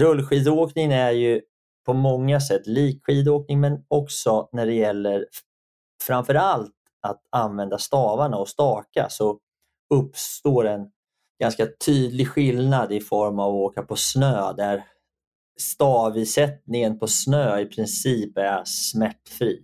rullskidåkning 0.00 0.92
är 0.92 1.10
ju 1.10 1.40
på 1.86 1.92
många 1.92 2.40
sätt 2.40 2.66
lik 2.66 3.04
skidåkning 3.04 3.60
men 3.60 3.84
också 3.88 4.48
när 4.52 4.66
det 4.66 4.74
gäller 4.74 5.26
framförallt 6.02 6.74
att 7.02 7.22
använda 7.30 7.78
stavarna 7.78 8.36
och 8.36 8.48
staka 8.48 9.06
så 9.10 9.38
uppstår 9.94 10.66
en 10.66 10.90
ganska 11.40 11.66
tydlig 11.86 12.28
skillnad 12.28 12.92
i 12.92 13.00
form 13.00 13.38
av 13.38 13.48
att 13.48 13.60
åka 13.60 13.82
på 13.82 13.96
snö 13.96 14.52
där 14.52 14.84
stavisättningen 15.60 16.98
på 16.98 17.06
snö 17.06 17.60
i 17.60 17.66
princip 17.66 18.38
är 18.38 18.62
smärtfri. 18.64 19.62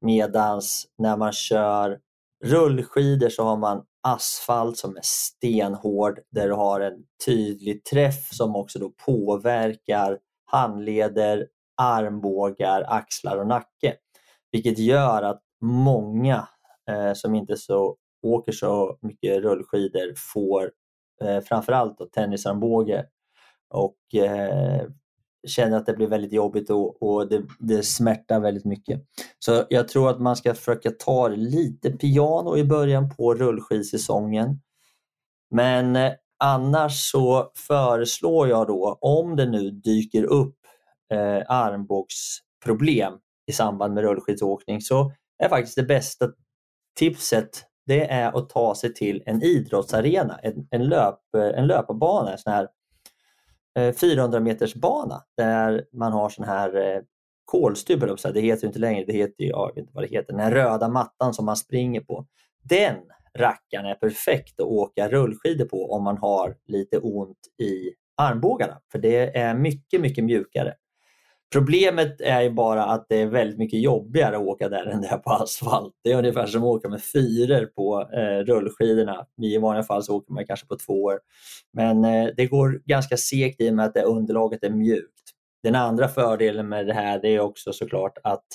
Medans 0.00 0.86
när 0.98 1.16
man 1.16 1.32
kör 1.32 1.98
rullskidor 2.44 3.28
så 3.28 3.44
har 3.44 3.56
man 3.56 3.84
asfalt 4.02 4.76
som 4.76 4.96
är 4.96 5.02
stenhård 5.02 6.20
där 6.30 6.48
du 6.48 6.54
har 6.54 6.80
en 6.80 7.04
tydlig 7.26 7.84
träff 7.84 8.28
som 8.32 8.56
också 8.56 8.78
då 8.78 8.90
påverkar 9.06 10.18
handleder, 10.44 11.46
armbågar, 11.76 12.84
axlar 12.88 13.36
och 13.36 13.46
nacke. 13.46 13.96
Vilket 14.52 14.78
gör 14.78 15.22
att 15.22 15.40
många 15.60 16.48
eh, 16.90 17.12
som 17.14 17.34
inte 17.34 17.56
så, 17.56 17.96
åker 18.22 18.52
så 18.52 18.98
mycket 19.02 19.42
rullskidor 19.42 20.14
får 20.32 20.70
eh, 21.24 21.40
framförallt 21.40 21.98
då, 21.98 22.04
tennisarmbåge 22.04 23.06
och 23.74 24.14
eh, 24.14 24.82
känner 25.48 25.76
att 25.76 25.86
det 25.86 25.92
blir 25.92 26.06
väldigt 26.06 26.32
jobbigt 26.32 26.70
och, 26.70 27.02
och 27.02 27.28
det, 27.28 27.42
det 27.58 27.82
smärtar 27.82 28.40
väldigt 28.40 28.64
mycket. 28.64 29.00
Så 29.38 29.64
jag 29.68 29.88
tror 29.88 30.10
att 30.10 30.20
man 30.20 30.36
ska 30.36 30.54
försöka 30.54 30.90
ta 30.90 31.28
lite 31.28 31.90
piano 31.90 32.56
i 32.56 32.64
början 32.64 33.10
på 33.16 33.34
rullskidsäsongen. 33.34 34.60
Men 35.50 35.96
eh, 35.96 36.12
annars 36.38 37.10
så 37.10 37.52
föreslår 37.56 38.48
jag 38.48 38.66
då, 38.66 38.98
om 39.00 39.36
det 39.36 39.46
nu 39.46 39.70
dyker 39.70 40.24
upp 40.24 40.56
eh, 41.12 41.42
armbågsproblem 41.48 43.12
i 43.46 43.52
samband 43.52 43.94
med 43.94 44.04
rullskidsåkning 44.04 44.80
så 44.80 45.12
är 45.38 45.48
faktiskt 45.48 45.76
det 45.76 45.82
bästa 45.82 46.28
tipset 46.98 47.64
det 47.86 48.10
är 48.10 48.38
att 48.38 48.48
ta 48.48 48.74
sig 48.74 48.94
till 48.94 49.22
en 49.26 49.42
idrottsarena, 49.42 50.38
en, 50.42 50.68
en, 50.70 50.88
löp, 50.88 51.18
en 51.54 51.66
löparbana, 51.66 52.32
en 52.32 52.38
sån 52.38 52.52
här 52.52 52.68
Eh, 53.78 53.94
400 53.94 54.40
meters 54.40 54.74
bana 54.74 55.22
där 55.36 55.84
man 55.92 56.12
har 56.12 56.28
sån 56.28 56.44
här 56.44 56.76
eh, 56.76 57.02
kolstybb, 57.44 58.00
det 58.34 58.40
heter 58.40 58.66
inte 58.66 58.78
längre, 58.78 59.04
det 59.04 59.12
heter, 59.12 59.44
jag 59.44 59.66
vet 59.68 59.76
inte 59.76 59.92
vad 59.94 60.04
det 60.04 60.08
heter, 60.08 60.32
den 60.32 60.40
här 60.40 60.50
röda 60.50 60.88
mattan 60.88 61.34
som 61.34 61.44
man 61.44 61.56
springer 61.56 62.00
på. 62.00 62.26
Den 62.62 62.96
rackaren 63.38 63.86
är 63.86 63.94
perfekt 63.94 64.60
att 64.60 64.66
åka 64.66 65.08
rullskidor 65.08 65.64
på 65.64 65.92
om 65.92 66.04
man 66.04 66.18
har 66.18 66.56
lite 66.66 66.98
ont 66.98 67.38
i 67.58 67.90
armbågarna, 68.16 68.80
för 68.92 68.98
det 68.98 69.36
är 69.36 69.54
mycket, 69.54 70.00
mycket 70.00 70.24
mjukare. 70.24 70.74
Problemet 71.52 72.20
är 72.20 72.40
ju 72.40 72.50
bara 72.50 72.84
att 72.84 73.06
det 73.08 73.16
är 73.16 73.26
väldigt 73.26 73.58
mycket 73.58 73.80
jobbigare 73.80 74.36
att 74.36 74.42
åka 74.42 74.68
där 74.68 74.86
än 74.86 75.00
det 75.00 75.08
är 75.08 75.18
på 75.18 75.30
asfalt. 75.30 75.94
Det 76.04 76.12
är 76.12 76.18
ungefär 76.18 76.46
som 76.46 76.62
att 76.62 76.68
åka 76.68 76.88
med 76.88 77.02
fyror 77.02 77.66
på 77.66 78.08
eh, 78.12 78.44
rullskidorna. 78.44 79.26
I 79.42 79.58
vanliga 79.58 79.82
fall 79.82 80.02
så 80.02 80.16
åker 80.16 80.32
man 80.32 80.46
kanske 80.46 80.66
på 80.66 80.76
två 80.76 81.02
år. 81.02 81.20
Men 81.72 82.04
eh, 82.04 82.28
det 82.36 82.46
går 82.46 82.82
ganska 82.84 83.16
segt 83.16 83.60
i 83.60 83.70
och 83.70 83.74
med 83.74 83.86
att 83.86 83.94
det 83.94 84.02
underlaget 84.02 84.64
är 84.64 84.70
mjukt. 84.70 85.30
Den 85.62 85.74
andra 85.74 86.08
fördelen 86.08 86.68
med 86.68 86.86
det 86.86 86.94
här 86.94 87.18
det 87.22 87.28
är 87.28 87.40
också 87.40 87.72
såklart 87.72 88.18
att 88.22 88.46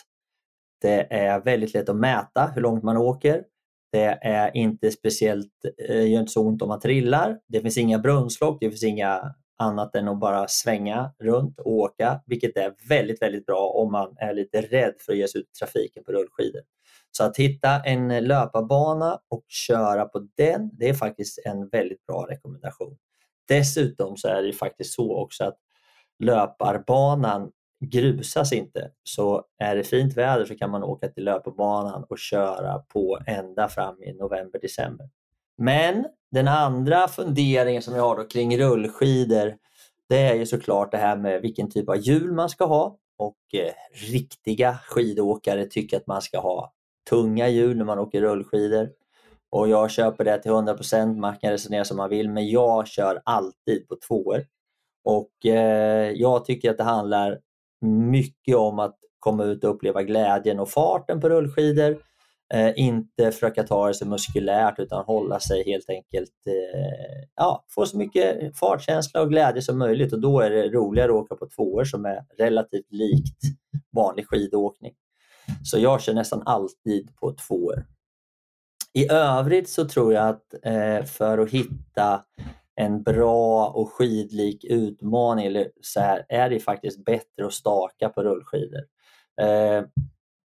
det 0.81 1.13
är 1.13 1.39
väldigt 1.39 1.73
lätt 1.73 1.89
att 1.89 1.95
mäta 1.95 2.51
hur 2.55 2.61
långt 2.61 2.83
man 2.83 2.97
åker. 2.97 3.43
Det 3.91 4.19
är 4.21 4.57
inte 4.57 4.91
speciellt, 4.91 5.51
eh, 5.89 6.11
gör 6.11 6.19
inte 6.19 6.31
så 6.31 6.41
ont 6.47 6.61
om 6.61 6.67
man 6.67 6.79
trillar. 6.79 7.39
Det 7.47 7.61
finns 7.61 7.77
inga 7.77 7.99
brunnslock, 7.99 8.57
det 8.61 8.69
finns 8.69 8.83
inga 8.83 9.35
annat 9.57 9.95
än 9.95 10.07
att 10.07 10.19
bara 10.19 10.47
svänga 10.47 11.13
runt 11.19 11.59
och 11.59 11.71
åka, 11.71 12.21
vilket 12.25 12.57
är 12.57 12.73
väldigt, 12.89 13.21
väldigt 13.21 13.45
bra 13.45 13.67
om 13.67 13.91
man 13.91 14.15
är 14.17 14.33
lite 14.33 14.61
rädd 14.61 14.93
för 14.99 15.11
att 15.11 15.17
ge 15.17 15.27
sig 15.27 15.41
ut 15.41 15.49
i 15.49 15.59
trafiken 15.59 16.03
på 16.03 16.11
rullskidor. 16.11 16.61
Så 17.11 17.23
att 17.23 17.37
hitta 17.37 17.83
en 17.83 18.25
löparbana 18.27 19.19
och 19.29 19.43
köra 19.47 20.05
på 20.05 20.27
den, 20.37 20.69
det 20.73 20.89
är 20.89 20.93
faktiskt 20.93 21.39
en 21.45 21.69
väldigt 21.69 22.05
bra 22.05 22.27
rekommendation. 22.29 22.97
Dessutom 23.47 24.17
så 24.17 24.27
är 24.27 24.43
det 24.43 24.53
faktiskt 24.53 24.93
så 24.93 25.15
också 25.15 25.43
att 25.43 25.57
löparbanan 26.19 27.51
grusas 27.85 28.53
inte. 28.53 28.91
Så 29.03 29.43
är 29.57 29.75
det 29.75 29.83
fint 29.83 30.17
väder 30.17 30.45
så 30.45 30.55
kan 30.55 30.69
man 30.69 30.83
åka 30.83 31.07
till 31.07 31.23
löparbanan 31.23 32.03
och 32.09 32.19
köra 32.19 32.79
på 32.79 33.19
ända 33.27 33.67
fram 33.67 34.03
i 34.03 34.13
november, 34.13 34.59
december. 34.59 35.09
Men 35.57 36.05
den 36.31 36.47
andra 36.47 37.07
funderingen 37.07 37.81
som 37.81 37.95
jag 37.95 38.03
har 38.03 38.17
då 38.17 38.23
kring 38.23 38.57
rullskidor 38.57 39.55
det 40.09 40.17
är 40.17 40.35
ju 40.35 40.45
såklart 40.45 40.91
det 40.91 40.97
här 40.97 41.17
med 41.17 41.41
vilken 41.41 41.69
typ 41.69 41.89
av 41.89 41.97
hjul 41.97 42.31
man 42.33 42.49
ska 42.49 42.65
ha 42.65 42.97
och 43.17 43.37
eh, 43.53 43.73
riktiga 44.11 44.77
skidåkare 44.87 45.65
tycker 45.65 45.97
att 45.97 46.07
man 46.07 46.21
ska 46.21 46.39
ha 46.39 46.73
tunga 47.09 47.49
hjul 47.49 47.77
när 47.77 47.85
man 47.85 47.99
åker 47.99 48.21
rullskidor 48.21 48.89
Och 49.49 49.69
jag 49.69 49.91
köper 49.91 50.23
det 50.23 50.39
till 50.41 50.51
100%, 50.51 51.19
man 51.19 51.37
kan 51.37 51.51
resonera 51.51 51.85
som 51.85 51.97
man 51.97 52.09
vill, 52.09 52.29
men 52.29 52.49
jag 52.49 52.87
kör 52.87 53.21
alltid 53.25 53.87
på 53.87 53.95
tvåor. 54.07 54.45
Och 55.03 55.45
eh, 55.45 56.11
jag 56.11 56.45
tycker 56.45 56.71
att 56.71 56.77
det 56.77 56.83
handlar 56.83 57.39
mycket 58.11 58.55
om 58.55 58.79
att 58.79 58.95
komma 59.19 59.43
ut 59.43 59.63
och 59.63 59.75
uppleva 59.75 60.03
glädjen 60.03 60.59
och 60.59 60.69
farten 60.69 61.21
på 61.21 61.29
rullskidor. 61.29 61.97
Eh, 62.53 62.71
inte 62.75 63.31
försöka 63.31 63.63
ta 63.63 63.87
det 63.87 63.93
så 63.93 64.07
muskulärt 64.07 64.79
utan 64.79 65.05
hålla 65.05 65.39
sig 65.39 65.63
helt 65.65 65.89
enkelt, 65.89 66.47
eh, 66.47 67.27
ja, 67.35 67.65
få 67.69 67.85
så 67.85 67.97
mycket 67.97 68.57
fartkänsla 68.57 69.21
och 69.21 69.29
glädje 69.29 69.61
som 69.61 69.77
möjligt 69.77 70.13
och 70.13 70.21
då 70.21 70.39
är 70.39 70.49
det 70.49 70.69
roligare 70.69 71.11
att 71.11 71.17
åka 71.17 71.35
på 71.35 71.47
tvåor 71.49 71.83
som 71.83 72.05
är 72.05 72.25
relativt 72.37 72.91
likt 72.91 73.39
vanlig 73.91 74.27
skidåkning. 74.27 74.93
Så 75.63 75.79
jag 75.79 76.01
kör 76.01 76.13
nästan 76.13 76.43
alltid 76.45 77.15
på 77.15 77.31
tvåor. 77.31 77.85
I 78.93 79.11
övrigt 79.11 79.69
så 79.69 79.87
tror 79.87 80.13
jag 80.13 80.27
att 80.27 80.53
eh, 80.63 81.05
för 81.05 81.37
att 81.37 81.51
hitta 81.51 82.23
en 82.75 83.03
bra 83.03 83.67
och 83.67 83.91
skidlik 83.91 84.63
utmaning 84.63 85.45
eller 85.45 85.71
så 85.81 85.99
här, 85.99 86.25
är 86.29 86.49
det 86.49 86.59
faktiskt 86.59 87.05
bättre 87.05 87.45
att 87.45 87.53
staka 87.53 88.09
på 88.09 88.23
rullskidor. 88.23 88.81
Eh, 89.41 89.83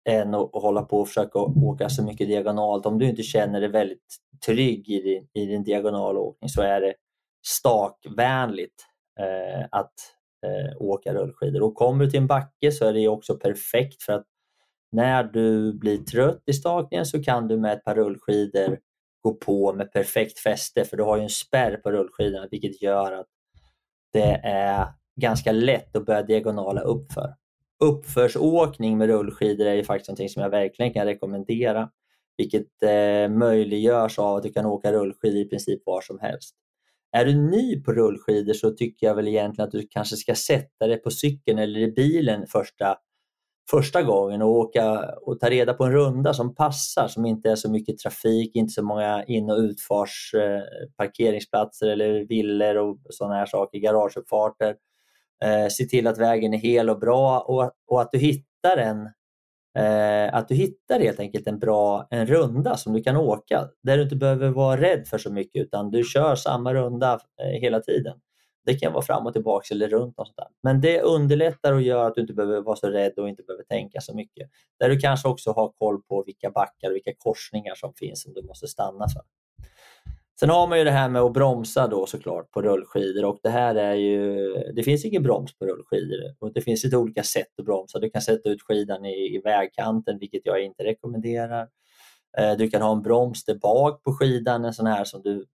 än 0.09 0.33
att 0.33 0.49
hålla 0.53 0.81
på 0.81 0.99
och 0.99 1.07
försöka 1.07 1.39
åka 1.39 1.89
så 1.89 2.03
mycket 2.03 2.27
diagonalt. 2.27 2.85
Om 2.85 2.99
du 2.99 3.09
inte 3.09 3.23
känner 3.23 3.61
dig 3.61 3.69
väldigt 3.69 4.17
trygg 4.45 4.89
i 4.89 5.01
din, 5.01 5.27
i 5.33 5.45
din 5.45 5.63
diagonalåkning 5.63 6.49
så 6.49 6.61
är 6.61 6.81
det 6.81 6.93
stakvänligt 7.47 8.85
eh, 9.19 9.65
att 9.71 9.93
eh, 10.45 10.81
åka 10.81 11.13
rullskidor. 11.13 11.61
Och 11.61 11.75
kommer 11.75 12.05
du 12.05 12.11
till 12.11 12.19
en 12.19 12.27
backe 12.27 12.71
så 12.71 12.85
är 12.85 12.93
det 12.93 13.07
också 13.07 13.37
perfekt 13.37 14.03
för 14.03 14.13
att 14.13 14.25
när 14.91 15.23
du 15.23 15.73
blir 15.73 15.97
trött 15.97 16.43
i 16.45 16.53
stakningen 16.53 17.05
så 17.05 17.23
kan 17.23 17.47
du 17.47 17.57
med 17.57 17.73
ett 17.73 17.83
par 17.83 17.95
rullskidor 17.95 18.79
gå 19.21 19.33
på 19.33 19.73
med 19.73 19.91
perfekt 19.91 20.39
fäste 20.39 20.85
för 20.85 20.97
du 20.97 21.03
har 21.03 21.17
ju 21.17 21.23
en 21.23 21.29
spärr 21.29 21.77
på 21.77 21.91
rullskidorna 21.91 22.47
vilket 22.51 22.81
gör 22.81 23.11
att 23.11 23.27
det 24.13 24.41
är 24.43 24.87
ganska 25.21 25.51
lätt 25.51 25.95
att 25.95 26.05
börja 26.05 26.23
diagonala 26.23 26.81
uppför. 26.81 27.35
Uppförsåkning 27.79 28.97
med 28.97 29.07
rullskidor 29.07 29.65
är 29.65 29.73
ju 29.73 29.83
faktiskt 29.83 30.19
något 30.19 30.31
som 30.31 30.43
jag 30.43 30.49
verkligen 30.49 30.93
kan 30.93 31.05
rekommendera 31.05 31.89
vilket 32.37 32.83
eh, 32.83 33.29
möjliggörs 33.29 34.19
av 34.19 34.35
att 34.35 34.43
du 34.43 34.51
kan 34.51 34.65
åka 34.65 34.93
rullskidor 34.93 35.37
i 35.37 35.45
princip 35.45 35.81
var 35.85 36.01
som 36.01 36.19
helst. 36.19 36.55
Är 37.11 37.25
du 37.25 37.35
ny 37.35 37.81
på 37.83 37.93
rullskidor 37.93 38.53
så 38.53 38.71
tycker 38.71 39.07
jag 39.07 39.15
väl 39.15 39.27
egentligen 39.27 39.67
att 39.67 39.71
du 39.71 39.87
kanske 39.89 40.15
ska 40.15 40.35
sätta 40.35 40.87
dig 40.87 40.97
på 40.97 41.11
cykeln 41.11 41.59
eller 41.59 41.79
i 41.79 41.91
bilen 41.91 42.47
första 42.47 42.97
första 43.71 44.03
gången 44.03 44.41
och 44.41 44.49
åka 44.49 45.09
och 45.21 45.39
ta 45.39 45.49
reda 45.49 45.73
på 45.73 45.83
en 45.83 45.91
runda 45.91 46.33
som 46.33 46.55
passar, 46.55 47.07
som 47.07 47.25
inte 47.25 47.49
är 47.51 47.55
så 47.55 47.71
mycket 47.71 47.97
trafik, 47.97 48.55
inte 48.55 48.73
så 48.73 48.83
många 48.83 49.23
in 49.23 49.49
och 49.49 49.57
utfars 49.57 50.33
eh, 50.33 50.61
parkeringsplatser 50.97 51.87
eller 51.87 52.27
villor 52.27 52.77
och 52.77 52.97
sådana 53.09 53.35
här 53.35 53.45
saker, 53.45 53.79
garageuppfarter. 53.79 54.75
Eh, 55.45 55.67
se 55.67 55.85
till 55.85 56.07
att 56.07 56.17
vägen 56.17 56.53
är 56.53 56.57
hel 56.57 56.89
och 56.89 56.99
bra 56.99 57.39
och, 57.39 57.71
och 57.87 58.01
att 58.01 58.11
du 58.11 58.17
hittar 58.17 58.77
en 58.77 59.09
eh, 59.77 60.35
att 60.35 60.47
du 60.47 60.55
hittar 60.55 60.99
helt 60.99 61.19
enkelt 61.19 61.47
en 61.47 61.59
bra 61.59 62.07
en 62.09 62.25
runda 62.25 62.77
som 62.77 62.93
du 62.93 63.03
kan 63.03 63.17
åka 63.17 63.69
där 63.83 63.97
du 63.97 64.03
inte 64.03 64.15
behöver 64.15 64.49
vara 64.49 64.81
rädd 64.81 65.07
för 65.07 65.17
så 65.17 65.31
mycket 65.31 65.61
utan 65.61 65.91
du 65.91 66.03
kör 66.03 66.35
samma 66.35 66.73
runda 66.73 67.13
eh, 67.13 67.61
hela 67.61 67.79
tiden. 67.79 68.19
Det 68.65 68.75
kan 68.75 68.93
vara 68.93 69.03
fram 69.03 69.25
och 69.25 69.33
tillbaka 69.33 69.73
eller 69.73 69.87
runt. 69.89 70.19
Och 70.19 70.27
sånt 70.27 70.37
där. 70.37 70.47
Men 70.63 70.81
det 70.81 71.01
underlättar 71.01 71.73
och 71.73 71.81
gör 71.81 72.07
att 72.07 72.15
du 72.15 72.21
inte 72.21 72.33
behöver 72.33 72.61
vara 72.61 72.75
så 72.75 72.87
rädd 72.87 73.13
och 73.17 73.29
inte 73.29 73.43
behöver 73.43 73.63
tänka 73.63 74.01
så 74.01 74.15
mycket. 74.15 74.49
Där 74.79 74.89
du 74.89 74.99
kanske 74.99 75.27
också 75.27 75.51
har 75.51 75.69
koll 75.69 76.01
på 76.01 76.23
vilka 76.23 76.49
backar 76.51 76.89
och 76.89 76.95
vilka 76.95 77.13
korsningar 77.17 77.75
som 77.75 77.93
finns 77.93 78.23
som 78.23 78.33
du 78.33 78.43
måste 78.43 78.67
stanna 78.67 79.05
för. 79.09 79.21
Sen 80.39 80.49
har 80.49 80.67
man 80.67 80.77
ju 80.77 80.83
det 80.83 80.91
här 80.91 81.09
med 81.09 81.21
att 81.21 81.33
bromsa 81.33 81.87
då 81.87 82.05
såklart 82.05 82.51
på 82.51 82.61
rullskidor 82.61 83.25
och 83.25 83.39
det 83.43 83.49
här 83.49 83.75
är 83.75 83.93
ju, 83.93 84.53
det 84.75 84.83
finns 84.83 85.05
ingen 85.05 85.23
broms 85.23 85.57
på 85.57 85.65
rullskidor 85.65 86.35
och 86.39 86.53
det 86.53 86.61
finns 86.61 86.83
lite 86.83 86.97
olika 86.97 87.23
sätt 87.23 87.47
att 87.57 87.65
bromsa. 87.65 87.99
Du 87.99 88.09
kan 88.09 88.21
sätta 88.21 88.49
ut 88.49 88.61
skidan 88.61 89.05
i, 89.05 89.35
i 89.35 89.41
vägkanten 89.43 90.19
vilket 90.19 90.41
jag 90.45 90.63
inte 90.63 90.83
rekommenderar. 90.83 91.67
Eh, 92.37 92.57
du 92.57 92.69
kan 92.69 92.81
ha 92.81 92.91
en 92.91 93.01
broms 93.01 93.45
där 93.45 93.55
bak 93.55 94.03
på 94.03 94.13
skidan, 94.13 94.65
en 94.65 94.73
sån 94.73 94.87
här 94.87 95.03
som 95.03 95.21
du 95.21 95.45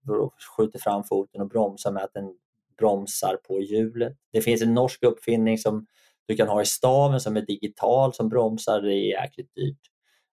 skjuter 0.58 0.80
fram 0.80 1.04
foten 1.04 1.42
och 1.42 1.50
bromsar 1.50 1.92
med 1.92 2.04
att 2.04 2.14
den 2.14 2.34
bromsar 2.78 3.38
på 3.48 3.62
hjulet. 3.62 4.14
Det 4.34 4.42
finns 4.42 4.62
en 4.62 4.74
norsk 4.74 5.04
uppfinning 5.04 5.58
som 5.58 5.86
du 6.28 6.36
kan 6.36 6.48
ha 6.48 6.62
i 6.62 6.66
staven 6.66 7.20
som 7.20 7.38
är 7.38 7.42
digital 7.42 8.14
som 8.14 8.30
bromsar. 8.30 8.82
Det 8.82 8.94
är 8.94 9.22
jäkligt 9.22 9.56
dyrt. 9.56 9.82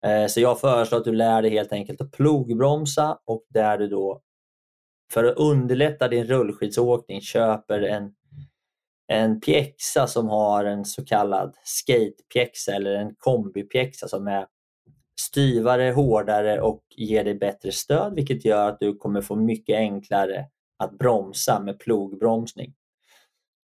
Eh, 0.06 0.26
så 0.26 0.40
jag 0.40 0.60
föreslår 0.60 0.98
att 0.98 1.04
du 1.04 1.12
lär 1.12 1.42
dig 1.42 1.50
helt 1.50 1.72
enkelt 1.72 2.00
att 2.00 2.10
plogbromsa 2.10 3.18
och 3.26 3.44
där 3.48 3.78
du 3.78 3.88
då 3.88 4.22
för 5.12 5.24
att 5.24 5.36
underlätta 5.36 6.08
din 6.08 6.24
rullskidsåkning 6.24 7.20
köper 7.20 7.82
en, 7.82 8.12
en 9.08 9.40
pjäxa 9.40 10.06
som 10.06 10.28
har 10.28 10.64
en 10.64 10.84
så 10.84 11.04
kallad 11.04 11.54
skatepjäxa 11.64 12.72
eller 12.72 12.94
en 12.94 13.14
kombipjäxa 13.14 14.08
som 14.08 14.26
är 14.26 14.46
styvare, 15.20 15.90
hårdare 15.90 16.60
och 16.60 16.82
ger 16.96 17.24
dig 17.24 17.34
bättre 17.34 17.72
stöd 17.72 18.14
vilket 18.14 18.44
gör 18.44 18.68
att 18.68 18.80
du 18.80 18.96
kommer 18.96 19.20
få 19.20 19.36
mycket 19.36 19.76
enklare 19.76 20.46
att 20.78 20.98
bromsa 20.98 21.60
med 21.60 21.78
plogbromsning. 21.78 22.74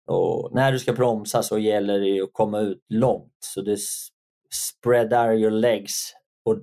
Och 0.07 0.55
när 0.55 0.71
du 0.71 0.79
ska 0.79 0.93
bromsa 0.93 1.43
så 1.43 1.59
gäller 1.59 1.99
det 1.99 2.21
att 2.21 2.33
komma 2.33 2.59
ut 2.59 2.85
långt 2.89 3.37
så 3.39 3.61
du 3.61 3.77
spreadar 4.53 5.33
your 5.33 5.51
legs 5.51 6.13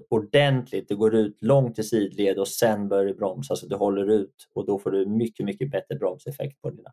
ordentligt. 0.09 0.89
Du 0.89 0.97
går 0.97 1.15
ut 1.15 1.39
långt 1.41 1.79
i 1.79 1.83
sidled 1.83 2.39
och 2.39 2.49
sen 2.49 2.89
börjar 2.89 3.05
du 3.05 3.15
bromsa 3.15 3.57
så 3.57 3.67
du 3.67 3.77
håller 3.77 4.11
ut 4.11 4.49
och 4.55 4.67
då 4.67 4.79
får 4.79 4.91
du 4.91 5.07
mycket, 5.07 5.47
mycket 5.47 5.71
bättre 5.71 5.95
bromseffekt 5.95 6.63
på 6.63 6.71
dina, 6.71 6.91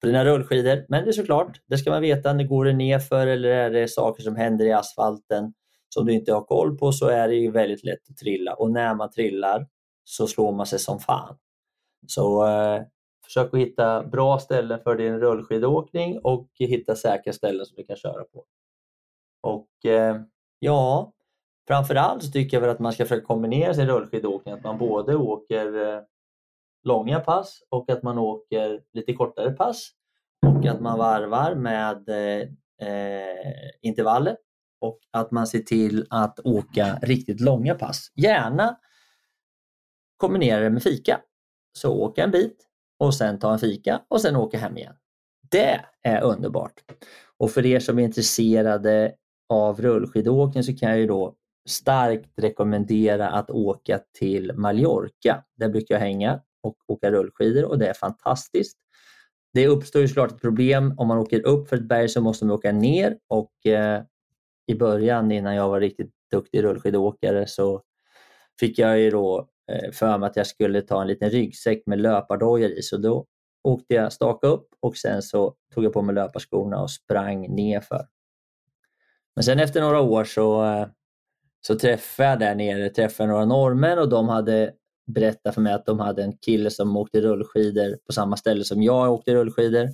på 0.00 0.06
dina 0.06 0.24
rullskidor. 0.24 0.86
Men 0.88 1.04
det 1.04 1.10
är 1.10 1.12
såklart, 1.12 1.60
det 1.66 1.78
ska 1.78 1.90
man 1.90 2.02
veta, 2.02 2.32
när 2.32 2.44
går 2.44 2.64
det 2.64 2.72
nerför 2.72 3.26
eller 3.26 3.48
är 3.48 3.70
det 3.70 3.88
saker 3.88 4.22
som 4.22 4.36
händer 4.36 4.66
i 4.66 4.72
asfalten 4.72 5.52
som 5.88 6.06
du 6.06 6.12
inte 6.12 6.32
har 6.32 6.42
koll 6.42 6.78
på 6.78 6.92
så 6.92 7.08
är 7.08 7.28
det 7.28 7.34
ju 7.34 7.50
väldigt 7.50 7.84
lätt 7.84 8.10
att 8.10 8.16
trilla 8.16 8.54
och 8.54 8.70
när 8.70 8.94
man 8.94 9.10
trillar 9.10 9.66
så 10.04 10.26
slår 10.26 10.52
man 10.52 10.66
sig 10.66 10.78
som 10.78 10.98
fan. 10.98 11.38
Så 12.06 12.46
eh, 12.46 12.82
försök 13.24 13.54
att 13.54 13.60
hitta 13.60 14.02
bra 14.02 14.38
ställen 14.38 14.80
för 14.80 14.96
din 14.96 15.18
rullskidåkning 15.20 16.18
och 16.18 16.48
hitta 16.58 16.96
säkra 16.96 17.32
ställen 17.32 17.66
som 17.66 17.76
du 17.76 17.84
kan 17.84 17.96
köra 17.96 18.24
på. 18.24 18.44
Och 19.42 19.90
eh, 19.90 20.20
ja, 20.58 21.12
framförallt 21.68 22.22
så 22.22 22.30
tycker 22.30 22.56
jag 22.56 22.60
väl 22.60 22.70
att 22.70 22.78
man 22.78 22.92
ska 22.92 23.04
försöka 23.04 23.26
kombinera 23.26 23.74
sin 23.74 23.86
rullskidåkning, 23.86 24.54
att 24.54 24.64
man 24.64 24.78
både 24.78 25.16
åker 25.16 25.94
eh, 25.94 26.00
långa 26.84 27.20
pass 27.20 27.62
och 27.68 27.90
att 27.90 28.02
man 28.02 28.18
åker 28.18 28.80
lite 28.92 29.12
kortare 29.12 29.50
pass 29.50 29.90
och 30.46 30.66
att 30.66 30.80
man 30.80 30.98
varvar 30.98 31.54
med 31.54 32.08
eh, 32.08 32.48
eh 32.88 33.70
intervaller 33.82 34.36
och 34.80 35.00
att 35.10 35.30
man 35.30 35.46
ser 35.46 35.58
till 35.58 36.06
att 36.10 36.40
åka 36.40 36.98
riktigt 37.02 37.40
långa 37.40 37.74
pass. 37.74 38.12
Gärna 38.14 38.78
kombinera 40.16 40.60
det 40.60 40.70
med 40.70 40.82
fika. 40.82 41.20
Så 41.72 41.94
åka 41.94 42.24
en 42.24 42.30
bit 42.30 42.66
och 42.98 43.14
sen 43.14 43.38
ta 43.38 43.52
en 43.52 43.58
fika 43.58 44.02
och 44.08 44.20
sen 44.20 44.36
åka 44.36 44.58
hem 44.58 44.76
igen. 44.76 44.94
Det 45.50 45.80
är 46.02 46.22
underbart! 46.22 46.84
Och 47.38 47.50
för 47.50 47.66
er 47.66 47.80
som 47.80 47.98
är 47.98 48.02
intresserade 48.02 49.14
av 49.48 49.80
rullskidåkning 49.80 50.64
så 50.64 50.76
kan 50.76 50.90
jag 50.90 50.98
ju 50.98 51.06
då 51.06 51.34
starkt 51.66 52.30
rekommendera 52.36 53.28
att 53.28 53.50
åka 53.50 54.00
till 54.18 54.52
Mallorca. 54.54 55.44
Där 55.56 55.68
brukar 55.68 55.94
jag 55.94 56.00
hänga 56.00 56.40
och 56.62 56.76
åka 56.86 57.10
rullskidor 57.10 57.64
och 57.64 57.78
det 57.78 57.86
är 57.86 57.94
fantastiskt. 57.94 58.78
Det 59.52 59.66
uppstår 59.66 60.02
ju 60.02 60.08
såklart 60.08 60.32
ett 60.32 60.40
problem 60.40 60.94
om 60.96 61.08
man 61.08 61.18
åker 61.18 61.46
upp 61.46 61.68
för 61.68 61.76
ett 61.76 61.88
berg 61.88 62.08
så 62.08 62.20
måste 62.20 62.44
man 62.44 62.54
åka 62.54 62.72
ner 62.72 63.18
och 63.28 63.66
eh, 63.66 64.02
i 64.66 64.74
början 64.74 65.32
innan 65.32 65.54
jag 65.54 65.68
var 65.68 65.80
riktigt 65.80 66.10
duktig 66.30 66.62
rullskidåkare 66.62 67.46
så 67.46 67.82
fick 68.60 68.78
jag 68.78 69.00
ju 69.00 69.10
då 69.10 69.48
Eh, 69.72 69.92
för 69.92 70.18
mig 70.18 70.26
att 70.26 70.36
jag 70.36 70.46
skulle 70.46 70.82
ta 70.82 71.00
en 71.00 71.08
liten 71.08 71.30
ryggsäck 71.30 71.82
med 71.86 72.00
löpardojor 72.00 72.70
i. 72.70 72.82
Så 72.82 72.96
då 72.96 73.26
åkte 73.62 73.94
jag 73.94 74.12
staka 74.12 74.46
upp 74.46 74.68
och 74.80 74.96
sen 74.96 75.22
så 75.22 75.54
tog 75.74 75.84
jag 75.84 75.92
på 75.92 76.02
mig 76.02 76.14
löparskorna 76.14 76.82
och 76.82 76.90
sprang 76.90 77.54
nerför. 77.54 78.06
Men 79.34 79.44
sen 79.44 79.60
efter 79.60 79.80
några 79.80 80.00
år 80.00 80.24
så, 80.24 80.64
eh, 80.64 80.86
så 81.66 81.78
träffade 81.78 82.28
jag 82.28 82.38
där 82.38 82.54
nere 82.54 82.90
träffade 82.90 83.28
några 83.28 83.44
norrmän 83.44 83.98
och 83.98 84.08
de 84.08 84.28
hade 84.28 84.72
berättat 85.06 85.54
för 85.54 85.60
mig 85.60 85.72
att 85.72 85.86
de 85.86 86.00
hade 86.00 86.22
en 86.22 86.36
kille 86.36 86.70
som 86.70 86.96
åkte 86.96 87.20
rullskidor 87.20 87.96
på 88.06 88.12
samma 88.12 88.36
ställe 88.36 88.64
som 88.64 88.82
jag 88.82 89.12
åkte 89.12 89.34
rullskidor. 89.34 89.88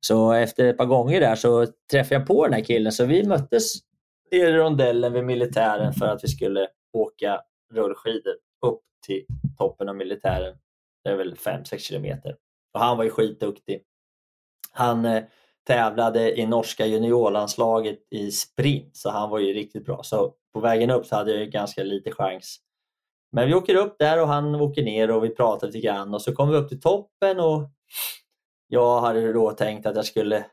Så 0.00 0.32
efter 0.32 0.64
ett 0.64 0.76
par 0.76 0.86
gånger 0.86 1.20
där 1.20 1.34
så 1.34 1.66
träffade 1.90 2.14
jag 2.14 2.26
på 2.26 2.44
den 2.44 2.52
här 2.52 2.64
killen 2.64 2.92
så 2.92 3.04
vi 3.04 3.26
möttes 3.26 3.72
i 4.30 4.44
rondellen 4.44 5.12
vid 5.12 5.24
militären 5.24 5.92
för 5.92 6.06
att 6.06 6.24
vi 6.24 6.28
skulle 6.28 6.68
åka 6.92 7.40
rullskidor 7.74 8.34
upp 8.66 8.82
till 9.06 9.26
toppen 9.58 9.88
av 9.88 9.96
militären. 9.96 10.56
Det 11.04 11.10
är 11.10 11.16
väl 11.16 11.34
5-6 11.34 11.78
kilometer. 11.78 12.36
Och 12.74 12.80
han 12.80 12.96
var 12.96 13.04
ju 13.04 13.10
skitduktig. 13.10 13.82
Han 14.72 15.04
eh, 15.04 15.22
tävlade 15.66 16.40
i 16.40 16.46
norska 16.46 16.86
juniorlandslaget 16.86 17.98
i 18.10 18.30
sprint 18.30 18.96
så 18.96 19.10
han 19.10 19.30
var 19.30 19.38
ju 19.38 19.52
riktigt 19.52 19.84
bra. 19.84 20.02
Så 20.02 20.34
på 20.58 20.62
vägen 20.62 20.90
upp 20.90 21.06
så 21.06 21.16
hade 21.16 21.38
jag 21.38 21.50
ganska 21.50 21.82
lite 21.82 22.10
chans 22.10 22.58
Men 23.32 23.48
vi 23.48 23.54
åker 23.54 23.74
upp 23.74 23.96
där 23.98 24.22
och 24.22 24.28
han 24.28 24.54
åker 24.54 24.82
ner 24.82 25.10
och 25.10 25.24
vi 25.24 25.28
pratar 25.28 25.66
lite 25.66 25.80
grann 25.80 26.14
och 26.14 26.22
så 26.22 26.34
kommer 26.34 26.52
vi 26.52 26.58
upp 26.58 26.68
till 26.68 26.80
toppen 26.80 27.40
och 27.40 27.70
jag 28.68 29.00
hade 29.00 29.32
då 29.32 29.50
tänkt 29.50 29.86
att 29.86 29.96
jag 29.96 30.04
skulle 30.04 30.44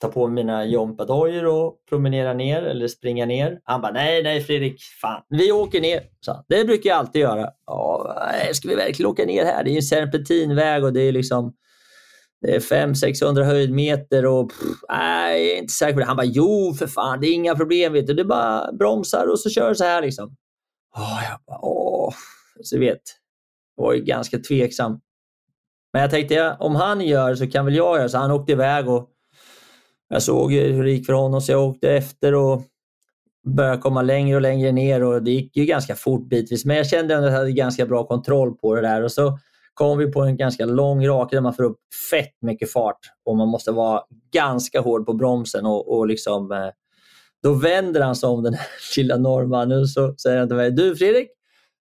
ta 0.00 0.08
på 0.08 0.26
mig 0.26 0.44
mina 0.44 0.64
jompadojor 0.64 1.46
och 1.46 1.76
promenera 1.88 2.34
ner 2.34 2.62
eller 2.62 2.88
springa 2.88 3.26
ner. 3.26 3.60
Han 3.64 3.80
bara, 3.80 3.92
nej, 3.92 4.22
nej 4.22 4.40
Fredrik, 4.40 4.82
fan, 5.00 5.22
vi 5.28 5.52
åker 5.52 5.80
ner. 5.80 6.02
Så, 6.20 6.44
det 6.48 6.64
brukar 6.64 6.90
jag 6.90 6.98
alltid 6.98 7.22
göra. 7.22 7.50
Ja, 7.66 8.16
ska 8.52 8.68
vi 8.68 8.74
verkligen 8.74 9.10
åka 9.10 9.24
ner 9.24 9.44
här? 9.44 9.64
Det 9.64 9.70
är 9.70 9.72
ju 9.72 9.76
en 9.76 9.82
serpentinväg 9.82 10.84
och 10.84 10.92
det 10.92 11.00
är 11.00 11.12
liksom 11.12 11.54
Eh, 12.48 12.60
500-600 12.60 13.42
höjdmeter 13.42 14.26
och 14.26 14.48
pff, 14.48 14.78
nej, 14.88 15.46
jag 15.46 15.56
är 15.56 15.60
inte 15.60 15.72
säker 15.72 15.92
på 15.94 16.00
det. 16.00 16.06
Han 16.06 16.16
bara, 16.16 16.26
jo 16.26 16.74
för 16.78 16.86
fan, 16.86 17.20
det 17.20 17.26
är 17.26 17.34
inga 17.34 17.54
problem. 17.54 17.92
Vet 17.92 18.06
du. 18.06 18.14
Det 18.14 18.22
är 18.22 18.26
bara 18.26 18.72
bromsar 18.72 19.26
och 19.26 19.40
så 19.40 19.50
kör 19.50 19.68
du 19.68 19.74
så 19.74 19.84
här 19.84 20.02
liksom. 20.02 20.36
Åh, 20.96 21.20
jag 21.30 21.40
bara, 21.46 21.58
åh. 21.62 22.14
Så 22.62 22.78
vet, 22.78 23.00
jag 23.76 23.84
var 23.84 23.92
ju 23.92 24.04
ganska 24.04 24.38
tveksam. 24.38 25.00
Men 25.92 26.02
jag 26.02 26.10
tänkte, 26.10 26.56
om 26.60 26.74
han 26.74 27.00
gör 27.00 27.34
så 27.34 27.46
kan 27.46 27.64
väl 27.64 27.74
jag 27.74 27.98
göra. 27.98 28.08
Så 28.08 28.18
han 28.18 28.30
åkte 28.30 28.52
iväg 28.52 28.88
och 28.88 29.10
jag 30.08 30.22
såg 30.22 30.52
hur 30.52 30.84
det 30.84 30.90
gick 30.90 31.06
för 31.06 31.12
honom 31.12 31.40
så 31.40 31.52
jag 31.52 31.68
åkte 31.68 31.90
efter 31.90 32.34
och 32.34 32.62
började 33.46 33.78
komma 33.82 34.02
längre 34.02 34.36
och 34.36 34.42
längre 34.42 34.72
ner 34.72 35.02
och 35.02 35.22
det 35.22 35.30
gick 35.30 35.56
ju 35.56 35.64
ganska 35.64 35.94
fort 35.94 36.28
bitvis. 36.28 36.64
Men 36.64 36.76
jag 36.76 36.86
kände 36.86 37.18
att 37.18 37.24
jag 37.24 37.30
hade 37.30 37.52
ganska 37.52 37.86
bra 37.86 38.06
kontroll 38.06 38.54
på 38.54 38.74
det 38.74 38.80
där 38.80 39.02
och 39.02 39.12
så 39.12 39.38
kom 39.74 39.98
vi 39.98 40.12
på 40.12 40.20
en 40.20 40.36
ganska 40.36 40.66
lång 40.66 41.06
raka 41.06 41.36
där 41.36 41.40
man 41.40 41.54
får 41.54 41.62
upp 41.62 41.78
fett 42.10 42.34
mycket 42.40 42.72
fart 42.72 42.98
och 43.24 43.36
man 43.36 43.48
måste 43.48 43.72
vara 43.72 44.02
ganska 44.32 44.80
hård 44.80 45.06
på 45.06 45.12
bromsen 45.12 45.66
och, 45.66 45.98
och 45.98 46.06
liksom 46.06 46.52
eh, 46.52 46.68
då 47.42 47.52
vänder 47.52 48.00
han 48.00 48.16
sig 48.16 48.28
om 48.28 48.42
den 48.42 48.54
här 48.54 48.66
lilla 48.96 49.16
norrmannen 49.16 49.80
och 49.80 49.90
så 49.90 50.14
säger 50.16 50.38
han 50.38 50.48
till 50.48 50.56
mig, 50.56 50.70
du 50.70 50.96
Fredrik, 50.96 51.28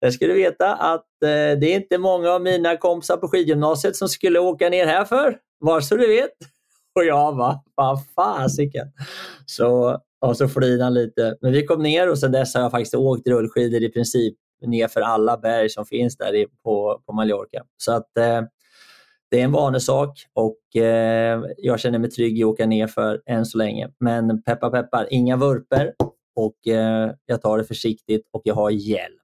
jag 0.01 0.13
skulle 0.13 0.33
veta 0.33 0.75
att 0.75 1.23
eh, 1.23 1.29
det 1.61 1.67
är 1.67 1.75
inte 1.75 1.99
många 1.99 2.31
av 2.31 2.43
mina 2.43 2.77
kompisar 2.77 3.17
på 3.17 3.29
skidgymnasiet 3.29 3.97
som 3.97 4.09
skulle 4.09 4.39
åka 4.39 4.69
ner 4.69 4.87
här 4.87 5.05
för. 5.05 5.39
Var 5.59 5.81
så 5.81 5.97
du 5.97 6.09
vet. 6.09 6.31
Och 6.95 7.05
jag 7.05 7.37
bara, 7.37 7.61
vad 7.75 7.99
fasiken. 8.15 8.87
Så, 9.47 10.01
och 10.21 10.37
så 10.37 10.49
flinade 10.49 10.85
han 10.85 10.95
lite. 10.95 11.37
Men 11.41 11.53
vi 11.53 11.67
kom 11.67 11.83
ner 11.83 12.11
och 12.11 12.19
sen 12.19 12.33
dess 12.33 12.55
har 12.55 12.63
jag 12.63 12.71
faktiskt 12.71 12.95
åkt 12.95 13.29
rullskidor 13.29 13.83
i 13.83 13.89
princip 13.89 14.37
nerför 14.63 15.01
alla 15.01 15.37
berg 15.37 15.71
som 15.71 15.87
finns 15.87 16.17
där 16.17 16.35
i, 16.35 16.47
på, 16.65 17.03
på 17.07 17.13
Mallorca. 17.13 17.65
Så 17.77 17.93
att 17.93 18.19
eh, 18.19 18.43
det 19.31 19.41
är 19.41 19.45
en 19.45 19.53
vanesak 19.53 20.27
och 20.35 20.83
eh, 20.83 21.43
jag 21.57 21.81
känner 21.81 21.99
mig 21.99 22.11
trygg 22.11 22.39
i 22.39 22.43
att 22.43 22.49
åka 22.49 22.67
nerför 22.67 23.23
än 23.27 23.47
så 23.47 23.59
länge. 23.59 23.89
Men 24.01 24.43
peppar 24.43 24.71
peppar, 24.71 25.07
inga 25.11 25.37
vurper 25.37 25.93
och 26.37 26.69
eh, 26.69 27.11
jag 27.27 27.43
tar 27.43 27.59
det 27.59 27.65
försiktigt 27.65 28.29
och 28.33 28.43
jag 28.45 28.55
har 28.55 28.71
hjälm. 28.71 29.19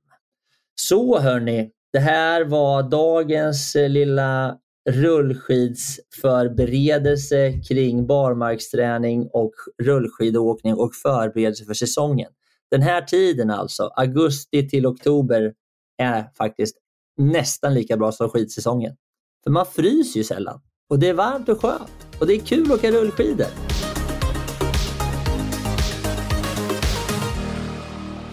Så 0.74 1.18
hörni, 1.18 1.70
det 1.93 1.99
här 1.99 2.45
var 2.45 2.83
dagens 2.83 3.76
eh, 3.76 3.89
lilla 3.89 4.59
rullskidsförberedelse 4.91 7.53
kring 7.68 8.07
barmarksträning 8.07 9.28
och 9.33 9.53
rullskidåkning 9.83 10.74
och 10.74 10.95
förberedelse 10.95 11.64
för 11.64 11.74
säsongen. 11.74 12.30
Den 12.73 12.83
här 12.83 13.03
tiden 13.03 13.51
alltså, 13.51 13.91
augusti 13.97 14.68
till 14.68 14.87
oktober, 14.87 15.55
är 15.99 16.25
faktiskt 16.37 16.77
nästan 17.16 17.75
lika 17.75 17.97
bra 17.97 18.12
som 18.12 18.29
skidsäsongen. 18.29 18.97
För 19.45 19.51
man 19.51 19.66
fryser 19.66 20.18
ju 20.18 20.25
sällan. 20.25 20.61
Och 20.89 20.99
det 20.99 21.09
är 21.09 21.14
varmt 21.14 21.49
och 21.49 21.61
skönt. 21.61 22.07
Och 22.20 22.27
det 22.27 22.35
är 22.35 22.41
kul 22.41 22.73
att 22.73 22.79
åka 22.79 22.91
rullskidor. 22.91 23.47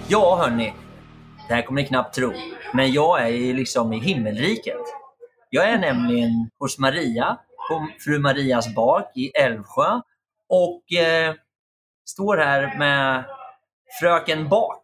Ja 0.08 0.36
hörni, 0.44 0.74
det 1.48 1.54
här 1.54 1.62
kommer 1.62 1.82
ni 1.82 1.88
knappt 1.88 2.16
tro. 2.16 2.34
Men 2.74 2.92
jag 2.92 3.22
är 3.22 3.28
ju 3.28 3.54
liksom 3.54 3.94
i 3.94 4.00
himmelriket. 4.00 4.86
Jag 5.50 5.70
är 5.70 5.80
nämligen 5.80 6.50
hos 6.60 6.80
Maria, 6.80 7.40
på 7.70 7.88
fru 8.00 8.20
Marias 8.20 8.76
bak 8.76 9.12
i 9.16 9.30
Älvsjö 9.30 10.02
och 10.50 10.94
eh, 10.94 11.36
står 12.06 12.38
här 12.38 12.78
med 12.78 13.26
fröken 14.02 14.50
Bak. 14.50 14.82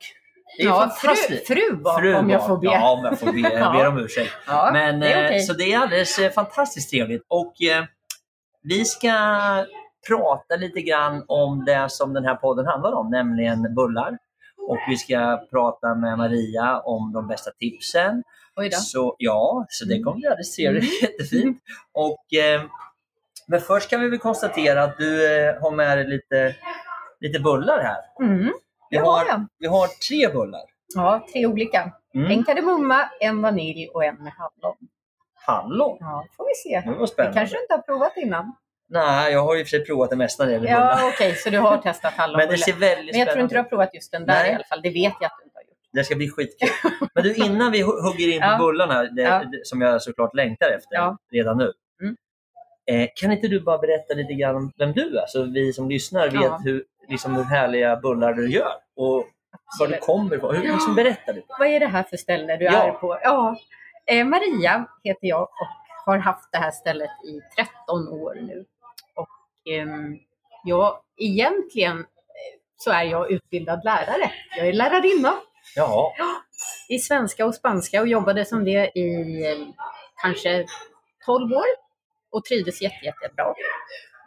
Det 0.57 0.63
är 0.63 0.67
Ja, 0.67 0.95
fru- 1.01 1.45
fru 1.47 1.75
Bak, 1.75 1.97
om 2.19 2.29
jag 2.29 2.47
får 2.47 2.57
be. 2.57 2.65
Ja, 2.65 2.91
om 2.91 3.05
jag 3.05 3.19
får 3.19 3.31
be. 3.33 3.39
Jag 3.59 3.73
ber 3.73 3.87
om 3.87 3.97
ursäkt. 3.99 4.31
Ja, 4.47 4.69
Men, 4.73 4.99
det 4.99 5.13
är 5.13 5.33
eh. 5.33 5.39
Så 5.39 5.53
det 5.53 5.73
är 5.73 5.79
alldeles 5.79 6.19
eh, 6.19 6.31
fantastiskt 6.31 6.89
trevligt. 6.91 7.25
Och 7.27 7.61
eh, 7.61 7.83
vi 8.63 8.85
ska 8.85 9.09
prata 10.07 10.55
lite 10.55 10.81
grann 10.81 11.23
om 11.27 11.65
det 11.65 11.91
som 11.91 12.13
den 12.13 12.25
här 12.25 12.35
podden 12.35 12.65
handlar 12.65 12.91
om, 12.93 13.09
nämligen 13.09 13.75
bullar. 13.75 14.17
Och 14.67 14.77
vi 14.89 14.97
ska 14.97 15.47
prata 15.51 15.95
med 15.95 16.17
Maria 16.17 16.79
om 16.79 17.13
de 17.13 17.27
bästa 17.27 17.51
tipsen. 17.51 18.23
Oj 18.55 18.69
då. 18.69 18.77
Så, 18.77 19.15
ja, 19.17 19.65
så 19.69 19.85
det 19.85 19.99
kommer 20.03 20.17
bli 20.17 20.27
alldeles 20.27 20.55
trevligt. 20.55 21.01
Jättefint. 21.01 21.57
Och, 21.93 22.33
eh, 22.33 22.61
men 23.47 23.61
först 23.61 23.89
kan 23.89 24.01
vi 24.01 24.09
väl 24.09 24.19
konstatera 24.19 24.83
att 24.83 24.97
du 24.97 25.37
eh, 25.37 25.61
har 25.61 25.71
med 25.71 25.97
dig 25.97 26.07
lite, 26.07 26.55
lite 27.19 27.39
bullar 27.39 27.83
här. 27.83 28.25
Mm. 28.25 28.53
Vi 28.89 28.97
har 28.97 29.45
vi 29.59 29.67
har 29.67 29.87
tre 29.87 30.33
bullar. 30.33 30.61
Ja, 30.95 31.25
tre 31.33 31.45
olika. 31.45 31.91
Mm. 32.15 32.31
En 32.31 32.43
kardemumma, 32.43 33.09
en 33.19 33.41
vanilj 33.41 33.87
och 33.93 34.03
en 34.05 34.15
med 34.23 34.33
hallon. 34.33 34.75
Hallon. 35.45 35.97
Ja, 35.99 36.25
får 36.37 36.45
vi 36.45 36.69
se. 36.69 36.81
Det 36.85 36.91
var 36.95 37.01
Det 37.01 37.07
spännande. 37.07 37.39
kanske 37.39 37.55
du 37.55 37.61
inte 37.61 37.73
har 37.73 37.81
provat 37.81 38.17
innan? 38.17 38.55
Nej, 38.89 39.33
jag 39.33 39.39
har 39.43 39.55
i 39.57 39.63
och 39.63 39.67
för 39.67 39.69
sig 39.69 39.85
provat 39.85 40.09
det 40.09 40.15
mesta 40.15 40.43
när 40.43 40.47
det 40.47 40.53
gäller 40.53 40.67
bullar. 40.67 40.99
Ja, 41.01 41.11
okej, 41.13 41.35
så 41.35 41.49
du 41.49 41.57
har 41.59 41.77
testat 41.77 42.13
hallonbulle. 42.17 42.47
Men 42.47 42.57
det 42.57 42.63
ser 42.63 42.73
väldigt 42.73 43.13
Men 43.15 43.19
jag 43.19 43.27
tror 43.27 43.31
spännande 43.33 43.41
inte 43.43 43.55
du 43.55 43.59
har 43.59 43.63
provat 43.69 43.89
just 43.93 44.11
den 44.11 44.25
där 44.25 44.33
Nej. 44.43 44.51
i 44.51 44.55
alla 44.55 44.63
fall. 44.63 44.81
Det 44.81 44.89
vet 44.89 45.13
jag 45.19 45.25
att 45.25 45.37
du 45.39 45.43
inte 45.45 45.57
har 45.57 45.63
gjort. 45.63 45.77
Det 45.93 46.03
ska 46.03 46.15
bli 46.15 46.29
skitkul. 46.29 46.69
Men 47.15 47.23
du, 47.23 47.33
innan 47.35 47.71
vi 47.71 47.83
hu- 47.83 48.01
hugger 48.07 48.33
in 48.33 48.41
på 48.41 48.47
Ja. 48.51 48.57
bullarna, 48.57 49.03
det, 49.03 49.21
Ja. 49.21 49.43
som 49.63 49.81
jag 49.81 50.01
såklart 50.01 50.35
längtar 50.35 50.69
efter 50.69 50.95
Ja. 50.95 51.17
redan 51.31 51.57
nu. 51.57 51.71
Mm. 52.01 52.15
Eh, 52.91 53.09
kan 53.15 53.31
inte 53.31 53.47
du 53.47 53.59
bara 53.59 53.77
berätta 53.77 54.13
lite 54.13 54.33
grann 54.33 54.55
om 54.55 54.71
vem 54.77 54.91
du 54.93 55.17
är, 55.19 55.25
så 55.27 55.43
vi 55.43 55.73
som 55.73 55.89
lyssnar 55.89 56.29
vet 56.29 56.51
hur, 56.65 56.83
liksom, 57.07 57.35
hur 57.35 57.43
härliga 57.43 57.95
bullar 57.95 58.33
du 58.33 58.49
gör 58.51 58.73
och 58.95 59.25
var 59.79 59.87
du 59.87 59.97
kommer 59.97 60.35
ifrån. 60.35 60.55
Hur, 60.55 60.73
liksom, 60.73 60.95
berätta 60.95 61.31
lite. 61.31 61.47
Vad 61.59 61.67
är 61.67 61.79
det 61.79 61.87
här 61.87 62.03
för 62.03 62.17
ställe 62.17 62.57
du 62.57 62.65
Ja. 62.65 62.71
är 62.83 62.91
på? 62.91 63.19
Ja, 63.23 63.55
eh, 64.05 64.25
Maria 64.25 64.85
heter 65.03 65.27
jag 65.27 65.41
och 65.41 65.67
har 66.05 66.17
haft 66.17 66.51
det 66.51 66.57
här 66.57 66.71
stället 66.71 67.09
i 67.23 67.41
13 67.55 68.07
år 68.07 68.35
nu. 68.41 68.65
Och 69.15 69.29
ehm, 69.73 70.17
jag, 70.63 70.97
egentligen 71.17 71.99
eh, 71.99 72.05
så 72.77 72.91
är 72.91 73.03
jag 73.03 73.31
utbildad 73.31 73.81
lärare. 73.83 74.31
Jag 74.57 74.67
är 74.67 74.73
lärarinna 74.73 75.33
Ja, 75.75 76.13
i 76.89 76.99
svenska 76.99 77.45
och 77.45 77.55
spanska 77.55 78.01
och 78.01 78.07
jobbade 78.07 78.45
som 78.45 78.65
det 78.65 78.91
i 78.97 79.41
eh, 79.51 79.67
kanske 80.21 80.65
12 81.25 81.51
år 81.53 81.65
och 82.31 82.45
trivdes 82.45 82.81
jätte, 82.81 83.05
jättebra. 83.05 83.53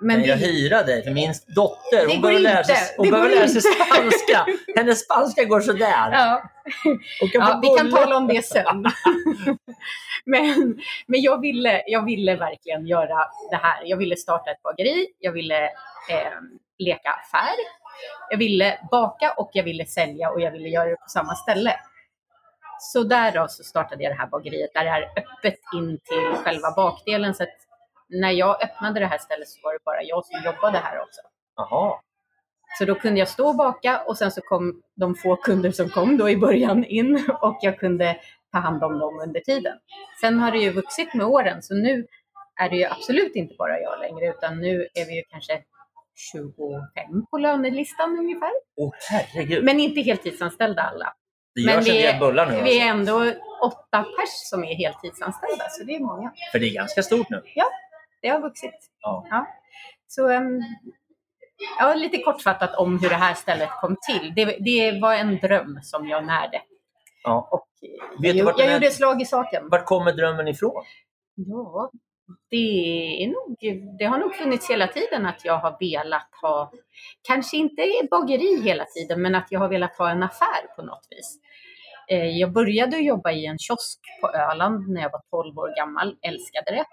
Men 0.00 0.24
jag 0.24 0.36
hyra 0.36 0.82
dig 0.82 1.04
för 1.04 1.10
min 1.10 1.34
dotter, 1.46 2.06
hon 2.08 2.20
behöver 2.20 2.40
lära 2.40 2.64
sig, 2.64 2.94
hon 2.96 3.10
behöver 3.10 3.30
lära 3.36 3.48
sig 3.48 3.62
spanska. 3.62 4.46
Hennes 4.76 5.04
spanska 5.04 5.44
går 5.44 5.60
sådär. 5.60 6.12
Ja. 6.12 6.42
Ja, 7.32 7.60
vi 7.62 7.68
kan 7.78 7.90
tala 7.90 8.16
om 8.16 8.26
det 8.26 8.44
sen. 8.44 8.84
men 10.24 10.78
men 11.06 11.20
jag, 11.20 11.40
ville, 11.40 11.82
jag 11.86 12.04
ville 12.04 12.36
verkligen 12.36 12.86
göra 12.86 13.26
det 13.50 13.56
här. 13.56 13.82
Jag 13.84 13.96
ville 13.96 14.16
starta 14.16 14.50
ett 14.50 14.62
bageri, 14.62 15.06
jag 15.18 15.32
ville 15.32 15.64
eh, 16.10 16.38
leka 16.78 17.10
affär, 17.10 17.54
jag 18.30 18.38
ville 18.38 18.78
baka 18.90 19.32
och 19.36 19.50
jag 19.52 19.64
ville 19.64 19.86
sälja 19.86 20.30
och 20.30 20.40
jag 20.40 20.50
ville 20.50 20.68
göra 20.68 20.88
det 20.90 20.96
på 20.96 21.08
samma 21.08 21.34
ställe. 21.34 21.74
Så 22.80 23.02
därav 23.02 23.48
så 23.48 23.64
startade 23.64 24.02
jag 24.02 24.12
det 24.12 24.16
här 24.16 24.26
bageriet 24.26 24.70
där 24.74 24.84
det 24.84 24.90
är 24.90 25.02
öppet 25.02 25.60
in 25.76 25.98
till 26.04 26.42
själva 26.44 26.70
bakdelen. 26.76 27.34
Så 27.34 27.42
att 27.42 27.67
när 28.08 28.30
jag 28.30 28.62
öppnade 28.64 29.00
det 29.00 29.06
här 29.06 29.18
stället 29.18 29.48
så 29.48 29.58
var 29.62 29.72
det 29.72 29.78
bara 29.84 30.02
jag 30.02 30.26
som 30.26 30.42
jobbade 30.44 30.78
här 30.78 31.00
också. 31.00 31.20
Jaha. 31.56 32.00
Så 32.78 32.84
då 32.84 32.94
kunde 32.94 33.18
jag 33.18 33.28
stå 33.28 33.48
och 33.48 33.56
baka 33.56 34.00
och 34.06 34.18
sen 34.18 34.30
så 34.30 34.40
kom 34.40 34.82
de 34.96 35.14
få 35.14 35.36
kunder 35.36 35.70
som 35.70 35.88
kom 35.88 36.16
då 36.16 36.30
i 36.30 36.36
början 36.36 36.84
in 36.84 37.24
och 37.40 37.58
jag 37.60 37.78
kunde 37.78 38.16
ta 38.52 38.58
hand 38.58 38.84
om 38.84 38.98
dem 38.98 39.20
under 39.20 39.40
tiden. 39.40 39.78
Sen 40.20 40.38
har 40.38 40.50
det 40.52 40.58
ju 40.58 40.70
vuxit 40.70 41.14
med 41.14 41.26
åren 41.26 41.62
så 41.62 41.74
nu 41.74 42.06
är 42.60 42.68
det 42.70 42.76
ju 42.76 42.84
absolut 42.84 43.36
inte 43.36 43.54
bara 43.58 43.80
jag 43.80 44.00
längre 44.00 44.28
utan 44.30 44.60
nu 44.60 44.88
är 44.94 45.04
vi 45.06 45.16
ju 45.16 45.22
kanske 45.30 45.62
25 46.32 47.26
på 47.30 47.38
lönelistan 47.38 48.18
ungefär. 48.18 48.50
Åh 48.76 48.90
herregud. 49.10 49.64
Men 49.64 49.80
inte 49.80 50.00
heltidsanställda 50.00 50.82
alla. 50.82 51.12
det 51.54 51.66
men 51.66 51.84
vi 51.84 52.06
är- 52.06 52.18
bullar 52.20 52.46
nu 52.46 52.62
Vi 52.62 52.80
är 52.80 52.92
alltså. 52.92 53.12
ändå 53.14 53.32
åtta 53.62 54.02
pers 54.02 54.28
som 54.50 54.64
är 54.64 54.74
heltidsanställda 54.74 55.64
så 55.70 55.84
det 55.84 55.94
är 55.94 56.00
många. 56.00 56.32
För 56.52 56.58
det 56.58 56.66
är 56.66 56.74
ganska 56.74 57.02
stort 57.02 57.30
nu. 57.30 57.42
Det 58.22 58.28
har 58.28 58.40
vuxit. 58.40 58.90
Ja. 59.00 59.46
Så 60.08 60.28
um, 60.30 60.62
ja, 61.78 61.94
lite 61.94 62.18
kortfattat 62.18 62.74
om 62.76 62.98
hur 62.98 63.08
det 63.08 63.14
här 63.14 63.34
stället 63.34 63.70
kom 63.80 63.96
till. 64.06 64.32
Det, 64.36 64.44
det 64.44 65.00
var 65.00 65.14
en 65.14 65.36
dröm 65.38 65.78
som 65.82 66.08
jag 66.08 66.26
närde. 66.26 66.62
Ja. 67.24 67.48
Och 67.50 67.68
Vet 68.22 68.36
jag, 68.36 68.54
jag 68.58 68.72
gjorde 68.72 68.90
slag 68.90 69.22
i 69.22 69.24
saken. 69.24 69.68
Vart 69.70 69.84
kommer 69.86 70.12
drömmen 70.12 70.48
ifrån? 70.48 70.84
Ja, 71.34 71.90
det, 72.50 72.56
är 73.24 73.26
nog, 73.26 73.56
det 73.98 74.04
har 74.04 74.18
nog 74.18 74.34
funnits 74.34 74.70
hela 74.70 74.86
tiden 74.86 75.26
att 75.26 75.44
jag 75.44 75.58
har 75.58 75.76
velat 75.80 76.28
ha, 76.42 76.72
kanske 77.22 77.56
inte 77.56 77.82
bageri 78.10 78.60
hela 78.62 78.84
tiden, 78.84 79.22
men 79.22 79.34
att 79.34 79.46
jag 79.50 79.60
har 79.60 79.68
velat 79.68 79.96
ha 79.98 80.10
en 80.10 80.22
affär 80.22 80.76
på 80.76 80.82
något 80.82 81.06
vis. 81.10 81.38
Eh, 82.10 82.26
Jag 82.26 82.52
började 82.52 82.96
jobba 82.98 83.30
i 83.32 83.46
en 83.46 83.58
kiosk 83.58 84.00
på 84.20 84.28
Öland 84.28 84.88
när 84.88 85.02
jag 85.02 85.12
var 85.12 85.22
12 85.30 85.58
år 85.58 85.76
gammal, 85.76 86.16
älskade 86.22 86.70
det. 86.70 86.84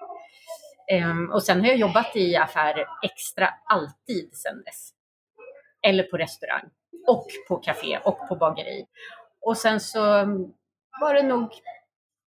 Ehm, 0.92 1.32
Och 1.32 1.44
sen 1.44 1.60
har 1.62 1.68
jag 1.68 1.78
jobbat 1.78 2.16
i 2.16 2.36
affärer 2.36 2.86
extra 3.04 3.50
alltid 3.70 4.30
sedan 4.36 4.64
dess. 4.66 4.90
Eller 5.88 6.04
på 6.04 6.18
restaurang, 6.18 6.70
och 7.08 7.28
på 7.48 7.58
café 7.58 8.00
och 8.04 8.28
på 8.28 8.36
bageri. 8.36 8.86
Och 9.42 9.58
sen 9.58 9.80
så 9.80 10.00
var 11.02 11.14
det 11.14 11.24
nog, 11.24 11.50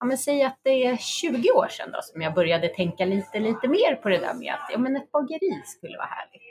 ja 0.01 0.07
men 0.07 0.19
säg 0.19 0.43
att 0.43 0.59
det 0.63 0.87
är 0.87 0.97
20 0.97 1.51
år 1.51 1.69
sedan 1.71 1.91
då 1.93 1.99
som 2.03 2.23
jag 2.23 2.35
började 2.35 2.69
tänka 2.69 3.05
lite, 3.05 3.39
lite 3.39 3.69
mer 3.69 3.95
på 3.95 4.09
det 4.09 4.19
där 4.19 4.35
med 4.35 4.55
att 4.55 4.71
ja 4.73 4.79
men 4.79 4.97
ett 4.97 5.13
bageri 5.13 5.63
skulle 5.67 5.97
vara 5.99 6.07
härligt. 6.07 6.43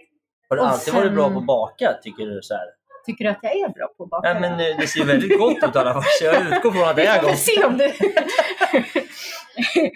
Har 0.50 0.56
du 0.56 0.62
Och 0.62 0.68
alltid 0.70 0.94
varit 0.94 1.14
bra 1.14 1.24
sen- 1.26 1.34
på 1.34 1.40
att 1.40 1.46
baka 1.46 1.94
tycker 2.04 2.26
du? 2.26 2.40
Så 2.44 2.54
här? 2.54 2.66
Tycker 3.06 3.24
du 3.24 3.30
att 3.30 3.40
jag 3.42 3.56
är 3.56 3.70
bra 3.70 3.88
på 3.98 4.04
att 4.04 4.10
baka? 4.10 4.28
Ja, 4.28 4.40
men 4.40 4.52
eh, 4.52 4.78
det 4.80 4.88
ser 4.88 5.06
väldigt 5.06 5.40
gott 5.40 5.58
ut 5.64 5.76
i 5.76 5.78
alla 5.78 5.94
fall. 5.94 6.04
Så 6.20 6.26
jag 6.26 6.42
utgår 6.42 6.72
från 6.72 6.90
att 6.90 6.96
det 6.96 7.02
Vi 7.02 7.08
är 7.08 7.16
får 7.16 7.22
väl 7.22 7.32
gott. 7.32 7.40
se 7.40 7.64
om 7.66 7.78
det... 7.78 7.94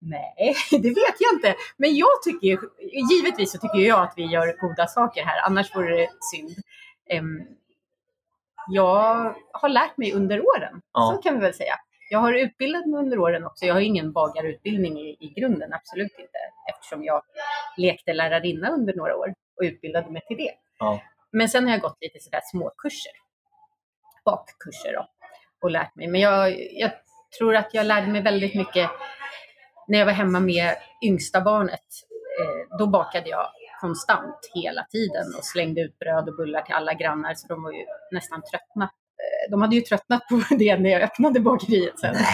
Nej, 0.00 0.54
det 0.70 0.88
vet 0.88 1.16
jag 1.18 1.32
inte. 1.34 1.54
Men 1.76 1.96
jag 1.96 2.22
tycker 2.24 2.46
ju, 2.46 2.58
givetvis 3.12 3.52
så 3.52 3.58
tycker 3.58 3.78
jag 3.78 4.00
att 4.02 4.14
vi 4.16 4.24
gör 4.24 4.56
goda 4.60 4.86
saker 4.86 5.24
här, 5.24 5.46
annars 5.46 5.76
vore 5.76 5.96
det 5.96 6.08
synd. 6.34 6.50
Em, 7.10 7.46
jag 8.70 9.34
har 9.52 9.68
lärt 9.68 9.96
mig 9.96 10.12
under 10.12 10.40
åren, 10.40 10.82
Ja. 10.92 11.12
så 11.16 11.22
kan 11.22 11.34
vi 11.34 11.40
väl 11.40 11.54
säga. 11.54 11.74
Jag 12.10 12.18
har 12.18 12.32
utbildat 12.32 12.86
mig 12.86 12.98
under 13.00 13.18
åren 13.18 13.44
också. 13.44 13.64
Jag 13.66 13.74
har 13.74 13.80
ingen 13.80 14.12
bagarutbildning 14.12 14.98
i, 15.00 15.16
i 15.20 15.32
grunden, 15.40 15.72
absolut 15.72 16.12
inte. 16.18 16.38
Eftersom 16.70 17.04
jag 17.04 17.22
lekte 17.76 18.12
lärarinna 18.12 18.68
under 18.70 18.94
några 18.94 19.16
år 19.16 19.34
och 19.56 19.62
utbildade 19.62 20.10
mig 20.10 20.22
till 20.28 20.36
det. 20.36 20.52
Ja. 20.78 21.00
Men 21.30 21.48
sen 21.48 21.64
har 21.64 21.70
jag 21.70 21.80
gått 21.80 21.96
lite 22.00 22.20
sådär 22.20 22.40
småkurser. 22.44 23.12
Bakkurser 24.24 24.92
då. 24.92 25.08
Och 25.60 25.70
lärt 25.70 25.94
mig. 25.96 26.06
Men 26.06 26.20
jag, 26.20 26.56
jag 26.72 26.90
tror 27.38 27.56
att 27.56 27.74
jag 27.74 27.86
lärde 27.86 28.06
mig 28.06 28.22
väldigt 28.22 28.54
mycket 28.54 28.90
när 29.88 29.98
jag 29.98 30.06
var 30.06 30.12
hemma 30.12 30.40
med 30.40 30.76
yngsta 31.04 31.40
barnet. 31.40 31.80
Eh, 32.40 32.78
då 32.78 32.86
bakade 32.86 33.28
jag 33.28 33.46
konstant 33.80 34.50
hela 34.54 34.86
tiden 34.90 35.26
och 35.38 35.44
slängde 35.44 35.80
ut 35.80 35.98
bröd 35.98 36.28
och 36.28 36.36
bullar 36.36 36.62
till 36.62 36.74
alla 36.74 36.94
grannar 36.94 37.34
så 37.34 37.46
de 37.48 37.62
var 37.62 37.72
ju 37.72 37.84
nästan 38.12 38.42
tröttna. 38.42 38.84
Eh, 38.84 39.50
De 39.50 39.62
hade 39.62 39.74
ju 39.76 39.80
tröttnat 39.80 40.28
på 40.28 40.42
det 40.58 40.78
när 40.78 40.90
jag 40.90 41.02
öppnade 41.02 41.40
bageriet 41.40 41.98
sen. 42.00 42.14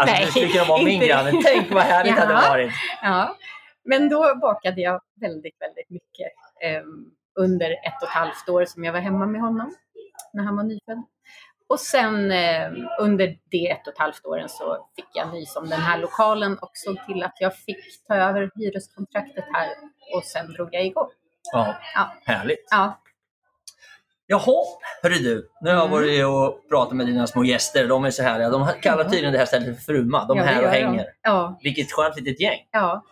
Alltså, 0.00 0.14
Nej, 0.16 0.24
du 0.26 0.32
tycker 0.32 0.58
de 0.58 0.68
var 0.68 0.84
min 0.84 1.00
granne. 1.00 1.32
Tänk 1.44 1.72
vad 1.72 1.82
härligt 1.82 2.16
det 2.16 2.20
hade 2.20 2.32
Ja. 2.32 2.48
varit. 2.50 2.72
Ja, 3.02 3.36
men 3.84 4.08
då 4.08 4.34
bakade 4.40 4.80
jag 4.80 5.00
väldigt, 5.20 5.56
väldigt 5.60 5.90
mycket 5.90 6.32
eh, 6.64 6.82
under 7.40 7.70
ett 7.70 8.02
och 8.02 8.08
ett 8.08 8.14
halvt 8.14 8.48
år 8.48 8.64
som 8.64 8.84
jag 8.84 8.92
var 8.92 9.00
hemma 9.00 9.26
med 9.26 9.40
honom 9.40 9.74
när 10.32 10.44
han 10.44 10.56
var 10.56 10.62
nyfödd. 10.64 11.02
Och 11.68 11.80
sen 11.80 12.30
eh, 12.30 12.72
under 13.00 13.36
det 13.50 13.70
ett 13.70 13.86
och 13.86 13.92
ett 13.92 13.98
halvt 13.98 14.26
åren 14.26 14.48
så 14.48 14.88
fick 14.96 15.04
jag 15.14 15.34
nys 15.34 15.56
om 15.56 15.68
den 15.68 15.80
här 15.80 15.98
lokalen 15.98 16.58
och 16.58 16.70
såg 16.74 16.96
till 17.06 17.22
att 17.22 17.34
jag 17.40 17.56
fick 17.56 18.06
ta 18.08 18.14
över 18.14 18.50
hyreskontraktet 18.54 19.44
här 19.52 19.68
och 20.16 20.24
sen 20.24 20.52
drog 20.52 20.68
jag 20.72 20.86
igång. 20.86 21.08
Ja, 21.52 21.74
Ja. 21.94 22.12
härligt. 22.24 22.68
Ja, 22.70 23.00
Jaha, 24.26 24.64
hörru 25.02 25.14
du. 25.14 25.48
Nu 25.60 25.70
har 25.70 25.76
jag 25.76 25.86
Mm. 25.86 25.92
varit 25.92 26.24
och 26.26 26.68
pratat 26.68 26.96
med 26.96 27.06
dina 27.06 27.26
små 27.26 27.44
gäster. 27.44 27.88
De 27.88 28.04
är 28.04 28.10
så 28.10 28.22
härliga. 28.22 28.50
De 28.50 28.68
kallar 28.82 29.04
tydligen 29.04 29.32
det 29.32 29.38
här 29.38 29.46
stället 29.46 29.76
för 29.76 29.82
Fruma. 29.92 30.24
De 30.24 30.38
är 30.38 30.42
ja, 30.42 30.48
här 30.48 30.56
och 30.64 30.70
de. 30.70 30.76
hänger. 30.78 31.06
Ja, 31.22 31.58
Vilket 31.62 31.92
skönt 31.92 32.16
litet 32.16 32.40
gäng. 32.40 32.58
ja. 32.70 33.04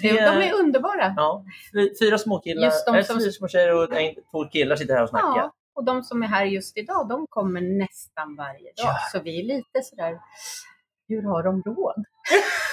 Tre- 0.00 0.12
De 0.12 0.42
är 0.48 0.52
underbara. 0.54 1.14
Ja, 1.16 1.44
fy- 1.74 1.94
fyra 2.00 2.18
små 2.18 2.38
killar, 2.38 2.64
Just 2.64 2.86
de 2.86 3.02
som- 3.04 3.20
fyra 3.20 3.32
små 3.32 3.48
tjejer 3.48 3.74
och 3.74 3.92
en, 3.92 4.14
två 4.30 4.44
killar 4.44 4.76
sitter 4.76 4.94
här 4.94 5.02
och 5.02 5.08
snackar. 5.08 5.26
Ja, 5.36 5.52
och 5.78 5.84
de 5.84 6.02
som 6.02 6.22
är 6.22 6.26
här 6.26 6.44
just 6.44 6.76
idag, 6.76 7.08
de 7.08 7.26
kommer 7.26 7.60
nästan 7.60 8.36
varje 8.36 8.64
dag. 8.64 8.74
Ja. 8.76 8.98
Så 9.12 9.20
vi 9.20 9.40
är 9.40 9.44
lite 9.44 9.82
sådär, 9.82 10.18
hur 11.08 11.22
har 11.22 11.42
de 11.42 11.62
råd? 11.62 12.04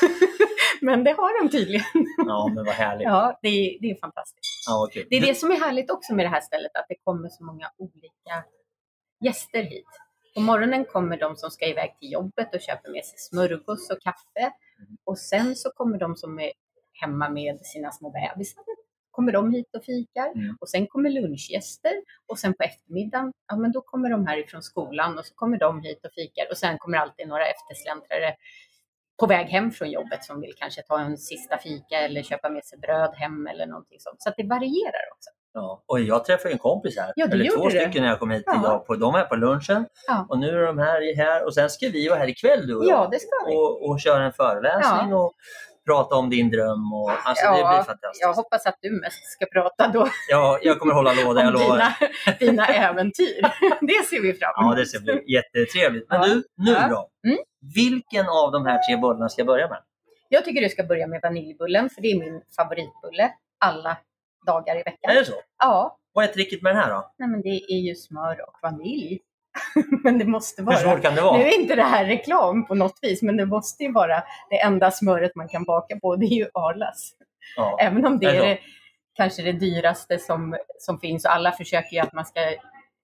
Men 0.82 1.04
det 1.04 1.12
har 1.12 1.44
de 1.44 1.50
tydligen. 1.50 1.86
Ja, 2.18 2.52
men 2.56 2.66
vad 2.66 2.74
härligt. 2.74 3.04
Ja. 3.04 3.12
Ja, 3.12 3.40
det 3.42 3.48
är, 3.48 3.82
det 3.82 3.92
är 3.92 4.00
fantastiskt. 4.00 4.70
vad 4.70 4.92
kul. 4.92 5.08
Det 5.10 5.16
är 5.16 5.22
det 5.22 5.36
som 5.36 5.52
är 5.52 5.56
härligt 5.56 5.92
också 5.92 6.14
med 6.14 6.26
det 6.26 6.30
här 6.30 6.42
stället, 6.42 6.76
att 6.76 6.86
det 6.90 6.96
kommer 7.04 7.30
så 7.30 7.44
många 7.44 7.72
olika 7.78 8.44
gäster 9.26 9.64
hit. 9.64 9.88
På 10.36 10.42
morgonen 10.42 10.86
kommer 10.86 11.18
de 11.18 11.36
som 11.36 11.52
ska 11.52 11.66
iväg 11.68 12.00
till 12.00 12.12
jobbet 12.12 12.56
och 12.56 12.62
köper 12.62 12.92
med 12.92 13.06
sig 13.06 13.18
smörgås 13.18 13.90
och 13.90 14.02
kaffe. 14.02 14.52
Och 15.04 15.18
sen 15.18 15.56
så 15.56 15.70
kommer 15.70 15.98
de 15.98 16.16
som 16.16 16.40
är 16.40 16.52
hemma 17.02 17.30
med 17.30 17.60
sina 17.60 17.92
små 17.92 18.10
bebisar. 18.10 18.64
Kommer 19.16 19.32
de 19.32 19.52
hit 19.52 19.76
och 19.78 19.84
fikar. 19.86 20.32
Mm. 20.36 20.58
Och 20.62 20.70
sen 20.70 20.88
kommer 20.88 21.10
lunchgäster. 21.10 21.94
Och 22.28 22.40
sen 22.40 22.54
på 22.54 22.64
eftermiddagen, 22.64 23.34
ja 23.48 23.56
men 23.56 23.72
då 23.72 23.82
kommer 23.82 24.10
de 24.10 24.28
härifrån 24.28 24.62
skolan 24.62 25.18
och 25.18 25.26
så 25.26 25.34
kommer 25.36 25.58
de 25.58 25.82
hit 25.82 26.06
och 26.06 26.12
fikar. 26.16 26.46
Och 26.52 26.58
sen 26.58 26.78
kommer 26.78 26.98
alltid 26.98 27.28
några 27.28 27.46
eftersläntrare 27.48 28.36
på 29.20 29.26
väg 29.28 29.48
hem 29.48 29.72
från 29.72 29.92
jobbet 29.92 30.24
som 30.24 30.42
vill 30.42 30.54
kanske 30.58 30.82
ta 30.82 31.00
en 31.00 31.18
sista 31.18 31.58
fika 31.58 31.98
eller 32.00 32.24
köpa 32.24 32.50
med 32.50 32.66
sig 32.66 32.80
bröd 32.80 33.14
hem 33.16 33.48
eller 33.48 33.66
någonting 33.66 34.00
sånt. 34.00 34.22
Så 34.22 34.30
att 34.30 34.36
det 34.38 34.44
varierar 34.44 35.06
också. 35.14 35.30
Ja. 35.54 35.84
Och 35.86 36.00
jag 36.00 36.26
träffade 36.26 36.54
en 36.54 36.58
kompis 36.60 36.98
här, 36.98 37.14
Ja, 37.16 37.28
det 37.28 37.34
eller 37.34 37.52
två 37.58 37.70
du. 37.70 37.80
stycken 37.80 38.02
när 38.04 38.10
jag 38.10 38.20
kom 38.20 38.32
hit 38.32 38.44
Ja. 38.46 38.60
idag. 38.60 38.86
På, 38.88 38.96
de 38.96 39.16
är 39.16 39.24
på 39.24 39.36
lunchen 39.36 39.86
Ja. 40.08 40.26
och 40.30 40.40
nu 40.40 40.50
är 40.50 40.66
de 40.66 40.78
här, 40.78 41.16
här 41.18 41.46
och 41.46 41.54
sen 41.54 41.70
ska 41.70 41.88
vi 41.90 42.08
vara 42.10 42.20
här 42.20 42.28
ikväll 42.30 42.68
du 42.68 42.76
och 42.76 42.86
Ja, 42.86 42.90
jag. 42.90 43.12
det 43.12 43.20
ska 43.20 43.30
vi. 43.48 43.56
Och, 43.56 43.90
och 43.90 44.00
köra 44.00 44.24
en 44.26 44.34
föreläsning 44.34 45.14
och 45.14 45.34
prata 45.86 46.16
om 46.16 46.30
din 46.30 46.50
dröm. 46.50 46.94
Och, 46.94 47.12
alltså, 47.24 47.46
det 47.46 47.52
blir 47.58 47.84
fantastiskt. 47.84 48.22
jag 48.22 48.34
hoppas 48.34 48.66
att 48.66 48.78
du 48.82 48.92
mest 49.02 49.26
ska 49.32 49.46
prata 49.46 49.88
då 49.88 50.08
Ja, 50.30 50.60
jag 50.62 50.80
kommer 50.80 50.94
hålla 50.94 51.14
låda, 51.14 51.42
jag 51.44 51.54
lovar. 51.54 51.78
dina, 51.78 52.38
dina 52.40 52.66
äventyr. 52.68 53.42
Det 53.82 54.06
ser 54.10 54.22
vi 54.22 54.34
fram 54.34 54.52
Ja, 54.56 54.62
emot. 54.64 54.76
det 54.78 54.86
ska 54.86 55.00
bli 55.00 55.24
jättetrevligt. 55.34 56.06
Men 56.10 56.22
Ja. 56.22 56.28
du, 56.28 56.44
nu 56.58 56.72
Ja. 56.72 56.88
då? 56.88 57.10
Mm. 57.30 57.40
Vilken 57.76 58.26
av 58.30 58.52
de 58.52 58.66
här 58.66 58.78
tre 58.88 58.98
bullarna 58.98 59.30
ska 59.30 59.40
jag 59.40 59.48
börja 59.48 59.68
med? 59.70 59.80
Jag 60.30 60.46
tycker 60.46 60.62
du 60.62 60.70
ska 60.70 60.84
börja 60.84 61.08
med 61.08 61.20
vaniljbullen, 61.24 61.90
för 61.90 62.02
det 62.02 62.12
är 62.12 62.20
min 62.20 62.42
favoritbulle 62.58 63.32
alla 63.66 63.98
dagar 64.46 64.76
i 64.76 64.84
veckan. 64.84 65.12
Är 65.12 65.16
det 65.16 65.26
så? 65.26 65.34
Ja, 65.60 65.98
Vad 66.14 66.24
är 66.26 66.28
tricket 66.30 66.62
med 66.62 66.76
den 66.76 66.82
här 66.84 66.90
då? 66.92 67.12
nej 67.18 67.30
men 67.30 67.42
det 67.42 67.50
är 67.74 67.80
ju 67.88 67.96
smör 67.96 68.42
och 68.48 68.56
vanilj. 68.62 69.20
men 70.04 70.18
det 70.18 70.26
måste 70.26 70.62
Hur 70.62 70.66
vara... 70.66 70.78
svårt 70.78 71.02
kan 71.02 71.16
det 71.16 71.22
vara? 71.22 71.38
Nu 71.38 71.44
är 71.44 71.60
inte 71.62 71.76
det 71.76 71.84
här 71.84 72.06
reklam 72.06 72.66
på 72.66 72.76
något 72.76 73.00
vis, 73.02 73.22
men 73.22 73.38
det 73.38 73.46
måste 73.46 73.84
ju 73.84 73.92
vara 73.92 74.24
det 74.50 74.62
enda 74.62 74.92
smöret 74.92 75.36
man 75.36 75.48
kan 75.48 75.64
baka 75.64 76.00
på. 76.00 76.16
Det 76.16 76.26
är 76.26 76.36
ju 76.38 76.48
Arlas. 76.54 77.12
Ja. 77.56 77.78
Även 77.82 78.06
om 78.06 78.20
det 78.20 78.26
Är 78.26 78.46
det 78.48 78.60
kanske 79.14 79.42
det 79.42 79.52
dyraste 79.52 80.20
som, 80.20 80.58
som 80.80 81.00
finns 81.00 81.26
och 81.26 81.32
alla 81.32 81.52
försöker 81.52 81.94
ju 81.96 82.00
att 82.00 82.14
man 82.14 82.26
ska 82.26 82.40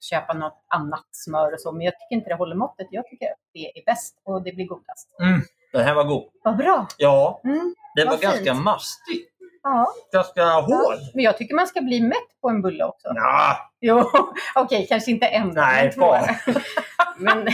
köpa 0.09 0.33
något 0.33 0.65
annat 0.67 1.05
smör 1.11 1.53
och 1.53 1.59
så, 1.61 1.71
men 1.71 1.81
jag 1.81 1.93
tycker 1.93 2.15
inte 2.15 2.29
det 2.29 2.35
håller 2.35 2.55
måttet. 2.55 2.87
Jag 2.91 3.07
tycker 3.07 3.25
att 3.25 3.37
det 3.53 3.79
är 3.79 3.85
bäst 3.85 4.21
och 4.25 4.43
det 4.43 4.51
blir 4.51 4.65
godast. 4.67 5.07
Mm, 5.21 5.41
den 5.73 5.83
här 5.83 5.93
var 5.95 6.03
god. 6.03 6.23
Vad 6.43 6.57
bra! 6.57 6.87
Ja, 6.97 7.41
Mm, 7.43 7.75
den 7.95 8.05
var 8.05 8.13
Vad 8.13 8.21
ganska 8.21 8.53
mastig. 8.53 9.25
ja. 9.63 9.87
Ganska 10.13 10.45
hård. 10.45 10.97
Men 11.13 11.23
jag 11.23 11.37
tycker 11.37 11.55
man 11.55 11.67
ska 11.67 11.81
bli 11.81 12.01
mätt 12.01 12.41
på 12.41 12.49
en 12.49 12.61
bulle 12.61 12.83
också. 12.83 13.07
Ja, 13.15 13.70
Jo, 13.81 14.09
okej, 14.55 14.85
kanske 14.89 15.11
inte 15.11 15.25
en, 15.25 15.47
Nej, 15.49 15.83
men 15.83 15.91
två. 15.93 16.15
men, 17.17 17.47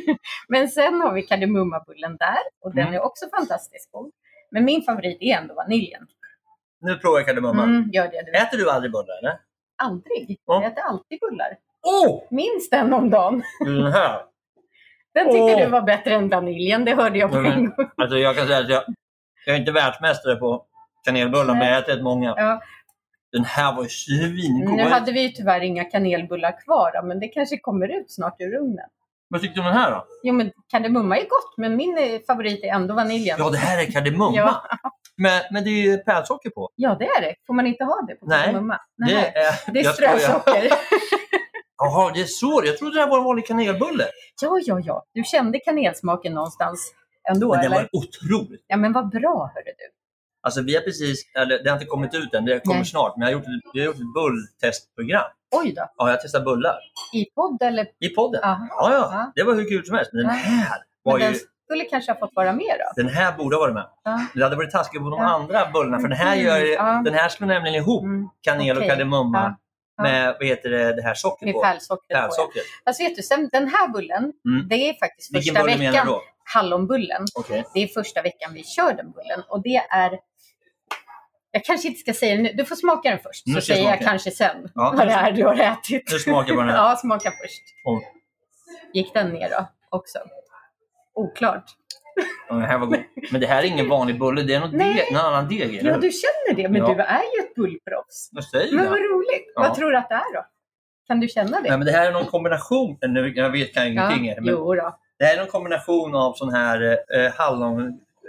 men 0.48 0.68
sen 0.68 1.00
har 1.00 1.12
vi 1.12 1.22
kardemummabullen 1.22 2.16
där 2.16 2.38
och 2.64 2.74
den 2.74 2.82
Mm. 2.86 2.94
är 2.94 3.04
också 3.04 3.26
fantastiskt 3.38 3.92
god. 3.92 4.10
Men 4.50 4.64
min 4.64 4.82
favorit 4.82 5.18
är 5.20 5.36
ändå 5.38 5.54
vaniljen. 5.54 6.06
nu 6.80 6.96
provar 6.98 7.18
jag 7.18 7.26
kardemumma. 7.26 7.62
Mm, 7.62 7.90
gör 7.92 8.04
det 8.04 8.22
du. 8.22 8.32
Äter 8.32 8.56
du 8.58 8.70
aldrig 8.70 8.92
bullar 8.92 9.18
eller? 9.18 9.38
Aldrig. 9.82 10.40
Ja. 10.46 10.62
Jag 10.62 10.72
äter 10.72 10.84
alltid 10.84 11.20
bullar. 11.20 11.56
Åh! 11.82 12.22
Minst 12.30 12.72
en 12.72 12.92
om 12.92 13.10
dagen. 13.10 13.42
Den 13.64 13.92
här. 13.92 14.20
Den 15.14 15.26
tyckte 15.26 15.40
Åh. 15.42 15.58
du 15.58 15.66
var 15.66 15.82
bättre 15.82 16.14
än 16.14 16.28
vaniljen, 16.28 16.84
det 16.84 16.94
hörde 16.94 17.18
jag 17.18 17.30
på 17.30 17.36
Mm. 17.38 17.52
en 17.52 17.64
gång. 17.70 17.90
Alltså 17.96 18.18
jag 18.18 18.36
kan 18.36 18.46
säga 18.46 18.58
att 18.58 18.68
jag, 18.68 18.82
jag 19.46 19.54
är 19.56 19.60
inte 19.60 19.72
världsmästare 19.72 20.36
på 20.36 20.64
kanelbullar, 21.04 21.54
men 21.54 21.66
jag 21.68 21.74
har 21.74 21.82
ätit 21.82 22.02
många. 22.02 22.34
Ja. 22.36 22.62
Den 23.34 23.44
här 23.44 23.76
var 23.76 23.82
ju 23.82 23.88
svingod. 23.88 24.76
Nu 24.76 24.82
hade 24.82 25.12
vi 25.12 25.20
ju 25.22 25.28
tyvärr 25.28 25.60
inga 25.60 25.84
kanelbullar 25.84 26.60
kvar, 26.64 27.02
men 27.02 27.20
det 27.20 27.28
kanske 27.28 27.58
kommer 27.58 27.88
ut 28.00 28.12
snart 28.12 28.36
ur 28.40 28.54
ugnen. 28.54 28.88
Vad 29.28 29.40
tyckte 29.40 29.54
du 29.60 29.60
om 29.60 29.66
den 29.66 29.76
här 29.76 29.90
då? 29.90 30.04
Jo, 30.22 30.34
men 30.34 30.52
kardemumma 30.68 31.16
är 31.18 31.22
gott, 31.22 31.54
men 31.56 31.76
min 31.76 31.98
eh, 31.98 32.20
favorit 32.26 32.64
är 32.64 32.68
ändå 32.68 32.94
vaniljen. 32.94 33.36
Ja, 33.38 33.50
det 33.50 33.58
här 33.58 33.82
är 33.82 33.90
kardemumma. 33.92 34.36
Ja. 34.36 34.62
Men, 35.16 35.42
men 35.50 35.64
det 35.64 35.70
är 35.70 35.82
ju 35.82 35.96
pärlsocker 35.98 36.50
på. 36.50 36.70
Ja, 36.76 36.96
det 36.98 37.04
är 37.04 37.20
det. 37.20 37.34
Får 37.46 37.54
man 37.54 37.66
inte 37.66 37.84
ha 37.84 38.04
det 38.08 38.14
på 38.14 38.26
Nej, 38.26 38.44
kardemumma? 38.44 38.78
Det 38.96 39.14
Nej. 39.14 39.32
är, 39.34 39.72
Det 39.72 39.80
är 39.80 39.84
jag 39.84 39.94
skojar. 39.94 40.18
strösocker. 40.18 40.72
Jaha, 41.78 42.10
det 42.14 42.20
är 42.20 42.24
så. 42.24 42.62
Jag 42.66 42.78
trodde 42.78 42.94
det 42.96 43.00
här 43.00 43.10
var 43.10 43.18
en 43.18 43.24
vanlig 43.24 43.46
kanelbulle. 43.46 44.04
ja, 44.42 44.58
ja, 44.64 44.80
ja. 44.84 45.04
Du 45.14 45.24
kände 45.24 45.58
kanelsmaken 45.58 46.32
någonstans 46.34 46.94
ändå, 47.32 47.48
Men 47.48 47.62
den 47.62 47.72
eller? 47.72 47.76
var 47.76 47.88
otroligt. 47.92 48.64
Ja, 48.66 48.76
men 48.76 48.92
vad 48.92 49.08
bra, 49.10 49.50
hörde 49.54 49.70
du. 49.78 49.93
Alltså 50.44 50.62
vi 50.62 50.74
har 50.74 50.82
precis, 50.82 51.22
eller 51.38 51.62
det 51.62 51.70
har 51.70 51.76
inte 51.76 51.86
kommit 51.86 52.14
ut 52.14 52.34
än, 52.34 52.44
det 52.44 52.60
kommer 52.60 52.76
Nej. 52.80 52.86
snart, 52.86 53.16
men 53.16 53.28
jag 53.28 53.36
har 53.36 53.40
gjort, 53.42 53.48
vi 53.72 53.80
har 53.80 53.86
gjort 53.86 53.96
ett 53.96 54.14
bulltestprogram. 54.14 55.24
Oj 55.56 55.72
då. 55.76 55.88
Ja, 55.96 56.10
jag 56.10 56.20
testar 56.22 56.40
bullar. 56.40 56.78
I 57.14 57.24
podd 57.24 57.62
eller? 57.62 57.86
I 58.00 58.08
podden. 58.08 58.44
Aha. 58.44 58.66
Ja, 58.70 58.92
ja. 58.92 59.08
Ja. 59.12 59.32
Det 59.34 59.42
var 59.42 59.54
hur 59.54 59.68
kul 59.68 59.86
som 59.86 59.96
helst. 59.96 60.10
Men 60.12 60.22
den 60.26 60.30
här 60.34 60.76
var 61.02 61.12
Men 61.12 61.22
den 61.22 61.32
ju... 61.32 61.38
skulle 61.64 61.84
kanske 61.84 62.12
ha 62.12 62.18
fått 62.18 62.30
vara 62.34 62.52
med 62.52 62.76
då? 62.78 63.02
Den 63.02 63.08
här 63.08 63.32
borde 63.36 63.56
ha 63.56 63.60
varit 63.60 63.74
med. 63.74 63.86
Ja. 64.04 64.20
Det 64.34 64.42
hade 64.42 64.56
varit 64.56 64.70
taskigt 64.70 65.02
på 65.02 65.10
de 65.10 65.18
Ja. 65.20 65.28
andra 65.28 65.70
bullarna, 65.72 66.00
för 66.00 66.08
den 66.08 66.18
här, 66.18 66.32
Mm, 66.36 66.46
gör, 66.46 66.58
ja. 66.74 67.02
den 67.04 67.14
här 67.14 67.28
slår 67.28 67.46
nämligen 67.46 67.74
ihop 67.82 68.02
Mm. 68.02 68.28
kanel 68.40 68.70
och 68.70 68.76
Okej. 68.76 68.88
kardemumma 68.88 69.56
med 70.02 70.36
vad 70.40 70.48
heter 70.48 70.70
det, 70.70 70.96
det 70.96 71.02
här 71.02 71.14
sockret 71.14 71.46
Med 71.46 71.54
på. 71.54 71.60
ja. 71.64 71.70
Pärlsockret. 72.20 72.64
Alltså 72.84 73.02
vet 73.02 73.16
du, 73.16 73.22
sen, 73.22 73.48
den 73.52 73.68
här 73.68 73.88
bullen, 73.88 74.32
Mm. 74.48 74.68
det 74.68 74.88
är 74.88 74.94
faktiskt 74.94 75.34
Vilken 75.34 75.54
första 75.54 75.64
bulle 75.64 75.78
menar 75.78 75.92
veckan. 75.92 76.06
du 76.06 76.12
då? 76.12 76.22
Hallonbullen. 76.54 77.24
Okej. 77.34 77.64
Det 77.74 77.80
är 77.82 77.86
första 77.86 78.22
veckan 78.22 78.54
vi 78.54 78.64
kör 78.64 78.92
den 78.92 79.10
bullen. 79.12 79.42
Och 79.48 79.62
det 79.62 79.76
är... 79.76 80.18
Jag 81.54 81.64
kanske 81.64 81.88
inte 81.88 82.00
ska 82.00 82.12
säga 82.14 82.36
nu. 82.42 82.52
Du 82.54 82.64
får 82.64 82.76
smaka 82.76 83.10
den 83.10 83.18
först. 83.18 83.46
Nu 83.46 83.52
Så 83.52 83.56
jag 83.56 83.64
säger 83.64 83.82
jag 83.90 83.98
smaka. 83.98 84.04
kanske 84.10 84.30
sen 84.30 84.68
Ja. 84.74 84.94
vad 84.96 85.06
det 85.06 85.12
är 85.12 85.32
du 85.32 85.44
har 85.44 85.54
ätit. 85.58 86.12
Nu 86.12 86.18
smakar 86.18 86.48
jag 86.48 86.56
på 86.56 86.62
den 86.62 86.70
här. 86.70 86.76
ja, 86.90 86.96
smaka 86.96 87.30
först. 87.42 87.62
Oj. 87.84 88.08
Gick 88.94 89.14
den 89.14 89.28
ner 89.30 89.50
då 89.50 89.66
också? 89.90 90.18
Oklart. 91.14 91.64
Ja, 92.48 92.54
det 92.54 92.66
här 92.66 92.78
var 92.78 92.86
god. 92.86 92.98
Men 93.32 93.40
det 93.40 93.46
här 93.46 93.62
är 93.62 93.66
ingen 93.66 93.88
vanlig 93.88 94.18
bulle, 94.18 94.42
det 94.42 94.54
är 94.54 94.60
något 94.60 94.72
Nej. 94.72 94.94
deg, 94.94 95.12
någon 95.12 95.20
annan 95.24 95.48
deg. 95.48 95.74
Ja, 95.82 95.96
du 95.96 96.10
känner 96.10 96.54
det. 96.62 96.68
Men 96.68 96.80
Ja. 96.80 96.94
du 96.94 97.02
är 97.02 97.22
ju 97.22 97.44
ett 97.48 97.54
bullproffs. 97.54 98.28
Jag 98.32 98.44
säger 98.44 98.76
Men 98.76 98.84
vad 98.90 98.98
roligt. 98.98 99.52
Ja. 99.54 99.62
Vad 99.62 99.74
tror 99.74 99.90
du 99.90 99.96
att 99.96 100.08
det 100.08 100.14
är 100.14 100.34
då? 100.34 100.46
Kan 101.06 101.20
du 101.20 101.28
känna 101.28 101.60
det? 101.60 101.68
Nej, 101.68 101.78
men 101.78 101.86
det 101.86 101.92
här 101.92 102.06
är 102.06 102.12
någon 102.12 102.26
kombination, 102.26 102.98
nu, 103.08 103.32
jag 103.36 103.50
vet 103.50 103.74
kan 103.74 103.86
ingenting. 103.86 104.26
ja. 104.26 104.34
men 104.36 104.44
Jo 104.54 104.74
då. 104.74 104.98
det 105.18 105.24
här 105.24 105.34
är 105.34 105.38
någon 105.38 105.46
kombination 105.50 106.14
av 106.14 106.34
sån 106.34 106.54
här 106.54 106.98
eh, 107.16 107.32
hallon... 107.36 107.80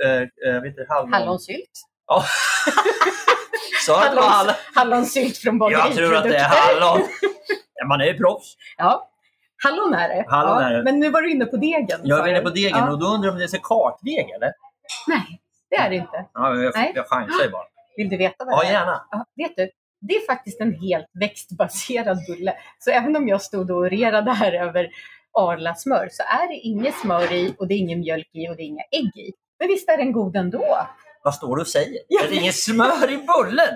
Eh, 0.04 0.22
eh, 0.22 0.62
vet 0.62 0.76
du, 0.76 0.86
hallon... 0.90 1.14
Hallonsylt. 1.14 1.72
Ja. 2.08 2.24
Sa 3.86 3.92
jag 3.94 4.04
att 4.06 4.12
det 4.12 4.16
var 4.22 4.30
hallon? 4.30 4.54
Hallonsylt 4.76 5.38
från 5.38 5.58
bageriprodukter. 5.60 6.02
Jag 6.04 6.10
tror 6.10 6.18
att 6.18 6.24
det 6.24 6.38
är 6.38 6.50
hallon. 6.50 7.08
Ja, 7.74 7.88
man 7.88 8.02
är 8.02 8.06
ju 8.06 8.18
proffs. 8.18 8.56
Ja, 8.78 9.10
hallon 9.64 9.94
är 9.94 10.10
det. 10.10 10.26
Hallon 10.28 10.62
ja, 10.62 10.70
är 10.70 10.74
det. 10.74 10.84
Men 10.84 11.00
nu 11.00 11.10
var 11.10 11.22
du 11.22 11.32
inne 11.32 11.46
på 11.46 11.58
degen. 11.58 12.00
Jag 12.04 12.18
sa 12.20 12.28
är 12.28 12.32
inne 12.32 12.42
på 12.42 12.50
degen 12.50 12.78
Ja. 12.78 12.92
och 12.92 13.00
då 13.00 13.06
undrar 13.06 13.28
jag 13.28 13.34
om 13.34 13.40
det 13.40 13.54
är 13.54 13.60
kartdeg 13.64 14.30
eller? 14.36 14.52
Nej, 15.08 15.42
det 15.70 15.76
är 15.76 15.90
det 15.90 15.96
inte. 15.96 16.26
Ja, 16.34 16.56
jag, 16.56 16.72
Nej. 16.76 16.92
jag 16.96 17.08
chansar 17.10 17.44
ju 17.46 17.50
bara. 17.52 17.64
Vill 17.98 18.10
du 18.10 18.18
veta 18.18 18.46
vad 18.46 18.54
Ja, 18.54 18.60
det 18.62 18.68
är? 18.68 18.72
gärna. 18.74 19.06
Ja, 19.12 19.26
vet 19.36 19.56
du, 19.56 19.70
det 20.02 20.14
är 20.16 20.26
faktiskt 20.26 20.62
en 20.62 20.74
helt 20.74 21.08
växtbaserad 21.20 22.18
bulle. 22.28 22.54
Så 22.80 22.92
även 22.92 23.16
om 23.16 23.28
jag 23.28 23.42
stod 23.42 23.72
och 23.72 23.78
orerade 23.78 24.32
här 24.32 24.52
över 24.54 24.90
Arla 25.38 25.76
smör 25.76 26.10
så 26.12 26.24
är 26.24 26.48
det 26.48 26.56
inget 26.56 26.96
smör 26.96 27.34
i 27.34 27.56
och 27.60 27.68
det 27.68 27.74
är 27.74 27.78
ingen 27.78 28.00
mjölk 28.00 28.30
i 28.34 28.50
och 28.50 28.56
det 28.56 28.62
är 28.64 28.66
inga 28.68 28.84
ägg 28.92 29.18
i. 29.18 29.34
Men 29.60 29.68
visst 29.68 29.90
är 29.90 29.98
den 29.98 30.12
god 30.12 30.36
ändå? 30.36 30.78
Vad 31.26 31.34
står 31.36 31.56
du 31.56 31.62
och 31.62 31.68
säger? 31.68 32.00
Ja. 32.08 32.22
Det 32.30 32.36
är 32.36 32.40
ingen 32.40 32.54
smör 32.54 33.10
i 33.12 33.18
bullen! 33.18 33.74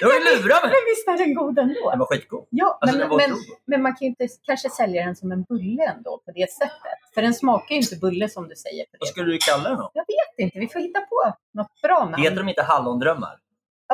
Du 0.00 0.06
har 0.06 0.12
ju 0.14 0.20
lurat 0.24 0.62
mig! 0.62 0.72
Men 0.76 0.82
visst 0.90 1.08
är 1.08 1.18
den 1.26 1.34
god 1.34 1.58
ändå? 1.58 1.90
Den 1.90 1.98
var 1.98 2.06
skitgod. 2.06 2.46
Ja, 2.50 2.78
Alltså, 2.80 2.98
men, 2.98 3.08
men, 3.16 3.30
men 3.66 3.82
man 3.82 3.92
kan 3.92 3.98
ju 4.00 4.06
inte 4.06 4.28
kanske 4.42 4.70
sälja 4.70 5.04
den 5.04 5.16
som 5.16 5.32
en 5.32 5.42
bulle 5.42 5.82
ändå 5.96 6.22
på 6.24 6.32
det 6.34 6.52
sättet. 6.52 6.98
För 7.14 7.22
den 7.22 7.34
smakar 7.34 7.74
ju 7.74 7.80
inte 7.80 7.96
bulle 7.96 8.28
som 8.28 8.48
du 8.48 8.54
säger. 8.56 8.86
Vad 9.00 9.08
skulle 9.08 9.32
du 9.32 9.38
kalla 9.38 9.68
den 9.68 9.78
då? 9.78 9.90
Jag 9.94 10.02
vet 10.02 10.38
inte, 10.46 10.58
vi 10.58 10.68
får 10.68 10.80
hitta 10.80 11.00
på 11.00 11.32
något 11.54 11.80
bra 11.82 11.98
namn. 12.04 12.22
Heter 12.22 12.36
de 12.36 12.48
inte 12.48 12.62
hallondrömmar? 12.62 13.38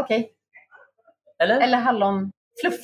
Okej, 0.00 0.30
Eller? 1.42 1.60
eller 1.60 1.78
hallonfluff. 1.78 2.80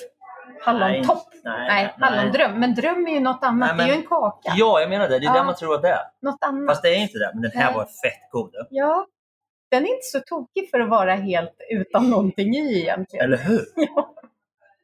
Hallontopp. 0.60 1.28
Nej, 1.44 1.66
Nej, 1.68 1.94
hallondröm. 2.00 2.60
Men 2.60 2.74
dröm 2.74 3.06
är 3.06 3.10
ju 3.12 3.20
något 3.20 3.38
annat. 3.44 3.68
Nej, 3.68 3.76
men- 3.76 3.86
Det 3.86 3.92
är 3.92 3.96
ju 3.96 4.00
en 4.02 4.08
kaka. 4.08 4.52
Ja, 4.56 4.80
jag 4.80 4.88
menar 4.90 5.08
det. 5.08 5.18
Det 5.18 5.24
är 5.26 5.34
Ja. 5.34 5.38
det 5.38 5.44
man 5.44 5.54
tror 5.56 5.74
att 5.74 5.82
det 5.82 5.88
är. 5.88 6.00
Något 6.22 6.38
annat. 6.40 6.68
Fast 6.70 6.82
det 6.82 6.88
är 6.88 6.96
inte 6.98 7.18
det. 7.18 7.30
Men 7.34 7.42
den 7.42 7.50
här 7.54 7.64
Nej. 7.64 7.74
var 7.74 7.84
fett 7.84 8.30
god. 8.30 8.50
Ja, 8.70 9.06
den 9.74 9.84
är 9.84 9.88
inte 9.88 10.06
så 10.06 10.20
tokig 10.20 10.70
för 10.70 10.80
att 10.80 10.88
vara 10.88 11.14
helt 11.14 11.56
utan 11.70 12.10
någonting 12.10 12.54
i 12.54 12.80
egentligen. 12.80 13.24
Eller 13.24 13.36
hur? 13.36 13.64
Ja. 13.76 14.14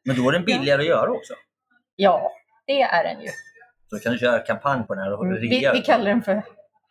Men 0.05 0.15
då 0.15 0.29
är 0.29 0.31
den 0.31 0.45
billigare 0.45 0.81
att 0.81 0.87
göra 0.87 1.11
också. 1.11 1.33
Ja, 1.95 2.31
det 2.67 2.81
är 2.81 3.03
den 3.03 3.21
ju. 3.21 3.27
Så 3.89 3.99
kan 3.99 4.11
du 4.13 4.19
köra 4.19 4.39
kampanj 4.39 4.83
på 4.87 4.95
den 4.95 5.03
här 5.03 5.13
och 5.13 5.25
Mm, 5.25 5.41
Vi, 5.41 5.69
vi 5.73 5.81
kallar 5.81 6.05
den 6.05 6.21
för 6.23 6.41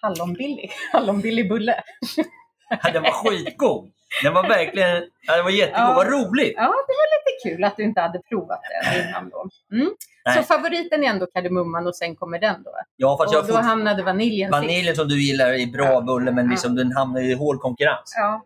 hallonbilly. 0.01 0.69
Hallonbilly 0.93 1.49
bulle. 1.49 1.83
Ja, 2.83 2.91
Den 2.93 3.03
var 3.03 3.11
skitgod. 3.13 3.91
Den 4.23 4.35
var 4.35 4.43
verkligen... 4.49 5.03
Ja, 5.27 5.37
den 5.37 5.45
var 5.45 5.51
jättegod. 5.51 5.81
Ja. 5.91 5.95
Vad 5.95 6.07
roligt! 6.07 6.53
Ja, 6.57 6.63
det 6.63 6.95
var 7.01 7.09
lite 7.17 7.49
kul 7.57 7.65
att 7.65 7.77
du 7.77 7.83
inte 7.83 8.01
hade 8.01 8.19
provat 8.29 8.61
den 8.83 9.09
innan 9.09 9.31
då. 9.31 9.49
Mm. 9.73 9.91
Så 10.37 10.43
favoriten 10.43 11.05
är 11.05 11.09
ändå 11.09 11.27
kardemumman 11.27 11.87
och 11.87 11.97
sen 11.97 12.17
kommer 12.17 12.39
den 12.39 12.63
då? 12.63 12.71
Ja, 12.97 13.17
fast 13.19 13.33
jag 13.33 13.41
Och 13.43 13.49
då 13.49 13.55
får... 13.55 13.61
hamnade 13.63 14.03
vaniljen 14.03 14.53
sist. 14.53 14.63
Vaniljen 14.63 14.97
som 14.97 15.09
du 15.09 15.23
gillar 15.27 15.53
är 15.53 15.67
bra 15.67 16.01
bulle, 16.01 16.33
men 16.33 16.49
liksom 16.49 16.75
den 16.77 16.93
hamnar 16.93 17.21
i 17.21 17.35
hård 17.35 17.61
konkurrens. 17.61 18.15
Ja. 18.17 18.45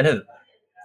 Eller 0.00 0.12
hur? 0.12 0.24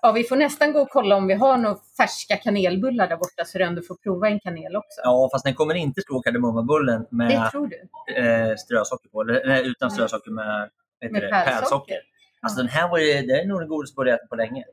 ja, 0.02 0.12
vi 0.12 0.24
får 0.24 0.36
nästan 0.36 0.74
gå 0.74 0.80
och 0.82 0.90
kolla 0.90 1.16
om 1.16 1.28
vi 1.28 1.34
har 1.34 1.58
några 1.58 1.78
färska 1.98 2.36
kanelbullar 2.38 3.08
där 3.08 3.18
borta 3.18 3.46
så 3.46 3.58
du 3.58 3.64
ändå 3.64 3.82
får 3.82 3.96
prova 3.96 4.28
en 4.28 4.40
kanel 4.40 4.76
också. 4.76 5.02
Ja, 5.04 5.30
fast 5.34 5.46
den 5.46 5.54
kommer 5.54 5.74
inte 5.76 6.02
slå 6.02 6.22
kardemummabullen 6.22 7.02
Det 7.10 7.16
med 7.16 7.52
tror 7.52 7.68
du? 7.68 8.14
eh, 8.16 8.56
strösocker 8.56 9.10
på. 9.10 9.22
Eller, 9.22 9.48
nej, 9.48 9.68
utan 9.68 9.92
strösocker 9.92 10.32
med, 10.32 10.70
Med 11.12 11.22
det? 11.22 11.30
pärlsocker. 11.30 11.98
Alltså 12.42 12.58
den 12.62 12.68
här 12.70 12.90
var 12.90 12.98
ju, 12.98 13.22
det 13.22 13.42
är 13.42 13.46
nog 13.48 13.60
den 13.60 13.68
godaste 13.68 14.02
ätit 14.02 14.30
på 14.30 14.36
länge. 14.36 14.64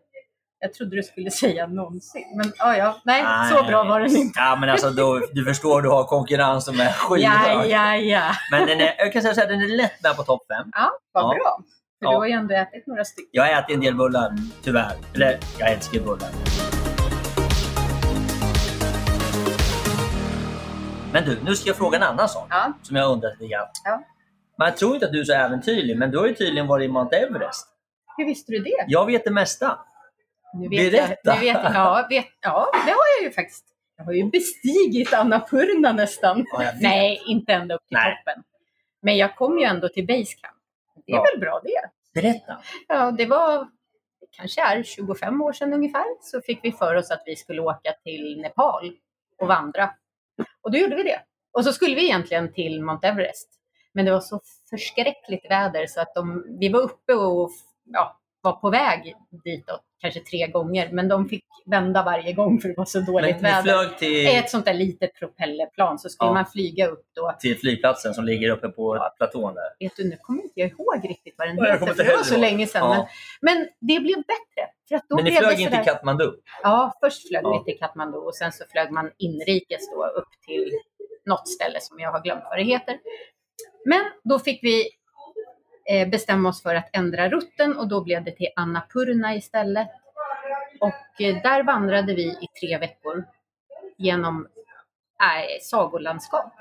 Jag 0.58 0.74
trodde 0.74 0.96
du 0.96 1.02
skulle 1.02 1.30
säga 1.30 1.66
någonsin. 1.66 2.24
Men 2.36 2.52
ja, 2.58 2.76
ja. 2.76 2.96
Nej, 3.04 3.24
så 3.50 3.62
bra 3.64 3.84
var 3.84 4.00
den 4.00 4.16
inte. 4.16 4.38
Ja, 4.40 4.56
men 4.60 4.68
alltså 4.70 4.90
då, 4.90 5.20
du 5.32 5.44
förstår, 5.44 5.82
du 5.82 5.88
har 5.88 6.04
konkurrens 6.04 6.64
som 6.64 6.80
är 6.80 6.92
skyhög. 6.92 7.22
Ja, 7.24 7.64
ja, 7.64 7.96
ja. 7.96 8.30
Men 8.50 8.66
den 8.66 8.80
är, 8.80 8.94
jag 8.98 9.12
kan 9.12 9.22
säga 9.22 9.34
så 9.34 9.40
här, 9.40 9.48
den 9.48 9.60
är 9.60 9.68
lätt 9.76 10.02
med 10.02 10.16
på 10.16 10.22
topp 10.22 10.42
fem. 10.48 10.70
Ja, 10.72 10.90
vad 11.12 11.24
Ja. 11.24 11.28
bra. 11.28 11.58
För 11.98 12.06
Ja. 12.06 12.10
du 12.10 12.16
har 12.16 12.26
ju 12.26 12.32
ändå 12.32 12.54
ätit 12.54 12.86
några 12.86 13.04
stycken. 13.04 13.30
Jag 13.32 13.42
har 13.54 13.62
ätit 13.62 13.74
en 13.74 13.80
del 13.80 13.94
bullar, 13.94 14.32
tyvärr. 14.62 14.92
Eller, 15.14 15.38
jag 15.58 15.72
älskar 15.72 16.00
bullar. 16.00 16.28
Men 21.12 21.24
du, 21.24 21.38
nu 21.44 21.54
ska 21.56 21.68
jag 21.68 21.76
fråga 21.76 21.96
en 21.96 22.02
annan 22.02 22.28
sak 22.28 22.46
Ja. 22.50 22.72
som 22.82 22.96
jag 22.96 23.10
undrat 23.12 23.32
lite 23.40 23.52
grann. 23.52 23.66
Ja. 23.84 24.02
Man 24.58 24.74
tror 24.74 24.94
inte 24.94 25.06
att 25.06 25.12
du 25.12 25.20
är 25.20 25.24
så 25.24 25.32
äventyrlig, 25.32 25.98
men 25.98 26.10
du 26.10 26.18
har 26.18 26.26
ju 26.26 26.34
tydligen 26.34 26.66
varit 26.66 26.84
i 26.84 26.88
Mount 26.92 27.16
Everest. 27.16 27.68
Hur 28.16 28.24
visste 28.24 28.52
du 28.52 28.58
det? 28.58 28.84
Jag 28.86 29.06
vet 29.06 29.24
det 29.24 29.30
mesta. 29.30 29.78
Nu 30.54 30.68
vet 30.68 30.92
Berätta. 30.92 31.16
Jag, 31.24 31.38
nu 31.40 31.44
vet 31.44 31.74
ja, 31.74 32.06
vet, 32.10 32.26
ja, 32.40 32.68
det 32.86 32.90
har 32.90 33.04
jag 33.18 33.22
ju 33.28 33.30
faktiskt. 33.32 33.64
Jag 33.96 34.04
har 34.04 34.12
ju 34.12 34.24
bestigit 34.30 35.12
Annapurna 35.14 35.92
nästan. 35.92 36.44
Ja. 36.52 36.72
Nej, 36.80 37.22
inte 37.26 37.52
ända 37.52 37.74
upp 37.74 37.86
till 37.88 37.96
Nej. 37.96 38.16
toppen. 38.24 38.42
Men 39.02 39.16
jag 39.16 39.36
kom 39.36 39.58
ju 39.58 39.64
ändå 39.64 39.88
till 39.88 40.06
Basecamp. 40.06 40.56
Det 41.06 41.12
är 41.12 41.16
Ja. 41.16 41.24
väl 41.32 41.40
bra 41.40 41.60
det. 41.64 41.90
Berätta. 42.20 42.56
Ja, 42.88 43.10
det 43.10 43.26
var 43.26 43.68
kanske 44.30 44.60
är 44.62 44.82
25 44.82 45.42
år 45.42 45.52
sedan 45.52 45.72
ungefär. 45.72 46.04
Så 46.20 46.40
fick 46.40 46.58
vi 46.62 46.72
för 46.72 46.94
oss 46.94 47.10
att 47.10 47.22
vi 47.26 47.36
skulle 47.36 47.60
åka 47.62 47.92
till 48.04 48.40
Nepal 48.42 48.92
och 49.38 49.48
vandra. 49.48 49.90
Och 50.62 50.70
då 50.72 50.78
gjorde 50.78 50.96
vi 50.96 51.02
det. 51.02 51.20
Och 51.52 51.64
så 51.64 51.72
skulle 51.72 51.94
vi 51.94 52.04
egentligen 52.04 52.52
till 52.52 52.82
Mount 52.82 53.08
Everest. 53.08 53.48
Men 53.96 54.04
det 54.04 54.10
var 54.12 54.20
så 54.20 54.40
förskräckligt 54.70 55.50
väder 55.50 55.86
så 55.86 56.00
att 56.00 56.14
de, 56.14 56.44
vi 56.60 56.68
var 56.68 56.80
uppe 56.80 57.12
och 57.14 57.50
ja, 57.92 58.20
var 58.40 58.52
på 58.52 58.70
väg 58.70 59.14
ditåt 59.44 59.80
kanske 60.00 60.20
tre 60.20 60.46
gånger. 60.46 60.88
Men 60.92 61.08
de 61.08 61.28
fick 61.28 61.44
vända 61.66 62.02
varje 62.02 62.32
gång 62.32 62.60
för 62.60 62.68
det 62.68 62.74
var 62.76 62.84
så 62.84 63.00
dåligt 63.00 63.40
Men 63.40 63.64
väder. 63.64 63.88
till, 63.98 64.26
ett 64.36 64.50
sånt 64.50 64.64
där 64.64 64.74
litet 64.74 65.14
propellerplan 65.18 65.98
så 65.98 66.08
skulle 66.08 66.28
Ja. 66.28 66.34
man 66.34 66.46
flyga 66.46 66.86
upp 66.86 67.04
då. 67.14 67.34
till 67.40 67.58
flygplatsen 67.58 68.14
som 68.14 68.24
ligger 68.24 68.50
uppe 68.50 68.68
på 68.68 69.10
platån 69.16 69.54
där. 69.54 69.64
Vet 69.80 69.96
du, 69.96 70.08
nu 70.08 70.16
kommer 70.16 70.42
inte 70.42 70.60
jag 70.60 70.70
ihåg 70.70 71.00
riktigt 71.08 71.34
vad 71.38 71.48
den 71.48 71.56
kommer 71.56 71.76
för 71.94 72.04
det 72.04 72.16
var 72.16 72.22
så 72.22 72.38
länge 72.38 72.66
sedan. 72.66 72.80
Ja. 72.82 73.08
Men, 73.40 73.56
men 73.58 73.68
det 73.80 74.00
blev 74.00 74.16
bättre. 74.16 74.70
För 74.88 74.94
att 74.96 75.08
då 75.08 75.16
Men 75.16 75.24
ni 75.24 75.30
flög 75.30 75.58
sådär- 75.58 75.76
till 75.76 75.84
Katmandu? 75.92 76.32
Ja, 76.62 76.92
först 77.00 77.28
flög 77.28 77.44
Ja. 77.44 77.62
vi 77.66 77.72
till 77.72 77.80
Katmandu 77.80 78.18
och 78.18 78.36
sen 78.36 78.52
så 78.52 78.64
flög 78.72 78.90
man 78.90 79.10
inrikes 79.18 79.90
då 79.90 80.06
upp 80.06 80.28
till 80.46 80.70
något 81.26 81.48
ställe 81.48 81.80
som 81.80 82.00
jag 82.00 82.12
har 82.12 82.20
glömt 82.22 82.42
vad 82.44 82.58
det 82.58 82.62
heter. 82.64 82.98
Men 83.86 84.04
då 84.24 84.38
fick 84.38 84.64
vi 84.64 84.88
eh, 85.90 86.08
bestämma 86.08 86.48
oss 86.48 86.62
för 86.62 86.74
att 86.74 86.90
ändra 86.92 87.28
rutten 87.28 87.76
och 87.76 87.88
då 87.88 88.04
blev 88.04 88.24
det 88.24 88.30
till 88.30 88.48
Annapurna 88.56 89.34
istället. 89.34 89.88
Och 90.80 91.20
eh, 91.20 91.42
där 91.42 91.62
vandrade 91.62 92.14
vi 92.14 92.22
i 92.22 92.46
tre 92.60 92.78
veckor 92.78 93.24
genom 93.96 94.48
äh, 95.22 95.60
sagolandskap. 95.62 96.52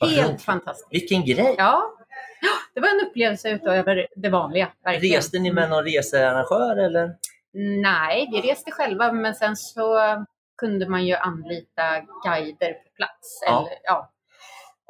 Helt 0.00 0.42
fantastiskt. 0.42 0.88
Vilken 0.90 1.24
grej! 1.24 1.54
Ja, 1.58 1.94
det 2.74 2.80
var 2.80 2.88
en 2.88 3.06
upplevelse 3.06 3.50
utöver 3.50 4.06
det 4.16 4.28
vanliga. 4.28 4.72
Verkligen. 4.84 5.16
Reste 5.16 5.38
ni 5.38 5.52
med 5.52 5.70
någon 5.70 5.84
researrangör 5.84 6.76
eller? 6.76 7.16
Nej, 7.82 8.28
vi 8.32 8.50
reste 8.50 8.70
själva 8.70 9.12
men 9.12 9.34
sen 9.34 9.56
så 9.56 9.98
kunde 10.58 10.88
man 10.88 11.06
ju 11.06 11.14
anlita 11.14 12.00
guider 12.24 12.72
på 12.72 12.88
plats. 12.96 13.42
Ja. 13.46 13.60
Eller, 13.60 13.78
ja. 13.82 14.12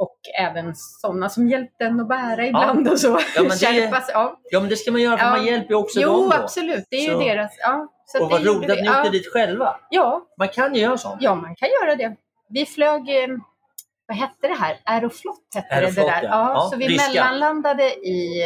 Och 0.02 0.18
även 0.40 0.74
sådana 0.74 1.28
som 1.28 1.48
hjälpte 1.48 1.84
en 1.84 2.00
att 2.00 2.08
bära 2.08 2.46
ibland 2.46 2.88
och 2.88 3.00
så. 3.00 3.08
Ja, 3.36 3.42
men 3.42 3.48
det- 3.48 4.02
ja. 4.12 4.40
Ja, 4.50 4.60
men 4.60 4.68
det 4.68 4.76
ska 4.76 4.92
man 4.92 5.00
göra 5.02 5.18
för 5.18 5.24
Ja. 5.24 5.30
man 5.30 5.46
hjälper 5.46 5.68
ju 5.70 5.74
också 5.74 6.00
Jo, 6.00 6.08
dem 6.12 6.30
då. 6.30 6.36
absolut. 6.36 6.84
Det 6.90 6.96
är 6.96 7.06
Så- 7.12 7.22
ju 7.22 7.28
deras. 7.28 7.52
Ja. 7.58 7.88
Så 8.06 8.24
Och 8.24 8.30
vad 8.30 8.46
roligt 8.46 8.70
att 8.70 8.76
ni 8.78 8.88
åkte 8.88 9.00
ja. 9.04 9.10
dit 9.10 9.32
själva. 9.32 9.76
Ja, 9.90 10.26
Man 10.38 10.48
kan 10.48 10.74
ju 10.74 10.80
göra 10.80 10.98
sånt. 10.98 11.16
ja, 11.22 11.34
man 11.34 11.54
kan 11.56 11.68
göra 11.68 11.96
det. 11.96 12.16
Vi 12.48 12.66
flög, 12.66 13.00
eh, 13.22 13.28
vad 14.06 14.16
hette 14.16 14.48
det 14.48 14.54
här? 14.54 14.76
Aeroflot 14.84 15.36
hette 15.54 15.74
Aeroflot, 15.74 16.06
det 16.06 16.12
där. 16.12 16.22
ja. 16.22 16.28
Ja, 16.28 16.52
Ja, 16.54 16.68
så 16.72 16.76
vi 16.76 16.88
ryska. 16.88 17.08
mellanlandade 17.08 17.84
i 17.94 18.42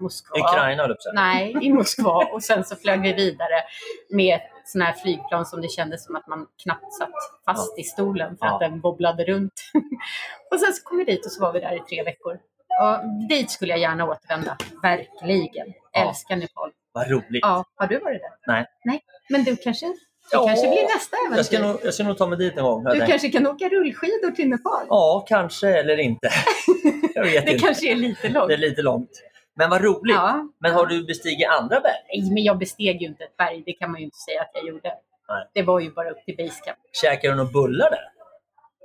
Moskva. 0.00 0.38
Ukraina 0.38 0.82
höll. 0.82 0.96
Nej, 1.14 1.56
i 1.62 1.72
Moskva. 1.72 2.26
Och 2.32 2.42
sen 2.42 2.64
så 2.64 2.76
flög 2.76 3.00
vi 3.02 3.12
vidare 3.12 3.62
med 4.10 4.40
sådana 4.66 4.84
här 4.90 4.96
flygplan 4.96 5.46
som 5.46 5.60
det 5.60 5.68
kändes 5.68 6.04
som 6.04 6.16
att 6.16 6.26
man 6.26 6.46
knappt 6.62 6.92
satt 6.92 7.10
fast 7.44 7.78
i 7.78 7.82
stolen 7.82 8.36
för 8.38 8.46
Ja. 8.46 8.54
att 8.54 8.60
den 8.60 8.80
bobblade 8.80 9.24
runt. 9.24 9.52
och 10.50 10.60
sen 10.60 10.72
så 10.72 10.82
kom 10.82 10.98
vi 10.98 11.04
dit 11.04 11.26
och 11.26 11.32
så 11.32 11.42
var 11.42 11.52
vi 11.52 11.60
där 11.60 11.76
i 11.76 11.80
tre 11.80 12.02
veckor. 12.02 12.38
Och 12.82 13.26
dit 13.28 13.50
skulle 13.50 13.72
jag 13.72 13.80
gärna 13.80 14.04
återvända. 14.10 14.56
Verkligen. 14.82 15.66
Ja. 15.92 16.08
Älskar 16.08 16.36
Nepal. 16.36 16.70
Vad 16.92 17.10
roligt. 17.10 17.42
Ja, 17.42 17.64
har 17.76 17.86
du 17.86 17.98
varit 17.98 18.20
där? 18.20 18.52
Nej. 18.52 18.66
Nej, 18.84 19.00
men 19.28 19.44
du 19.44 19.56
kanske 19.56 19.86
Det 19.86 20.36
kanske 20.46 20.68
blir 20.68 20.82
nästa 20.96 21.16
äventyr. 21.16 21.36
Jag 21.36 21.46
ska, 21.46 21.58
nog, 21.58 21.80
jag 21.84 21.94
ska 21.94 22.04
nog 22.04 22.18
ta 22.18 22.26
mig 22.26 22.38
dit 22.38 22.56
en 22.56 22.64
gång. 22.64 22.84
Du 22.84 22.90
tänkt. 22.90 23.06
kanske 23.06 23.28
kan 23.28 23.46
åka 23.46 23.68
rullskidor 23.68 24.30
till 24.30 24.48
Nepal? 24.48 24.86
Ja, 24.88 25.24
kanske 25.28 25.68
eller 25.68 25.96
inte. 26.00 26.28
det 27.14 27.36
inte. 27.36 27.58
kanske 27.58 27.90
är 27.90 27.94
lite 27.94 28.28
långt. 28.28 28.48
Det 28.48 28.54
är 28.54 28.58
lite 28.58 28.82
långt. 28.82 29.10
Men 29.56 29.70
vad 29.70 29.82
roligt. 29.84 30.14
Ja. 30.16 30.48
Men 30.58 30.74
har 30.74 30.86
du 30.86 31.04
bestigit 31.04 31.48
andra 31.60 31.80
berg? 31.80 32.02
Nej, 32.22 32.30
men 32.32 32.44
jag 32.44 32.58
besteg 32.58 33.02
ju 33.02 33.06
inte 33.06 33.24
ett 33.24 33.36
berg. 33.36 33.62
Det 33.66 33.72
kan 33.72 33.90
man 33.90 34.00
ju 34.00 34.04
inte 34.04 34.16
säga 34.16 34.40
att 34.42 34.50
jag 34.54 34.66
gjorde. 34.66 34.94
Nej. 35.28 35.50
Det 35.54 35.62
var 35.62 35.80
ju 35.80 35.90
bara 35.90 36.10
upp 36.10 36.24
till 36.24 36.36
basecamp. 36.36 36.78
Käkar 37.02 37.28
du 37.28 37.34
några 37.34 37.50
bullar 37.50 37.90
där? 37.90 38.04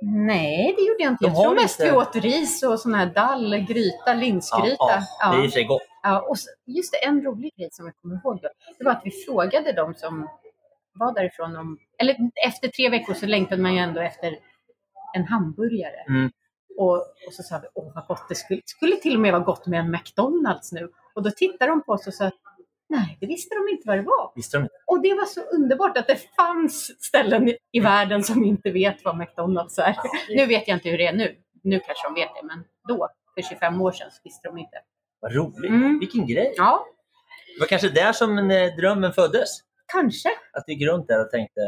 Nej, 0.04 0.74
det 0.76 0.82
gjorde 0.82 1.02
jag 1.02 1.12
inte. 1.12 1.24
De 1.24 1.32
Jag 1.32 1.42
tror 1.42 1.54
mest 1.54 1.78
lite- 1.80 1.92
vi 1.92 1.96
åt 1.98 2.16
ris 2.16 2.62
och 2.62 2.80
sån 2.80 2.94
här 2.94 3.06
dall, 3.06 3.56
gryta, 3.56 4.14
linsgryta. 4.14 4.76
Ja, 4.78 5.02
ja, 5.20 5.32
det 5.32 5.42
är 5.42 5.46
i 5.46 5.50
sig 5.50 5.64
gott. 5.64 5.82
Ja, 6.02 6.20
och 6.20 6.38
så, 6.38 6.50
just 6.66 6.92
det, 6.92 7.04
en 7.04 7.22
rolig 7.22 7.52
grej 7.56 7.68
som 7.72 7.86
jag 7.86 7.96
kommer 7.96 8.14
ihåg 8.14 8.38
då, 8.42 8.48
det 8.78 8.84
var 8.84 8.92
att 8.92 9.02
vi 9.04 9.10
frågade 9.10 9.72
dem 9.72 9.94
som 9.94 10.28
var 10.94 11.14
därifrån 11.14 11.56
om, 11.56 11.78
eller 11.98 12.16
efter 12.46 12.68
tre 12.68 12.88
veckor 12.88 13.14
så 13.14 13.26
längtade 13.26 13.62
man 13.62 13.74
ju 13.74 13.78
ändå 13.78 14.00
efter 14.00 14.38
en 15.14 15.24
hamburgare. 15.24 16.04
Mm. 16.08 16.30
Och, 16.78 16.96
och 17.26 17.32
så 17.32 17.42
sa 17.42 17.58
vi, 17.62 17.68
åh 17.74 17.92
vad 17.94 18.06
gott 18.06 18.28
det 18.28 18.34
skulle, 18.34 18.60
skulle 18.64 18.96
till 18.96 19.14
och 19.14 19.20
med 19.20 19.32
vara 19.32 19.42
gott 19.42 19.66
med 19.66 19.80
en 19.80 19.90
McDonalds 19.90 20.72
nu. 20.72 20.90
Och 21.14 21.22
då 21.22 21.30
tittade 21.30 21.70
de 21.70 21.82
på 21.82 21.92
oss 21.92 22.06
och 22.06 22.14
sa, 22.14 22.30
nej 22.88 23.16
det 23.20 23.26
visste 23.26 23.54
de 23.54 23.72
inte 23.72 23.82
vad 23.88 23.98
det 23.98 24.02
var. 24.02 24.32
Visste 24.34 24.56
de 24.56 24.62
inte? 24.62 24.74
Och 24.86 25.02
det 25.02 25.14
var 25.14 25.24
så 25.24 25.40
underbart 25.40 25.98
att 25.98 26.06
det 26.06 26.18
fanns 26.36 27.02
ställen 27.04 27.48
i- 27.48 27.56
i 27.72 27.80
världen 27.80 28.22
som 28.24 28.44
inte 28.44 28.70
vet 28.70 29.04
vad 29.04 29.16
McDonalds 29.18 29.78
är. 29.78 29.96
Nu 30.28 30.46
vet 30.46 30.68
jag 30.68 30.76
inte 30.76 30.88
hur 30.88 30.98
det 30.98 31.06
är 31.06 31.12
nu. 31.12 31.36
Nu 31.62 31.80
kanske 31.80 32.08
de 32.08 32.14
vet 32.14 32.28
det, 32.40 32.46
men 32.46 32.64
då, 32.88 33.08
för 33.34 33.42
25 33.42 33.80
år 33.80 33.92
sedan, 33.92 34.10
så 34.10 34.20
visste 34.24 34.48
de 34.48 34.58
inte. 34.58 34.76
Vad 35.20 35.34
roligt. 35.34 35.70
Mm. 35.70 35.98
Vilken 35.98 36.26
grej. 36.26 36.54
Ja, 36.56 36.86
Det 37.56 37.60
var 37.60 37.66
kanske 37.66 37.88
där 37.88 38.12
som 38.12 38.38
eh, 38.50 38.76
drömmen 38.76 39.12
föddes. 39.12 39.48
kanske. 39.92 40.28
Att 40.52 40.64
du 40.66 40.72
gick 40.72 40.88
runt 40.88 41.08
där 41.08 41.20
och 41.24 41.30
tänkte, 41.30 41.60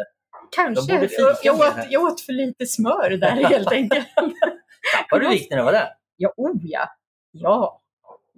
Kanske. 0.50 0.92
Jag, 1.42 1.54
åt, 1.60 1.74
jag 1.90 2.02
åt 2.02 2.20
för 2.20 2.32
lite 2.32 2.66
smör 2.66 3.10
där 3.10 3.30
helt 3.30 3.72
enkelt. 3.72 4.06
tappade 4.96 5.24
du 5.24 5.30
vikt 5.30 5.50
när 5.50 5.56
du 5.58 5.64
var 5.64 5.72
där? 5.72 5.88
Ja, 6.16 6.32
oh 6.36 6.56
ja. 6.62 6.88
Ja. 7.30 7.80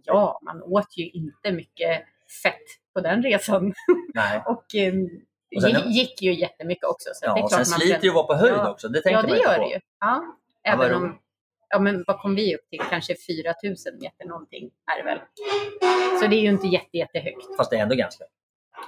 Ja, 0.04 0.40
man 0.42 0.62
åt 0.62 0.96
ju 0.98 1.08
inte 1.10 1.52
mycket 1.52 2.02
fett 2.42 2.62
på 2.94 3.00
den 3.00 3.22
resan. 3.22 3.74
Nej. 4.14 4.42
Och 4.46 4.74
eh, 4.74 4.94
Och 5.56 5.62
sen- 5.62 5.90
gick, 5.92 6.22
ju 6.22 6.34
jättemycket 6.34 6.84
också. 6.84 7.08
Så 7.14 7.24
det 7.26 7.30
är 7.32 7.36
Ja, 7.36 7.44
och 7.44 7.50
klart 7.50 7.66
sen 7.66 7.70
man 7.72 7.80
sliter 7.80 8.02
ju 8.02 8.08
att 8.08 8.14
vara 8.14 8.26
på 8.26 8.34
höjd 8.34 8.54
Ja. 8.54 8.70
också. 8.70 8.88
Det 8.88 9.00
tänker 9.02 9.20
Ja, 9.28 9.34
det 9.34 9.38
gör 9.38 9.56
på. 9.58 9.62
det 9.64 9.68
ju. 9.74 9.80
Ja. 10.00 10.24
Ja, 10.62 10.72
Även 10.72 10.94
om, 10.94 11.02
roligt. 11.02 11.16
ja, 11.68 11.78
men 11.78 12.04
vad 12.06 12.18
kom 12.20 12.34
vi 12.34 12.54
upp 12.56 12.68
till? 12.70 12.80
Kanske 12.90 13.14
4000 13.14 13.98
meter 14.00 14.24
någonting 14.26 14.70
är 14.92 14.96
det 14.98 15.04
väl. 15.04 15.18
Så 16.20 16.26
det 16.26 16.36
är 16.36 16.40
ju 16.40 16.48
inte 16.48 16.66
jätte, 16.66 16.96
jättehögt. 16.98 17.56
Fast 17.56 17.70
det 17.70 17.76
är 17.76 17.82
ändå 17.82 17.94
ganska. 17.94 18.24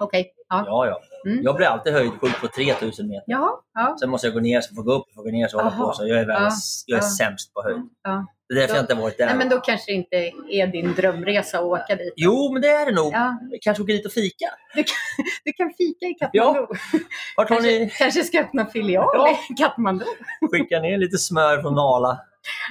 Okej. 0.01 0.33
Ja. 0.49 0.63
Ja, 0.67 0.87
ja. 0.87 1.01
Mm. 1.31 1.43
Jag 1.45 1.57
blir 1.57 1.67
alltid 1.67 1.93
höjdsjuk 1.93 2.41
på 2.41 2.49
3000 2.49 3.09
meter. 3.09 3.25
Ja. 3.27 3.63
ja. 3.75 3.97
Sen 4.01 4.11
måste 4.11 4.27
jag 4.27 4.35
gå 4.35 4.41
ner, 4.41 4.61
så 4.61 4.75
får 4.75 4.79
jag 4.79 4.87
gå 4.87 4.93
upp, 4.93 5.15
får 5.15 5.23
gå 5.23 5.31
ner, 5.31 5.49
så 5.49 5.57
hålla 5.59 5.71
på. 5.77 5.93
Så 5.93 6.07
jag 6.09 6.19
är, 6.19 6.27
världens, 6.27 6.85
jag 6.87 6.99
är 6.99 7.03
Ja. 7.03 7.09
sämst 7.11 7.55
på 7.55 7.63
höjd. 7.63 7.83
ja. 8.03 8.27
Det 8.49 8.55
är 8.55 8.59
därför 8.59 8.75
Då- 8.75 8.77
jag 8.79 8.83
inte 8.83 8.95
har 8.95 9.03
varit 9.03 9.19
där. 9.19 9.27
Nej, 9.27 9.37
men 9.37 9.49
då 9.49 9.61
kanske 9.61 9.93
det 9.93 9.95
inte 9.97 10.17
är 10.51 10.67
din 10.67 10.95
drömresa 10.95 11.59
att 11.59 11.65
åka 11.65 11.97
dit. 11.97 12.13
Jo, 12.17 12.53
men 12.53 12.63
det 12.63 12.69
är 12.69 12.87
det 12.87 12.93
nog. 12.93 13.13
Ja. 13.13 13.39
Kanske 13.61 13.83
åka 13.83 13.93
dit 13.93 14.07
och 14.07 14.13
fika. 14.13 14.47
Du 14.75 14.83
kan, 14.85 14.95
du 15.45 15.53
kan 15.53 15.71
fika 15.79 16.07
i 16.07 16.15
Katmandu. 16.15 16.61
Vart 17.37 17.49
har 17.49 17.57
Kanske, 17.57 17.71
ni 17.79 17.91
kanske 17.99 18.25
ska 18.25 18.41
öppna 18.41 18.67
filial 18.67 19.11
Ja. 19.15 19.39
i 19.51 19.55
Katmandu. 19.55 20.05
skickat 20.53 20.83
ner 20.83 20.99
lite 20.99 21.19
smör 21.19 21.63
från 21.63 21.75
Nala? 21.75 22.19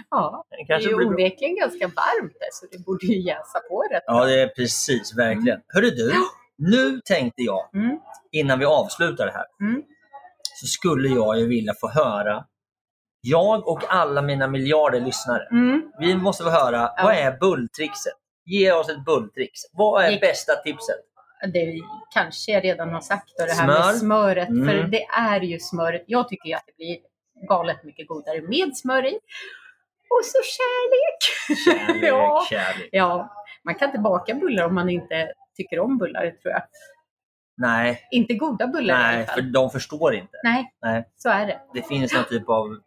Ja, 0.09 0.45
Det 0.49 0.65
det 0.67 0.73
är 0.73 0.79
ju 0.79 0.93
onekligen 0.95 1.55
ganska 1.55 1.87
varmt 1.87 2.33
där 2.39 2.49
så 2.51 2.65
det 2.71 2.77
borde 2.85 3.05
ju 3.05 3.19
jäsa 3.21 3.59
på 3.69 3.83
rätt 3.91 4.03
Ja, 4.05 4.25
det 4.25 4.41
är 4.41 4.47
precis. 4.47 5.17
Verkligen. 5.17 5.59
Hörru 5.67 5.89
du, 5.89 6.13
nu 6.57 7.01
tänkte 7.05 7.41
jag, 7.41 7.69
Mm. 7.75 7.99
innan 8.31 8.59
vi 8.59 8.65
avslutar 8.65 9.25
det 9.25 9.31
här, 9.31 9.45
Mm. 9.69 9.83
så 10.61 10.65
skulle 10.67 11.07
jag 11.09 11.39
ju 11.39 11.47
vilja 11.47 11.73
få 11.81 11.87
höra, 11.89 12.45
jag 13.21 13.67
och 13.67 13.83
alla 13.87 14.21
mina 14.21 14.47
miljarder 14.47 14.99
lyssnare, 14.99 15.47
Mm. 15.51 15.91
vi 15.99 16.15
måste 16.15 16.43
få 16.43 16.49
höra, 16.49 16.91
vad 17.03 17.13
är 17.15 17.37
bulltrixet? 17.39 18.13
Ge 18.45 18.71
oss 18.71 18.89
ett 18.89 19.05
bulltrix. 19.05 19.51
Vad 19.73 20.03
är 20.03 20.09
Gick- 20.11 20.21
bästa 20.21 20.55
tipset? 20.55 20.95
Det 21.53 21.81
kanske 22.13 22.51
jag 22.51 22.63
redan 22.63 22.89
har 22.93 23.01
sagt, 23.01 23.39
och 23.41 23.45
det 23.47 23.53
här 23.53 23.63
Smör. 23.65 23.85
med 23.91 23.95
smöret. 23.95 24.49
Mm. 24.49 24.67
För 24.67 24.87
det 24.87 25.03
är 25.03 25.41
ju 25.41 25.59
smöret. 25.59 26.03
Jag 26.07 26.27
tycker 26.29 26.55
att 26.55 26.63
det 26.67 26.75
blir 26.77 26.97
galet 27.47 27.83
mycket 27.83 28.07
godare 28.07 28.41
med 28.41 28.77
smör 28.77 29.05
i. 29.05 29.19
Och 30.09 30.25
så 30.25 30.39
kärlek! 30.43 31.19
Kärlek, 31.65 32.03
ja. 32.11 32.45
kärlek. 32.49 32.89
ja, 32.91 33.33
man 33.63 33.75
kan 33.75 33.87
inte 33.89 33.99
baka 33.99 34.33
bullar 34.35 34.65
om 34.65 34.75
man 34.75 34.89
inte 34.89 35.33
tycker 35.57 35.79
om 35.79 35.97
bullar, 35.97 36.21
tror 36.41 36.53
jag. 36.53 36.61
Nej, 37.57 38.01
Inte 38.11 38.33
goda 38.33 38.67
bullar 38.67 38.93
i 38.93 38.97
alla 38.97 39.17
nej, 39.17 39.25
fall. 39.25 39.35
för 39.35 39.41
de 39.41 39.69
förstår 39.69 40.15
inte. 40.15 40.37
Nej, 40.43 40.73
Nej. 40.81 41.09
så 41.15 41.29
är 41.29 41.45
det. 41.47 41.59
Det 41.73 41.81
finns 41.81 42.13
någon 42.13 42.23
typ 42.25 42.49
av 42.49 42.77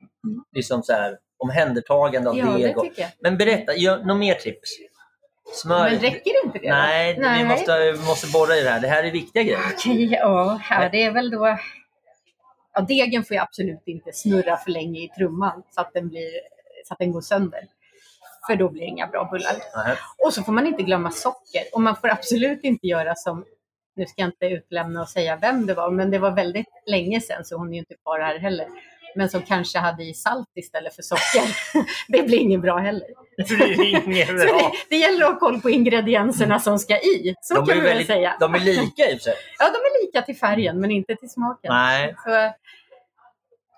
liksom 0.52 0.82
så 0.82 0.92
här, 0.92 1.18
omhändertagande 1.38 2.30
av 2.30 2.38
Ja, 2.38 2.46
deg. 2.46 2.78
och-. 2.78 2.86
Men 3.22 3.36
berätta, 3.38 3.74
gör 3.74 3.98
något 4.04 4.18
mer 4.18 4.34
tips? 4.34 4.70
Smör. 5.54 5.90
Men 5.90 5.98
räcker 5.98 6.44
inte 6.46 6.58
det? 6.58 6.68
då? 6.68 6.74
Nej, 6.74 7.38
vi 7.38 7.44
måste, 7.44 7.94
måste 8.06 8.26
borra 8.32 8.56
i 8.56 8.62
det 8.62 8.70
här. 8.70 8.80
Det 8.80 8.88
här 8.88 9.04
är 9.04 9.10
viktiga 9.10 9.42
grejer. 9.42 9.58
Okej, 9.76 10.10
ja, 10.12 10.60
det 10.92 11.02
är 11.02 11.10
väl 11.10 11.30
då... 11.30 11.58
Ja, 12.72 12.80
degen 12.80 13.24
får 13.24 13.34
ju 13.34 13.40
absolut 13.42 13.82
inte 13.86 14.12
snurra 14.12 14.56
för 14.56 14.70
länge 14.70 15.00
i 15.00 15.08
trumman 15.08 15.62
så 15.70 15.80
att 15.80 15.92
den, 15.94 16.08
blir, 16.08 16.30
så 16.88 16.92
att 16.94 16.98
den 16.98 17.12
går 17.12 17.20
sönder. 17.20 17.60
För 18.46 18.56
då 18.56 18.68
blir 18.68 18.80
det 18.80 18.86
inga 18.86 19.06
bra 19.06 19.28
bullar. 19.32 19.56
Nej. 19.86 19.96
Och 20.26 20.34
så 20.34 20.42
får 20.42 20.52
man 20.52 20.66
inte 20.66 20.82
glömma 20.82 21.10
socker. 21.10 21.62
Och 21.72 21.80
man 21.80 21.96
får 21.96 22.08
absolut 22.08 22.64
inte 22.64 22.86
göra 22.86 23.14
som, 23.14 23.44
nu 23.96 24.06
ska 24.06 24.22
jag 24.22 24.28
inte 24.28 24.46
utlämna 24.46 25.00
och 25.02 25.08
säga 25.08 25.36
vem 25.36 25.66
det 25.66 25.74
var, 25.74 25.90
men 25.90 26.10
det 26.10 26.18
var 26.18 26.30
väldigt 26.30 26.66
länge 26.86 27.20
sedan 27.20 27.44
så 27.44 27.56
hon 27.56 27.68
är 27.68 27.72
ju 27.72 27.78
inte 27.78 27.94
kvar 28.04 28.20
här 28.20 28.38
heller. 28.38 28.66
Men 29.16 29.28
som 29.28 29.42
kanske 29.42 29.78
hade 29.78 30.04
i 30.04 30.14
salt 30.14 30.48
istället 30.54 30.94
för 30.96 31.02
socker. 31.02 31.56
det 32.08 32.22
blir 32.22 32.38
inget 32.38 32.60
bra 32.60 32.78
heller. 32.78 33.08
Det 33.36 33.44
blir 33.56 33.84
inget 34.06 34.28
bra. 34.36 34.36
det, 34.36 34.70
det 34.88 34.96
gäller 34.96 35.24
att 35.26 35.32
ha 35.32 35.38
koll 35.38 35.60
på 35.60 35.70
ingredienserna 35.70 36.60
som 36.60 36.78
ska 36.78 36.96
i. 36.96 37.34
Så 37.40 37.54
De 37.54 37.66
kan 37.66 37.74
vi 37.74 37.80
väl 37.80 37.88
väldigt, 37.88 38.06
säga. 38.06 38.36
de 38.40 38.54
är 38.54 38.58
lika 38.58 39.10
i 39.10 39.14
och 39.14 39.18
för 39.18 39.24
sig. 39.24 39.34
Ja, 39.58 39.64
de 39.64 39.76
är 39.78 40.06
lika 40.06 40.22
till 40.22 40.36
färgen 40.36 40.80
men 40.80 40.90
inte 40.90 41.16
till 41.16 41.30
smaken. 41.30 41.72
Nej. 41.74 42.14
Så, 42.24 42.30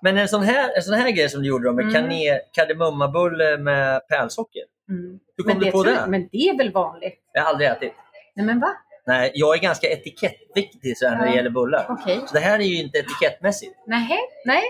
Men 0.03 0.19
en 0.19 0.29
sån 0.29 0.43
här, 0.43 0.77
en 0.77 0.83
sån 0.83 0.95
här 0.95 1.11
grej 1.11 1.29
som 1.29 1.43
du 1.43 1.49
gjorde 1.49 1.65
då 1.69 1.73
med 1.73 1.97
Mm. 1.97 2.39
kardemummabulle 2.53 3.59
med 3.59 4.09
pärlsocker. 4.09 4.63
mm. 4.89 5.19
Hur 5.37 5.45
kom 5.45 5.53
men 5.53 5.65
du 5.65 5.71
på 5.71 5.83
det? 5.83 6.05
Men 6.09 6.29
det 6.33 6.39
är 6.49 6.57
väl 6.59 6.73
vanligt? 6.73 7.19
Jag 7.33 7.43
har 7.43 7.49
aldrig 7.49 7.69
ätit. 7.71 7.93
Nej 8.37 8.47
men 8.47 8.61
va? 8.61 8.69
Nej, 9.07 9.31
jag 9.35 9.55
är 9.57 9.61
ganska 9.61 9.87
etikettviktig 9.89 10.99
så 10.99 11.09
här 11.09 11.17
när 11.17 11.25
det 11.25 11.31
Ja. 11.31 11.37
gäller 11.37 11.51
bullar. 11.51 11.87
Okej. 11.89 12.21
Så 12.27 12.35
det 12.35 12.41
här 12.41 12.59
är 12.59 12.63
ju 12.65 12.83
inte 12.83 12.99
etikettmässigt. 12.99 13.75
Nej, 13.87 14.19
nej. 14.47 14.63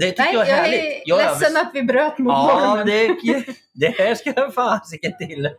Det 0.00 0.10
tycker 0.10 0.24
nej 0.24 0.34
jag 0.34 0.48
är 0.48 0.54
härligt. 0.54 0.80
är 0.84 1.02
Jag 1.04 1.18
ledsen 1.18 1.56
att 1.56 1.70
vi 1.74 1.82
bröt 1.82 2.18
mot 2.18 2.32
Ja, 2.32 2.64
normen. 2.68 2.86
det, 2.86 3.44
det 3.74 3.98
här 3.98 4.14
ska 4.14 4.32
jag 4.36 4.54
fasiken 4.54 5.12
till. 5.18 5.50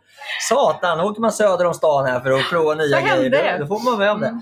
Satan, 0.48 1.00
åker 1.00 1.20
man 1.20 1.32
söder 1.32 1.64
om 1.66 1.74
stan 1.74 2.06
här 2.06 2.20
för 2.20 2.30
att 2.30 2.50
prova 2.50 2.74
nya 2.74 3.00
grejer, 3.00 3.58
då, 3.58 3.64
då 3.64 3.66
får 3.78 3.84
man 3.90 3.98
med 3.98 4.10
om 4.10 4.20
det. 4.20 4.26
Mm. 4.26 4.40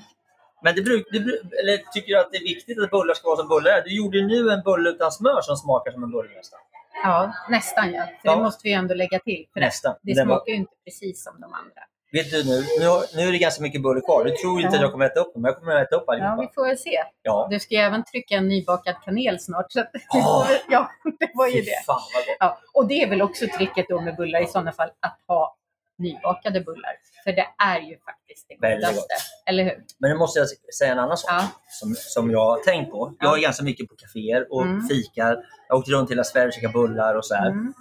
Men 0.63 0.75
det 0.75 0.83
bruk, 0.83 1.07
det 1.13 1.19
eller 1.61 1.77
tycker 1.93 2.09
du 2.15 2.19
att 2.21 2.31
det 2.33 2.37
är 2.39 2.43
viktigt 2.43 2.79
att 2.83 2.91
bullar 2.91 3.15
ska 3.15 3.29
vara 3.29 3.37
som 3.37 3.49
bullar 3.49 3.71
är? 3.71 3.83
Du 3.83 3.97
gjorde 3.97 4.19
ju 4.19 4.27
nu 4.27 4.51
en 4.51 4.63
bulle 4.63 4.91
utan 4.91 5.13
smör 5.13 5.41
som 5.43 5.57
smakar 5.57 5.91
som 5.93 6.03
en 6.03 6.11
bulle 6.11 6.31
nästan. 6.37 6.59
Ja, 7.05 7.33
nästan 7.49 7.93
ja. 7.93 8.03
För 8.05 8.29
Ja. 8.29 8.37
det 8.37 8.43
måste 8.43 8.61
vi 8.65 8.73
ändå 8.73 8.95
lägga 8.95 9.19
till. 9.19 9.47
För 9.53 9.61
Nästan. 9.61 9.95
Det 10.03 10.15
var- 10.19 10.25
smakar 10.25 10.51
ju 10.53 10.57
inte 10.57 10.73
precis 10.85 11.25
som 11.25 11.41
de 11.41 11.45
andra. 11.45 11.83
Vet 12.13 12.31
du 12.31 12.45
nu, 12.45 12.57
nu, 12.81 12.87
nu 13.17 13.29
är 13.29 13.33
det 13.33 13.39
ganska 13.39 13.63
mycket 13.63 13.83
bulle 13.83 14.01
kvar. 14.01 14.25
Du 14.25 14.31
tror 14.31 14.61
ju 14.61 14.67
inte 14.67 14.77
Ja. 14.77 14.79
att 14.79 14.83
jag 14.83 14.93
kommer 14.93 15.07
äta 15.07 15.21
upp 15.21 15.33
dem, 15.35 15.43
men 15.43 15.49
jag 15.53 15.59
kommer 15.59 15.77
att 15.77 15.87
äta 15.87 15.97
upp 15.97 16.05
Ja, 16.07 16.13
allihopa. 16.13 16.41
vi 16.43 16.49
får 16.55 16.67
väl 16.67 16.79
se. 16.79 16.99
Ja. 17.23 17.49
Du 17.51 17.61
ska 17.61 17.75
ju 17.75 17.81
även 17.81 18.05
trycka 18.05 18.35
en 18.35 18.49
nybakad 18.49 18.95
kanel 19.05 19.41
snart. 19.41 19.67
Så 19.73 19.81
väl, 20.49 20.59
ja, 20.69 20.91
det 21.21 21.31
var 21.35 21.47
ju 21.47 21.53
Fy 21.53 21.61
det. 21.61 21.85
fan 21.87 22.01
vad 22.15 22.25
gott. 22.27 22.37
Ja, 22.41 22.59
och 22.75 22.87
det 22.89 23.03
är 23.03 23.09
väl 23.11 23.23
också 23.23 23.47
tricket 23.59 23.87
då 23.89 24.01
med 24.01 24.17
bullar 24.17 24.41
i 24.41 24.47
sådana 24.47 24.73
fall, 24.73 24.91
att 25.01 25.19
ha 25.27 25.57
nybakade 25.99 26.61
bullar. 26.61 26.93
För 27.25 27.33
det 27.33 27.47
är 27.59 27.81
ju 27.81 27.99
faktiskt 27.99 28.47
det 28.49 28.55
godaste. 28.55 29.15
Eller 29.47 29.65
hur? 29.65 29.85
Men 29.99 30.11
nu 30.11 30.17
måste 30.17 30.39
jag 30.41 30.49
säga 30.79 30.93
en 30.93 30.99
annan 30.99 31.17
sak 31.17 31.31
Ja. 31.31 31.49
som, 31.69 31.95
som 31.97 32.31
jag 32.31 32.45
har 32.51 32.59
tänkt 32.65 32.91
på. 32.91 33.15
Jag 33.21 33.29
Ja. 33.33 33.37
är 33.37 33.43
ganska 33.43 33.65
mycket 33.65 33.89
på 33.89 33.95
kaféer 33.97 34.53
och 34.53 34.63
Mm. 34.63 34.89
fikar. 34.89 35.37
Jag 35.69 35.75
har 35.75 35.79
åkt 35.81 35.89
runt 35.89 36.11
hela 36.11 36.25
Sverige 36.25 36.47
och 36.47 36.53
käkat 36.53 36.73
bullar 36.73 37.15
och 37.15 37.27
så 37.27 37.35
här. 37.35 37.47
Mm. 37.51 37.75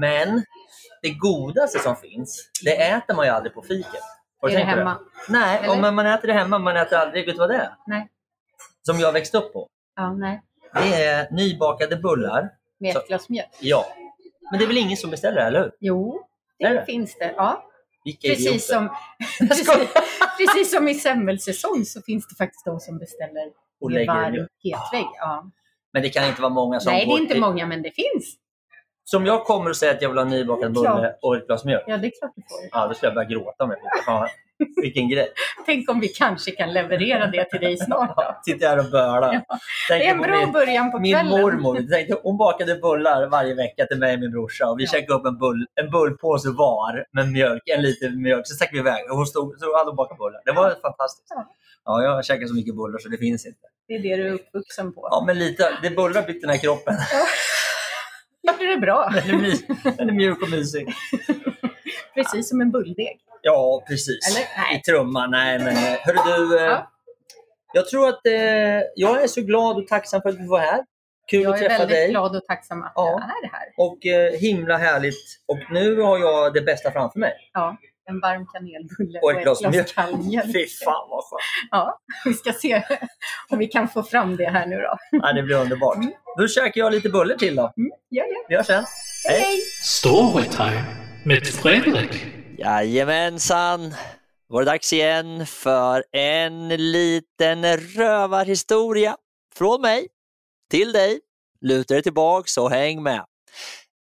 Men 0.00 0.42
det 1.02 1.10
godaste 1.10 1.78
som 1.78 1.96
finns, 1.96 2.50
det 2.64 2.88
äter 2.90 3.14
man 3.14 3.26
ju 3.26 3.32
aldrig 3.32 3.54
på 3.54 3.62
fiket. 3.62 4.02
Har 4.40 4.48
du 4.48 4.54
Är 4.54 4.58
det 4.58 4.64
tänkt 4.64 4.74
på 4.74 4.78
hemma? 4.78 4.98
Nej, 5.28 5.58
Eller? 5.64 5.88
om 5.88 5.96
man 5.96 6.06
äter 6.06 6.28
det 6.28 6.34
hemma, 6.34 6.58
man 6.58 6.76
äter 6.76 6.98
aldrig, 6.98 7.26
vet 7.26 7.34
du 7.34 7.38
vad 7.38 7.50
det 7.50 7.56
är? 7.56 7.74
Nej. 7.86 8.08
Som 8.82 9.00
jag 9.00 9.12
växte 9.12 9.38
upp 9.38 9.52
på. 9.52 9.68
Ja, 9.96 10.12
nej. 10.12 10.42
Det 10.74 11.04
är 11.04 11.30
nybakade 11.30 11.96
bullar. 11.96 12.48
Med 12.80 12.96
ett 12.96 13.06
glas 13.08 13.28
mjölk. 13.28 13.48
Ja. 13.60 13.86
Men 14.50 14.58
det 14.58 14.64
är 14.64 14.66
väl 14.66 14.78
ingen 14.78 14.96
som 14.96 15.10
beställer 15.10 15.40
det, 15.40 15.46
eller 15.46 15.60
hur? 15.60 15.72
Jo, 15.80 16.26
det 16.68 16.74
det? 16.74 16.84
finns 16.86 17.18
det. 17.18 17.34
Ja. 17.36 17.64
Vilka. 18.04 18.28
Precis 18.28 18.66
som, 18.66 18.88
precis, 20.38 20.70
som 20.70 20.88
i 20.88 20.94
semmelsäsong 20.94 21.84
så 21.84 22.02
finns 22.02 22.28
det 22.28 22.34
faktiskt 22.34 22.64
de 22.64 22.80
som 22.80 22.98
beställer 22.98 23.52
Och 23.80 23.90
lägger 23.90 24.06
varm 24.14 24.34
hetvägg. 24.34 25.06
Ja. 25.18 25.50
Men 25.92 26.02
det 26.02 26.08
kan 26.08 26.28
inte 26.28 26.42
vara 26.42 26.52
många 26.52 26.80
som 26.80 26.92
Nej, 26.92 27.06
det 27.06 27.12
är 27.12 27.18
inte 27.18 27.32
till- 27.32 27.40
många, 27.40 27.66
men 27.66 27.82
det 27.82 27.90
finns. 27.90 28.36
Som 29.04 29.26
jag 29.26 29.44
kommer 29.44 29.70
och 29.70 29.76
säger 29.76 29.94
att 29.94 30.02
jag 30.02 30.08
vill 30.08 30.18
ha 30.18 30.24
nybakad 30.24 30.72
bulle 30.74 31.16
och 31.22 31.36
ett 31.36 31.46
glas 31.46 31.64
mjölk. 31.64 31.84
Ja, 31.86 31.96
det 31.96 32.06
är 32.06 32.12
klart 32.18 32.32
du 32.36 32.42
får. 32.42 32.58
Ja, 32.72 32.86
då 32.86 32.94
skulle 32.94 33.08
jag 33.08 33.14
börja 33.14 33.28
gråta 33.28 33.64
om 33.64 33.70
jag 33.70 33.78
fick 33.80 34.06
Vilken 34.82 35.08
grej. 35.08 35.28
Tänk 35.66 35.90
om 35.90 36.00
vi 36.00 36.08
kanske 36.08 36.50
kan 36.50 36.72
leverera 36.72 37.26
det 37.26 37.44
till 37.50 37.60
dig 37.60 37.76
snart 37.78 38.16
då. 38.16 38.36
Sitter 38.44 38.68
här 38.68 38.78
och 38.78 38.90
bölar. 38.90 39.34
Ja, 39.48 39.58
Det 39.88 40.06
är 40.06 40.10
en 40.10 40.18
bra 40.20 40.38
min- 40.40 40.52
början 40.52 40.90
på 40.90 40.98
Min 40.98 41.12
kvällen. 41.14 41.40
mormor, 41.40 41.74
tänkte, 41.92 42.16
hon 42.22 42.36
bakade 42.36 42.74
bullar 42.76 43.26
varje 43.26 43.54
vecka 43.54 43.86
till 43.86 43.98
mig 43.98 44.14
och 44.14 44.20
min 44.20 44.30
brorsa. 44.30 44.66
Och 44.70 44.78
vi 44.78 44.84
Ja. 44.84 44.90
käkade 44.92 45.14
upp 45.18 45.26
en, 45.26 45.38
bull, 45.38 45.66
en 45.80 45.90
bullpåse 45.90 46.48
var 46.50 47.04
med 47.12 47.28
mjölk, 47.32 47.62
en 47.76 47.82
liter 47.82 48.10
mjölk. 48.10 48.46
Så 48.46 48.54
stack 48.54 48.70
vi 48.72 48.78
iväg 48.78 49.10
och 49.10 49.16
hon 49.16 49.26
stod, 49.26 49.58
så 49.58 49.76
hade 49.78 49.90
hon 49.90 49.96
bakat 49.96 50.18
bullar. 50.18 50.40
Det 50.44 50.52
var 50.52 50.70
fantastiskt. 50.82 51.26
Ja. 51.34 51.54
Ja, 51.84 52.02
jag 52.02 52.24
käkar 52.24 52.46
så 52.46 52.54
mycket 52.54 52.74
bullar 52.76 52.98
så 52.98 53.08
det 53.08 53.18
finns 53.18 53.46
inte. 53.46 53.58
Det 53.88 53.94
är 53.94 53.98
det 54.02 54.16
du 54.16 54.28
är 54.28 54.32
uppvuxen 54.32 54.92
på. 54.94 55.08
Ja, 55.10 55.24
men 55.26 55.38
lite. 55.38 55.70
Det 55.82 55.90
bullar 55.90 56.22
byggt 56.22 56.40
den 56.40 56.50
här 56.50 56.58
kroppen. 56.58 56.94
Gjorde 58.42 58.66
det 58.74 58.80
bra. 58.80 59.10
Den 59.14 59.34
är, 59.34 59.38
mys, 59.42 59.62
den 59.96 60.08
är 60.08 60.12
mjuk 60.12 60.42
och 60.42 60.50
mysig. 60.50 60.88
Precis 62.14 62.48
som 62.48 62.60
en 62.60 62.70
bulldeg. 62.70 63.18
Ja, 63.42 63.84
precis. 63.88 64.36
Eller? 64.36 64.48
Nej. 64.56 64.76
I 64.78 64.82
trumman. 64.82 65.30
Nej, 65.30 65.58
men 65.58 65.68
eh, 65.76 65.98
hörru 66.00 66.18
du. 66.48 66.58
eh, 66.58 66.64
Ja. 66.64 66.90
Jag 67.72 67.88
tror 67.88 68.08
att 68.08 68.26
eh, 68.26 68.32
jag 68.96 69.22
är 69.22 69.26
så 69.26 69.40
glad 69.40 69.76
och 69.76 69.86
tacksam 69.88 70.22
för 70.22 70.28
att 70.28 70.38
vi 70.40 70.46
var 70.46 70.58
här. 70.58 70.80
Kul 71.30 71.42
Jag 71.42 71.54
att 71.54 71.60
är 71.60 71.60
träffa 71.68 71.78
väldigt 71.78 71.96
dig. 71.96 72.10
glad 72.10 72.36
och 72.36 72.44
tacksam 72.46 72.82
att 72.82 72.92
Ja. 72.94 73.10
jag 73.10 73.20
är 73.20 73.50
här. 73.52 73.66
Och 73.76 74.06
eh, 74.06 74.40
himla 74.40 74.76
härligt. 74.76 75.24
Och 75.48 75.58
nu 75.72 76.00
har 76.00 76.18
jag 76.18 76.54
det 76.54 76.60
bästa 76.60 76.90
framför 76.90 77.18
mig. 77.18 77.32
Ja, 77.52 77.76
en 78.08 78.20
varm 78.20 78.46
kanelbulle 78.52 79.20
Och 79.22 79.32
ett 79.32 79.42
glas 79.42 79.62
mjölk. 79.62 79.94
kall 79.94 80.16
mjölk. 80.16 80.52
Fy 80.52 80.66
fan 80.66 81.08
vad 81.10 81.24
skönt. 81.24 81.40
Ja, 81.70 82.00
vi 82.24 82.34
ska 82.34 82.52
se 82.52 82.82
om 83.50 83.58
vi 83.58 83.66
kan 83.66 83.88
få 83.88 84.02
fram 84.02 84.36
det 84.36 84.44
här 84.50 84.66
nu 84.66 84.76
då. 84.76 84.96
Ja, 85.10 85.32
det 85.32 85.42
blir 85.42 85.56
underbart. 85.56 85.96
Då 86.38 86.48
käkar 86.48 86.80
jag 86.80 86.92
lite 86.92 87.08
bullar 87.08 87.36
till 87.36 87.56
då. 87.56 87.72
Gör 88.10 88.24
det. 88.24 88.46
Vi 88.48 88.56
hörs 88.56 88.66
sen. 88.66 88.84
Hej, 89.28 89.40
hej! 89.40 89.60
Storytime 89.82 90.84
med 91.24 91.46
Fredrik. 91.46 92.24
Jajamensan! 92.60 93.94
var 94.46 94.62
det 94.62 94.70
dags 94.70 94.92
igen 94.92 95.46
för 95.46 96.04
en 96.12 96.68
liten 96.68 97.76
rövarhistoria 97.76 99.16
från 99.54 99.80
mig 99.80 100.08
till 100.70 100.92
dig. 100.92 101.20
Luta 101.60 101.94
dig 101.94 102.02
tillbaks 102.02 102.58
och 102.58 102.70
häng 102.70 103.02
med. 103.02 103.24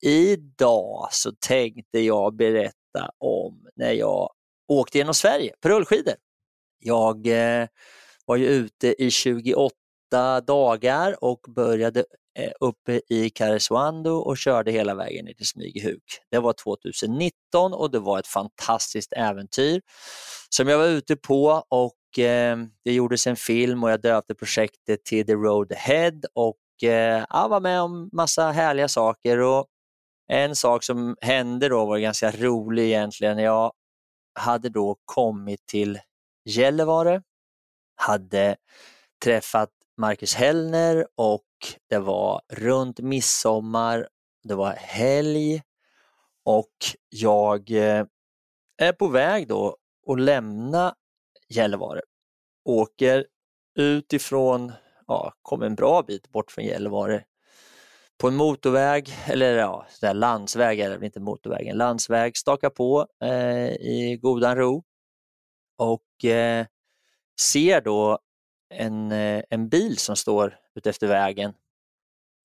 Idag 0.02 1.08
så 1.10 1.32
tänkte 1.32 2.00
jag 2.00 2.36
berätta 2.36 3.10
om 3.18 3.66
när 3.76 3.92
jag 3.92 4.30
åkte 4.68 4.98
genom 4.98 5.14
Sverige 5.14 5.54
på 5.60 5.68
rullskidor. 5.68 6.14
Jag 6.78 7.26
eh, 7.26 7.68
var 8.24 8.36
ju 8.36 8.46
ute 8.46 9.02
i 9.02 9.10
28 9.10 9.70
dagar 10.46 11.24
och 11.24 11.40
började 11.48 12.04
Eh, 12.38 12.52
uppe 12.60 13.00
i 13.08 13.30
Karesuando 13.30 14.10
och 14.10 14.38
körde 14.38 14.70
hela 14.70 14.94
vägen 14.94 15.24
ner 15.24 15.32
till 15.32 15.46
Smygehuk. 15.46 16.02
Det 16.30 16.38
var 16.38 16.52
2019 16.52 17.72
och 17.74 17.90
det 17.90 17.98
var 17.98 18.18
ett 18.18 18.26
fantastiskt 18.26 19.12
äventyr 19.12 19.80
som 20.48 20.68
jag 20.68 20.78
var 20.78 20.86
ute 20.86 21.16
på 21.16 21.64
och 21.68 22.18
eh, 22.18 22.58
det 22.84 22.92
gjordes 22.92 23.26
en 23.26 23.36
film 23.36 23.84
och 23.84 23.90
jag 23.90 24.00
döpte 24.00 24.34
projektet 24.34 25.04
till 25.04 25.26
The 25.26 25.34
Road 25.34 25.72
Ahead 25.72 26.20
och 26.34 26.82
eh, 26.82 27.24
jag 27.30 27.48
var 27.48 27.60
med 27.60 27.80
om 27.80 28.10
massa 28.12 28.50
härliga 28.50 28.88
saker 28.88 29.38
och 29.38 29.66
en 30.28 30.56
sak 30.56 30.84
som 30.84 31.16
hände 31.20 31.68
då 31.68 31.86
var 31.86 31.98
ganska 31.98 32.30
rolig 32.30 32.84
egentligen. 32.84 33.38
Jag 33.38 33.72
hade 34.34 34.68
då 34.68 34.96
kommit 35.04 35.66
till 35.66 35.98
Gällivare, 36.44 37.22
hade 37.96 38.56
träffat 39.24 39.70
Marcus 39.96 40.34
Hellner 40.34 41.06
och 41.16 41.42
det 41.88 41.98
var 41.98 42.40
runt 42.48 43.00
midsommar, 43.00 44.08
det 44.42 44.54
var 44.54 44.72
helg 44.72 45.62
och 46.44 46.72
jag 47.08 47.70
eh, 47.70 48.04
är 48.78 48.92
på 48.92 49.08
väg 49.08 49.48
då 49.48 49.76
att 50.06 50.20
lämna 50.20 50.94
Gällivare. 51.48 52.00
Åker 52.64 53.26
utifrån, 53.78 54.72
ja, 55.06 55.32
kom 55.42 55.62
en 55.62 55.74
bra 55.74 56.02
bit 56.02 56.28
bort 56.28 56.50
från 56.52 56.64
Gällivare 56.64 57.24
på 58.18 58.28
en 58.28 58.34
motorväg, 58.36 59.08
eller 59.26 59.56
ja, 59.56 59.86
där 60.00 60.14
landsväg 60.14 60.80
är 60.80 60.98
det 60.98 61.06
inte 61.06 61.20
motorväg, 61.20 61.66
en 61.66 61.76
landsväg, 61.76 62.36
stakar 62.36 62.70
på 62.70 63.06
eh, 63.22 63.68
i 63.68 64.18
godan 64.22 64.56
ro 64.56 64.84
och 65.78 66.24
eh, 66.24 66.66
ser 67.40 67.80
då 67.80 68.18
en, 68.70 69.12
eh, 69.12 69.42
en 69.50 69.68
bil 69.68 69.98
som 69.98 70.16
står 70.16 70.58
utefter 70.74 71.06
vägen 71.06 71.52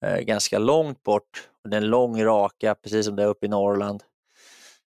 eh, 0.05 0.19
ganska 0.19 0.59
långt 0.59 1.03
bort. 1.03 1.49
Och 1.63 1.69
det 1.69 1.77
är 1.77 1.81
en 1.81 1.89
lång 1.89 2.23
raka, 2.23 2.75
precis 2.75 3.05
som 3.05 3.15
det 3.15 3.23
är 3.23 3.27
uppe 3.27 3.45
i 3.45 3.49
Norrland. 3.49 4.03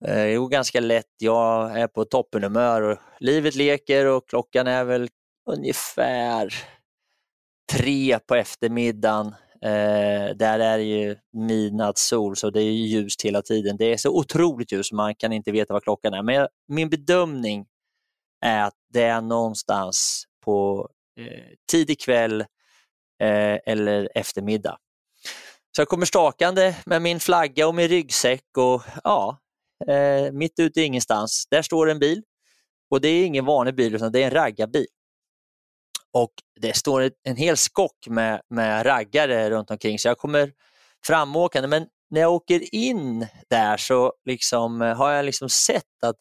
Eh, 0.04 0.14
det 0.14 0.36
går 0.36 0.48
ganska 0.48 0.80
lätt, 0.80 1.14
jag 1.18 1.80
är 1.80 1.86
på 1.86 2.04
toppenhumör 2.04 2.82
och 2.82 2.98
livet 3.20 3.54
leker 3.54 4.06
och 4.06 4.28
klockan 4.28 4.66
är 4.66 4.84
väl 4.84 5.08
ungefär 5.50 6.54
tre 7.72 8.18
på 8.18 8.34
eftermiddagen. 8.34 9.26
Eh, 9.62 10.36
där 10.36 10.58
är 10.58 10.78
det 10.78 10.84
ju 10.84 11.16
midnattssol 11.32 12.36
så 12.36 12.50
det 12.50 12.62
är 12.62 12.70
ljust 12.70 13.22
hela 13.22 13.42
tiden. 13.42 13.76
Det 13.76 13.92
är 13.92 13.96
så 13.96 14.18
otroligt 14.18 14.72
ljust 14.72 14.92
man 14.92 15.14
kan 15.14 15.32
inte 15.32 15.52
veta 15.52 15.72
vad 15.72 15.82
klockan 15.82 16.14
är. 16.14 16.22
Men 16.22 16.34
jag, 16.34 16.48
min 16.68 16.90
bedömning 16.90 17.66
är 18.44 18.64
att 18.64 18.74
det 18.92 19.02
är 19.02 19.20
någonstans 19.20 20.24
på 20.44 20.88
Eh, 21.16 21.54
tidig 21.70 22.00
kväll 22.00 22.40
eh, 23.20 23.58
eller 23.66 24.08
eftermiddag. 24.14 24.78
Så 25.76 25.80
jag 25.80 25.88
kommer 25.88 26.06
stakande 26.06 26.76
med 26.86 27.02
min 27.02 27.20
flagga 27.20 27.68
och 27.68 27.74
min 27.74 27.88
ryggsäck 27.88 28.44
och 28.56 28.82
ja, 29.04 29.38
eh, 29.88 30.32
mitt 30.32 30.58
ute 30.58 30.80
i 30.80 30.84
ingenstans. 30.84 31.46
Där 31.50 31.62
står 31.62 31.90
en 31.90 31.98
bil 31.98 32.22
och 32.90 33.00
det 33.00 33.08
är 33.08 33.26
ingen 33.26 33.44
vanlig 33.44 33.74
bil 33.74 33.94
utan 33.94 34.12
det 34.12 34.22
är 34.22 34.24
en 34.24 34.30
raggarbil. 34.30 34.86
Och 36.12 36.32
det 36.60 36.76
står 36.76 37.10
en 37.22 37.36
hel 37.36 37.56
skock 37.56 38.06
med, 38.06 38.40
med 38.50 38.86
raggare 38.86 39.50
runt 39.50 39.70
omkring 39.70 39.98
så 39.98 40.08
jag 40.08 40.18
kommer 40.18 40.52
framåkande. 41.06 41.68
Men 41.68 41.86
när 42.10 42.20
jag 42.20 42.32
åker 42.32 42.74
in 42.74 43.26
där 43.50 43.76
så 43.76 44.12
liksom, 44.24 44.80
har 44.80 45.12
jag 45.12 45.24
liksom 45.24 45.48
sett 45.48 46.04
att 46.04 46.16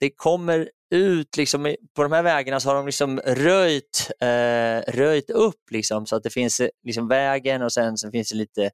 det 0.00 0.10
kommer 0.10 0.70
ut, 0.90 1.36
liksom, 1.36 1.76
på 1.96 2.02
de 2.02 2.12
här 2.12 2.22
vägarna 2.22 2.60
så 2.60 2.68
har 2.68 2.74
de 2.74 2.86
liksom 2.86 3.20
röjt, 3.20 4.10
eh, 4.20 4.92
röjt 4.92 5.30
upp 5.30 5.70
liksom, 5.70 6.06
så 6.06 6.16
att 6.16 6.22
det 6.22 6.30
finns 6.30 6.60
eh, 6.60 6.68
liksom 6.84 7.08
vägen 7.08 7.62
och 7.62 7.72
sen 7.72 7.96
så 7.96 8.10
finns 8.10 8.28
det 8.28 8.36
lite 8.36 8.70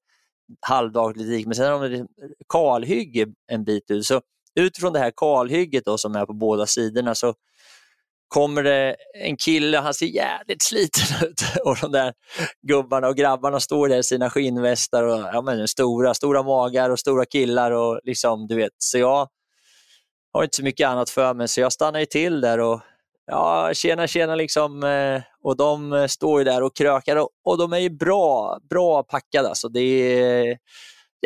halvdagligt 0.61 1.29
dik. 1.29 1.47
men 1.47 1.55
sen 1.55 1.73
har 1.73 1.81
de 1.81 1.91
liksom 1.91 2.09
kalhygge 2.49 3.27
en 3.53 3.64
bit 3.64 3.91
ut. 3.91 4.07
Så 4.07 4.21
utifrån 4.55 4.93
det 4.93 4.99
här 4.99 5.12
kalhygget 5.17 5.85
då, 5.85 5.99
som 5.99 6.17
är 6.17 6.27
på 6.27 6.33
båda 6.33 6.67
sidorna 6.67 7.14
så 7.14 7.35
kommer 8.29 8.62
det 8.62 8.97
en 9.14 9.37
kille, 9.37 9.79
han 9.79 9.95
ser 9.95 10.07
jävligt 10.07 10.62
sliten 10.62 11.03
ut 11.29 11.43
och 11.64 11.77
de 11.81 11.93
där 11.93 12.12
gubbarna 12.62 13.09
och 13.09 13.17
grabbarna 13.17 13.61
står 13.61 13.89
där 13.89 13.99
i 13.99 14.03
sina 14.03 14.31
skinnvästar 14.31 15.03
och 15.03 15.21
ja, 15.21 15.43
men, 15.43 15.69
stora, 15.69 16.14
stora 16.14 16.43
magar 16.43 16.91
och 16.91 16.99
stora 16.99 17.25
killar 17.25 17.71
och 17.71 18.01
liksom 18.05 18.47
du 18.47 18.57
vet, 18.57 18.73
så 18.79 18.99
jag 18.99 19.29
har 20.37 20.45
inte 20.45 20.57
så 20.57 20.62
mycket 20.62 20.89
annat 20.89 21.11
för 21.11 21.34
mig 21.34 21.49
så 21.49 21.61
jag 21.61 21.72
stannar 21.72 22.01
ju 22.01 22.07
till 22.07 22.41
där 22.41 22.61
och 22.61 22.80
ja, 23.26 23.70
tjena 23.74 24.07
tjena 24.07 24.34
liksom 24.34 24.84
eh, 24.84 25.22
och 25.43 25.57
de 25.57 25.93
eh, 25.93 26.07
står 26.07 26.41
ju 26.41 26.45
där 26.45 26.62
och 26.62 26.76
krökar 26.76 27.16
och, 27.16 27.28
och 27.45 27.59
de 27.59 27.72
är 27.72 27.78
ju 27.78 27.91
bra, 27.91 28.59
bra 28.70 29.03
packade 29.03 29.49
alltså. 29.49 29.68
Det 29.68 29.80
är 29.80 30.59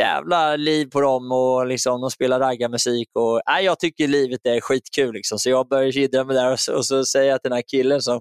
jävla 0.01 0.57
liv 0.57 0.87
på 0.87 1.01
dem 1.01 1.33
och 1.33 1.67
liksom, 1.67 2.01
de 2.01 2.11
spelar 2.11 2.41
raggarmusik 2.41 3.09
och 3.15 3.41
nej, 3.47 3.65
jag 3.65 3.79
tycker 3.79 4.09
livet 4.09 4.41
är 4.45 4.61
skitkul 4.61 5.15
liksom. 5.15 5.39
så 5.39 5.51
jag 5.51 5.69
börjar 5.69 5.93
kiddra 5.93 6.25
mig 6.25 6.37
där 6.37 6.53
och 6.53 6.61
så, 6.61 6.77
och 6.77 6.87
så 6.87 7.05
säger 7.05 7.31
jag 7.31 7.43
till 7.43 7.51
den 7.51 7.57
här 7.57 7.65
killen 7.69 8.03
som, 8.03 8.21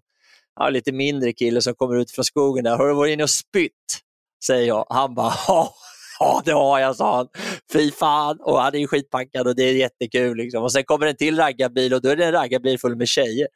ja, 0.56 0.70
lite 0.70 0.92
mindre 0.92 1.34
kille 1.34 1.62
som 1.62 1.76
kommer 1.76 1.96
ut 1.96 2.12
från 2.12 2.26
skogen 2.26 2.64
där, 2.64 2.78
har 2.78 2.88
du 2.88 2.94
varit 2.94 3.14
inne 3.14 3.24
och 3.24 3.30
spytt? 3.30 4.00
Säger 4.46 4.68
jag. 4.68 4.86
Han 4.90 5.16
bara, 5.16 5.34
ja, 5.48 5.74
ja 6.20 6.42
det 6.46 6.52
har 6.52 6.80
jag, 6.80 6.96
sa 6.96 7.16
han. 7.16 7.28
Fy 7.74 7.92
fan. 7.92 8.38
Och 8.42 8.62
han 8.62 8.76
är 8.76 8.80
ju 8.80 8.88
skitpackad 8.88 9.48
och 9.48 9.56
det 9.56 9.64
är 9.64 9.74
jättekul. 9.74 10.38
Liksom. 10.38 10.64
Och 10.64 10.72
sen 10.72 10.84
kommer 10.84 11.08
en 11.08 11.16
till 11.16 11.38
raggarbil 11.38 11.94
och 11.94 12.02
då 12.02 12.10
är 12.10 12.16
det 12.16 12.26
en 12.26 12.32
raggarbil 12.32 12.80
full 12.80 12.96
med 12.96 13.08
tjejer. 13.08 13.48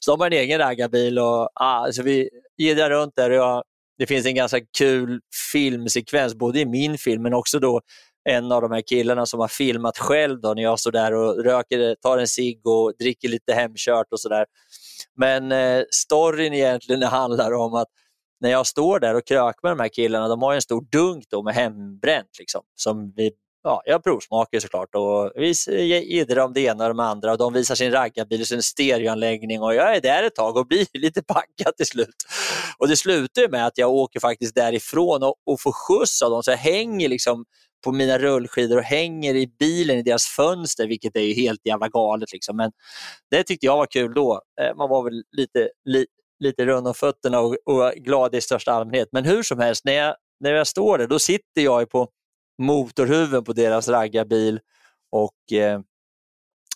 Så 0.00 0.10
de 0.10 0.20
har 0.20 0.26
en 0.26 0.32
egen 0.32 0.58
raggarbil 0.58 1.18
och 1.18 1.48
ah, 1.54 1.92
så 1.92 2.02
vi 2.02 2.28
jiddrar 2.58 2.90
runt 2.90 3.16
där 3.16 3.30
och 3.30 3.36
jag, 3.36 3.62
det 3.98 4.06
finns 4.06 4.26
en 4.26 4.34
ganska 4.34 4.60
kul 4.78 5.20
filmsekvens, 5.52 6.34
både 6.34 6.60
i 6.60 6.66
min 6.66 6.98
film 6.98 7.22
men 7.22 7.34
också 7.34 7.58
då 7.58 7.80
en 8.24 8.52
av 8.52 8.62
de 8.62 8.72
här 8.72 8.82
killarna 8.82 9.26
som 9.26 9.40
har 9.40 9.48
filmat 9.48 9.98
själv 9.98 10.40
då, 10.40 10.54
när 10.54 10.62
jag 10.62 10.80
står 10.80 10.92
där 10.92 11.14
och 11.14 11.44
röker, 11.44 11.94
tar 12.02 12.18
en 12.18 12.28
cigg 12.28 12.66
och 12.66 12.92
dricker 12.98 13.28
lite 13.28 13.52
hemkört 13.52 14.06
och 14.10 14.20
sådär. 14.20 14.46
Men 15.16 15.52
eh, 15.52 15.82
storyn 15.90 16.54
egentligen 16.54 17.02
handlar 17.02 17.52
om 17.52 17.74
att 17.74 17.88
när 18.42 18.50
jag 18.50 18.66
står 18.66 19.00
där 19.00 19.14
och 19.14 19.26
krökar 19.26 19.58
med 19.62 19.72
de 19.72 19.80
här 19.80 19.88
killarna, 19.88 20.28
de 20.28 20.42
har 20.42 20.52
ju 20.52 20.56
en 20.56 20.62
stor 20.62 20.86
dunk 20.92 21.24
då 21.30 21.42
med 21.42 21.54
hembränt 21.54 22.38
liksom, 22.38 22.62
som 22.74 23.12
vi 23.16 23.32
Ja, 23.64 23.82
jag 23.84 24.04
provsmakar 24.04 24.60
såklart 24.60 24.94
och 24.94 25.32
vi 25.34 25.54
jiddrar 26.02 26.44
om 26.44 26.52
det 26.52 26.60
ena 26.60 26.86
och 26.86 26.96
det 26.96 27.02
andra 27.02 27.32
och 27.32 27.38
de 27.38 27.52
visar 27.52 27.74
sin 27.74 27.92
raggarbil 27.92 28.40
och 28.40 28.46
sin 28.46 28.62
stereoanläggning 28.62 29.62
och 29.62 29.74
jag 29.74 29.96
är 29.96 30.00
där 30.00 30.22
ett 30.22 30.34
tag 30.34 30.56
och 30.56 30.66
blir 30.66 30.86
lite 30.98 31.22
packad 31.22 31.76
till 31.76 31.86
slut. 31.86 32.14
Och 32.78 32.88
det 32.88 32.96
slutar 32.96 33.48
med 33.48 33.66
att 33.66 33.78
jag 33.78 33.90
åker 33.90 34.20
faktiskt 34.20 34.54
därifrån 34.54 35.22
och, 35.22 35.34
och 35.46 35.60
får 35.60 35.72
skjuts 35.72 36.22
av 36.22 36.30
dem 36.30 36.42
så 36.42 36.50
jag 36.50 36.58
hänger 36.58 37.08
liksom 37.08 37.44
på 37.84 37.92
mina 37.92 38.18
rullskidor 38.18 38.76
och 38.78 38.84
hänger 38.84 39.34
i 39.34 39.46
bilen 39.58 39.98
i 39.98 40.02
deras 40.02 40.26
fönster, 40.26 40.86
vilket 40.86 41.16
är 41.16 41.20
ju 41.20 41.34
helt 41.34 41.60
jävla 41.64 41.88
galet. 41.88 42.32
Liksom. 42.32 42.56
Men 42.56 42.70
det 43.30 43.44
tyckte 43.44 43.66
jag 43.66 43.76
var 43.76 43.86
kul 43.86 44.14
då. 44.14 44.42
Eh, 44.60 44.76
man 44.76 44.88
var 44.88 45.02
väl 45.02 45.22
lite, 45.36 45.68
li, 45.84 46.06
lite 46.42 46.66
rund 46.66 46.88
om 46.88 46.94
fötterna 46.94 47.40
och, 47.40 47.56
och 47.64 47.92
glad 47.96 48.34
i 48.34 48.40
största 48.40 48.72
allmänhet. 48.72 49.08
Men 49.12 49.24
hur 49.24 49.42
som 49.42 49.58
helst, 49.58 49.84
när 49.84 49.92
jag, 49.92 50.16
när 50.40 50.52
jag 50.52 50.66
står 50.66 50.98
där, 50.98 51.06
då 51.06 51.18
sitter 51.18 51.62
jag 51.62 51.90
på 51.90 52.08
motorhuven 52.62 53.44
på 53.44 53.52
deras 53.52 53.88
raggarbil 53.88 54.60
och 55.12 55.52
eh, 55.52 55.80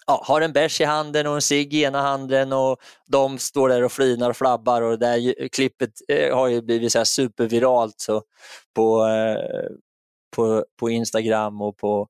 ja, 0.06 0.22
har 0.26 0.40
en 0.40 0.52
bärs 0.52 0.80
i 0.80 0.84
handen 0.84 1.26
och 1.26 1.34
en 1.34 1.42
cigg 1.42 1.74
i 1.74 1.82
ena 1.82 2.02
handen 2.02 2.52
och 2.52 2.76
de 3.06 3.38
står 3.38 3.68
där 3.68 3.84
och 3.84 3.92
flinar 3.92 4.30
och 4.30 4.36
flabbar 4.36 4.82
och 4.82 4.98
det 4.98 5.06
där 5.06 5.48
klippet 5.48 5.90
eh, 6.08 6.36
har 6.36 6.48
ju 6.48 6.62
blivit 6.62 6.92
så 6.92 7.04
superviralt 7.04 8.00
så 8.00 8.22
på, 8.74 9.06
eh, 9.06 9.70
på, 10.36 10.64
på 10.80 10.90
Instagram 10.90 11.62
och 11.62 11.76
på 11.76 12.08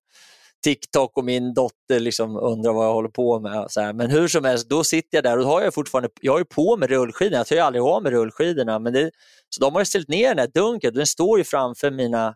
TikTok 0.66 1.18
och 1.18 1.24
min 1.24 1.54
dotter 1.54 2.00
liksom 2.00 2.36
undrar 2.36 2.72
vad 2.72 2.86
jag 2.86 2.92
håller 2.92 3.08
på 3.08 3.40
med. 3.40 3.66
Så 3.68 3.80
här. 3.80 3.92
Men 3.92 4.10
hur 4.10 4.28
som 4.28 4.44
helst, 4.44 4.68
då 4.68 4.84
sitter 4.84 5.16
jag 5.16 5.24
där 5.24 5.38
och 5.38 5.46
har 5.46 5.62
jag 5.62 5.74
fortfarande, 5.74 6.08
jag 6.20 6.32
har 6.32 6.38
ju 6.38 6.44
på 6.44 6.76
mig 6.76 6.88
rullskidorna, 6.88 7.36
jag 7.36 7.46
tar 7.46 7.56
ju 7.56 7.62
aldrig 7.62 7.82
av 7.82 8.02
mig 8.02 8.12
rullskidorna. 8.12 8.78
Men 8.78 8.92
det, 8.92 9.10
så 9.48 9.60
de 9.60 9.74
har 9.74 9.84
ställt 9.84 10.08
ner 10.08 10.28
den 10.28 10.38
här 10.38 10.50
dunken, 10.54 10.94
den 10.94 11.06
står 11.06 11.38
ju 11.38 11.44
framför 11.44 11.90
mina 11.90 12.34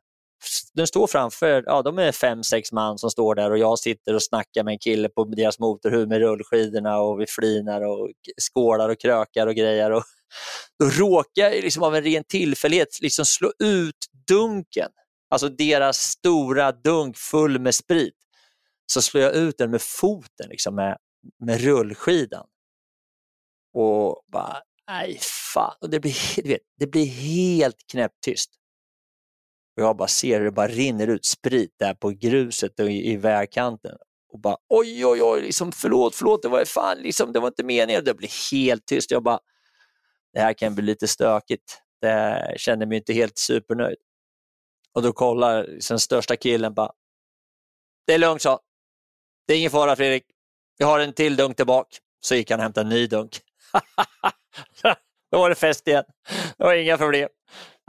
den 0.75 0.87
står 0.87 1.07
framför, 1.07 1.63
ja 1.67 1.83
de 1.83 1.99
är 1.99 2.13
fem, 2.13 2.43
sex 2.43 2.73
man 2.73 2.99
som 2.99 3.11
står 3.11 3.35
där 3.35 3.51
och 3.51 3.59
jag 3.59 3.79
sitter 3.79 4.15
och 4.15 4.23
snackar 4.23 4.65
med 4.65 4.73
en 4.73 4.79
kille 4.79 5.09
på 5.09 5.25
deras 5.25 5.59
motorhuv 5.59 6.09
med 6.09 6.19
rullskidorna 6.19 6.99
och 6.99 7.21
vi 7.21 7.27
flinar 7.27 7.81
och 7.81 8.11
skålar 8.51 8.89
och 8.89 9.01
krökar 9.01 9.47
och 9.47 9.55
grejer. 9.55 9.91
Och 9.91 10.03
då 10.79 10.87
råkar 10.87 11.43
jag 11.43 11.53
liksom 11.53 11.83
av 11.83 11.97
en 11.97 12.05
ren 12.05 12.25
tillfällighet 12.25 12.89
liksom 13.03 13.25
slå 13.25 13.53
ut 13.59 14.07
dunken, 14.29 14.89
alltså 15.31 15.49
deras 15.49 15.99
stora 15.99 16.73
dunk 16.73 17.17
full 17.17 17.59
med 17.59 17.75
sprit. 17.75 18.20
Så 18.93 19.03
slår 19.03 19.23
jag 19.23 19.35
ut 19.35 19.59
den 19.59 19.71
med 19.71 19.83
foten, 19.83 20.49
liksom 20.49 20.75
med, 20.75 20.99
med 21.39 21.61
rullskidan. 21.61 22.47
Och 23.73 24.25
bara, 24.33 24.63
nej 24.89 25.19
fan. 25.55 25.75
Och 25.81 25.91
det 25.91 26.01
blir, 26.01 26.43
vet, 26.49 26.61
det 26.77 26.87
blir 26.87 27.07
helt 27.07 27.77
knäpptyst. 27.91 28.51
Och 29.77 29.83
jag 29.83 29.97
bara 29.97 30.09
ser 30.09 30.39
hur 30.39 30.45
det 30.45 30.53
bara 30.53 30.69
rinner 30.69 31.07
ut 31.07 31.27
sprit 31.27 31.75
där 31.79 31.95
på 31.95 32.09
gruset 32.11 32.81
och 32.81 32.91
i, 32.91 33.13
i 33.13 33.17
vägkanten. 33.17 33.97
Och 34.33 34.41
bara 34.41 34.57
oj, 34.69 35.07
oj, 35.07 35.23
oj, 35.23 35.41
liksom, 35.43 35.73
förlåt, 35.73 36.15
förlåt, 36.15 36.43
det 36.43 36.49
var 36.49 36.65
fan, 36.65 36.99
liksom, 36.99 37.33
det 37.33 37.41
var 37.41 37.49
inte 37.49 37.65
meningen. 37.65 38.05
Det 38.05 38.15
blir 38.15 38.53
helt 38.53 38.87
tyst. 38.87 39.11
Jag 39.11 39.23
bara, 39.23 39.41
det 40.33 40.41
här 40.41 40.53
kan 40.53 40.75
bli 40.75 40.85
lite 40.85 41.09
stökigt. 41.09 41.83
Det 42.01 42.55
kände 42.57 42.87
mig 42.87 42.99
inte 42.99 43.13
helt 43.13 43.39
supernöjd. 43.39 43.99
Och 44.95 45.03
då 45.03 45.13
kollar 45.13 45.79
den 45.89 45.99
största 45.99 46.37
killen 46.37 46.75
bara, 46.75 46.93
det 48.07 48.15
är 48.15 48.19
lugnt 48.19 48.43
så. 48.43 48.61
Det 49.51 49.55
är 49.55 49.59
ingen 49.59 49.71
fara 49.71 49.97
Fredrik. 49.97 50.25
Jag 50.79 50.87
har 50.87 51.01
en 51.01 51.13
till 51.13 51.37
dunk 51.37 51.57
tillbaka. 51.57 51.89
Så 52.21 52.35
gick 52.35 52.51
han 52.51 52.61
och 52.61 52.63
hämtade 52.63 52.85
en 52.85 52.89
ny 52.89 53.07
dunk. 53.07 53.39
då 55.33 55.39
var 55.39 55.49
det 55.49 55.55
fest 55.55 55.89
igen. 55.89 56.05
Det 56.59 56.65
var 56.65 56.75
inga 56.75 56.99
problem. 56.99 57.29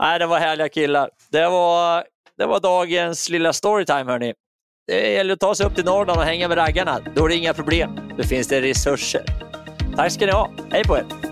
Nej, 0.02 0.18
det 0.18 0.26
var 0.26 0.38
härliga 0.38 0.68
killar. 0.68 1.10
Det 1.30 1.48
var, 1.48 2.04
det 2.38 2.46
var 2.46 2.60
dagens 2.60 3.28
lilla 3.28 3.52
storytime 3.52 4.12
hörni. 4.12 4.34
Det 4.86 5.12
gäller 5.12 5.34
att 5.34 5.40
ta 5.40 5.54
sig 5.54 5.66
upp 5.66 5.74
till 5.74 5.84
Norrland 5.84 6.18
och 6.18 6.24
hänga 6.24 6.48
med 6.48 6.58
raggarna. 6.58 7.00
Då 7.14 7.24
är 7.24 7.28
det 7.28 7.36
inga 7.36 7.54
problem. 7.54 7.98
Då 8.16 8.22
finns 8.22 8.48
det 8.48 8.62
resurser. 8.62 9.24
Tack 9.96 10.12
ska 10.12 10.26
ni 10.26 10.32
ha. 10.32 10.50
Hej 10.70 10.84
på 10.84 10.96
er! 10.96 11.31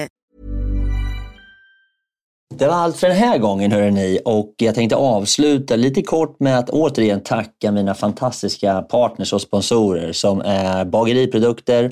Det 2.57 2.67
var 2.67 2.73
allt 2.73 2.97
för 2.97 3.07
den 3.07 3.17
här 3.17 3.37
gången 3.37 3.71
hörrni. 3.71 4.19
Och 4.25 4.53
jag 4.57 4.75
tänkte 4.75 4.95
avsluta 4.95 5.75
lite 5.75 6.01
kort 6.01 6.39
med 6.39 6.59
att 6.59 6.69
återigen 6.69 7.23
tacka 7.23 7.71
mina 7.71 7.93
fantastiska 7.93 8.81
partners 8.81 9.33
och 9.33 9.41
sponsorer 9.41 10.11
som 10.13 10.41
är 10.41 10.85
Bageriprodukter, 10.85 11.91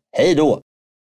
Hej 0.13 0.35
då! 0.35 0.61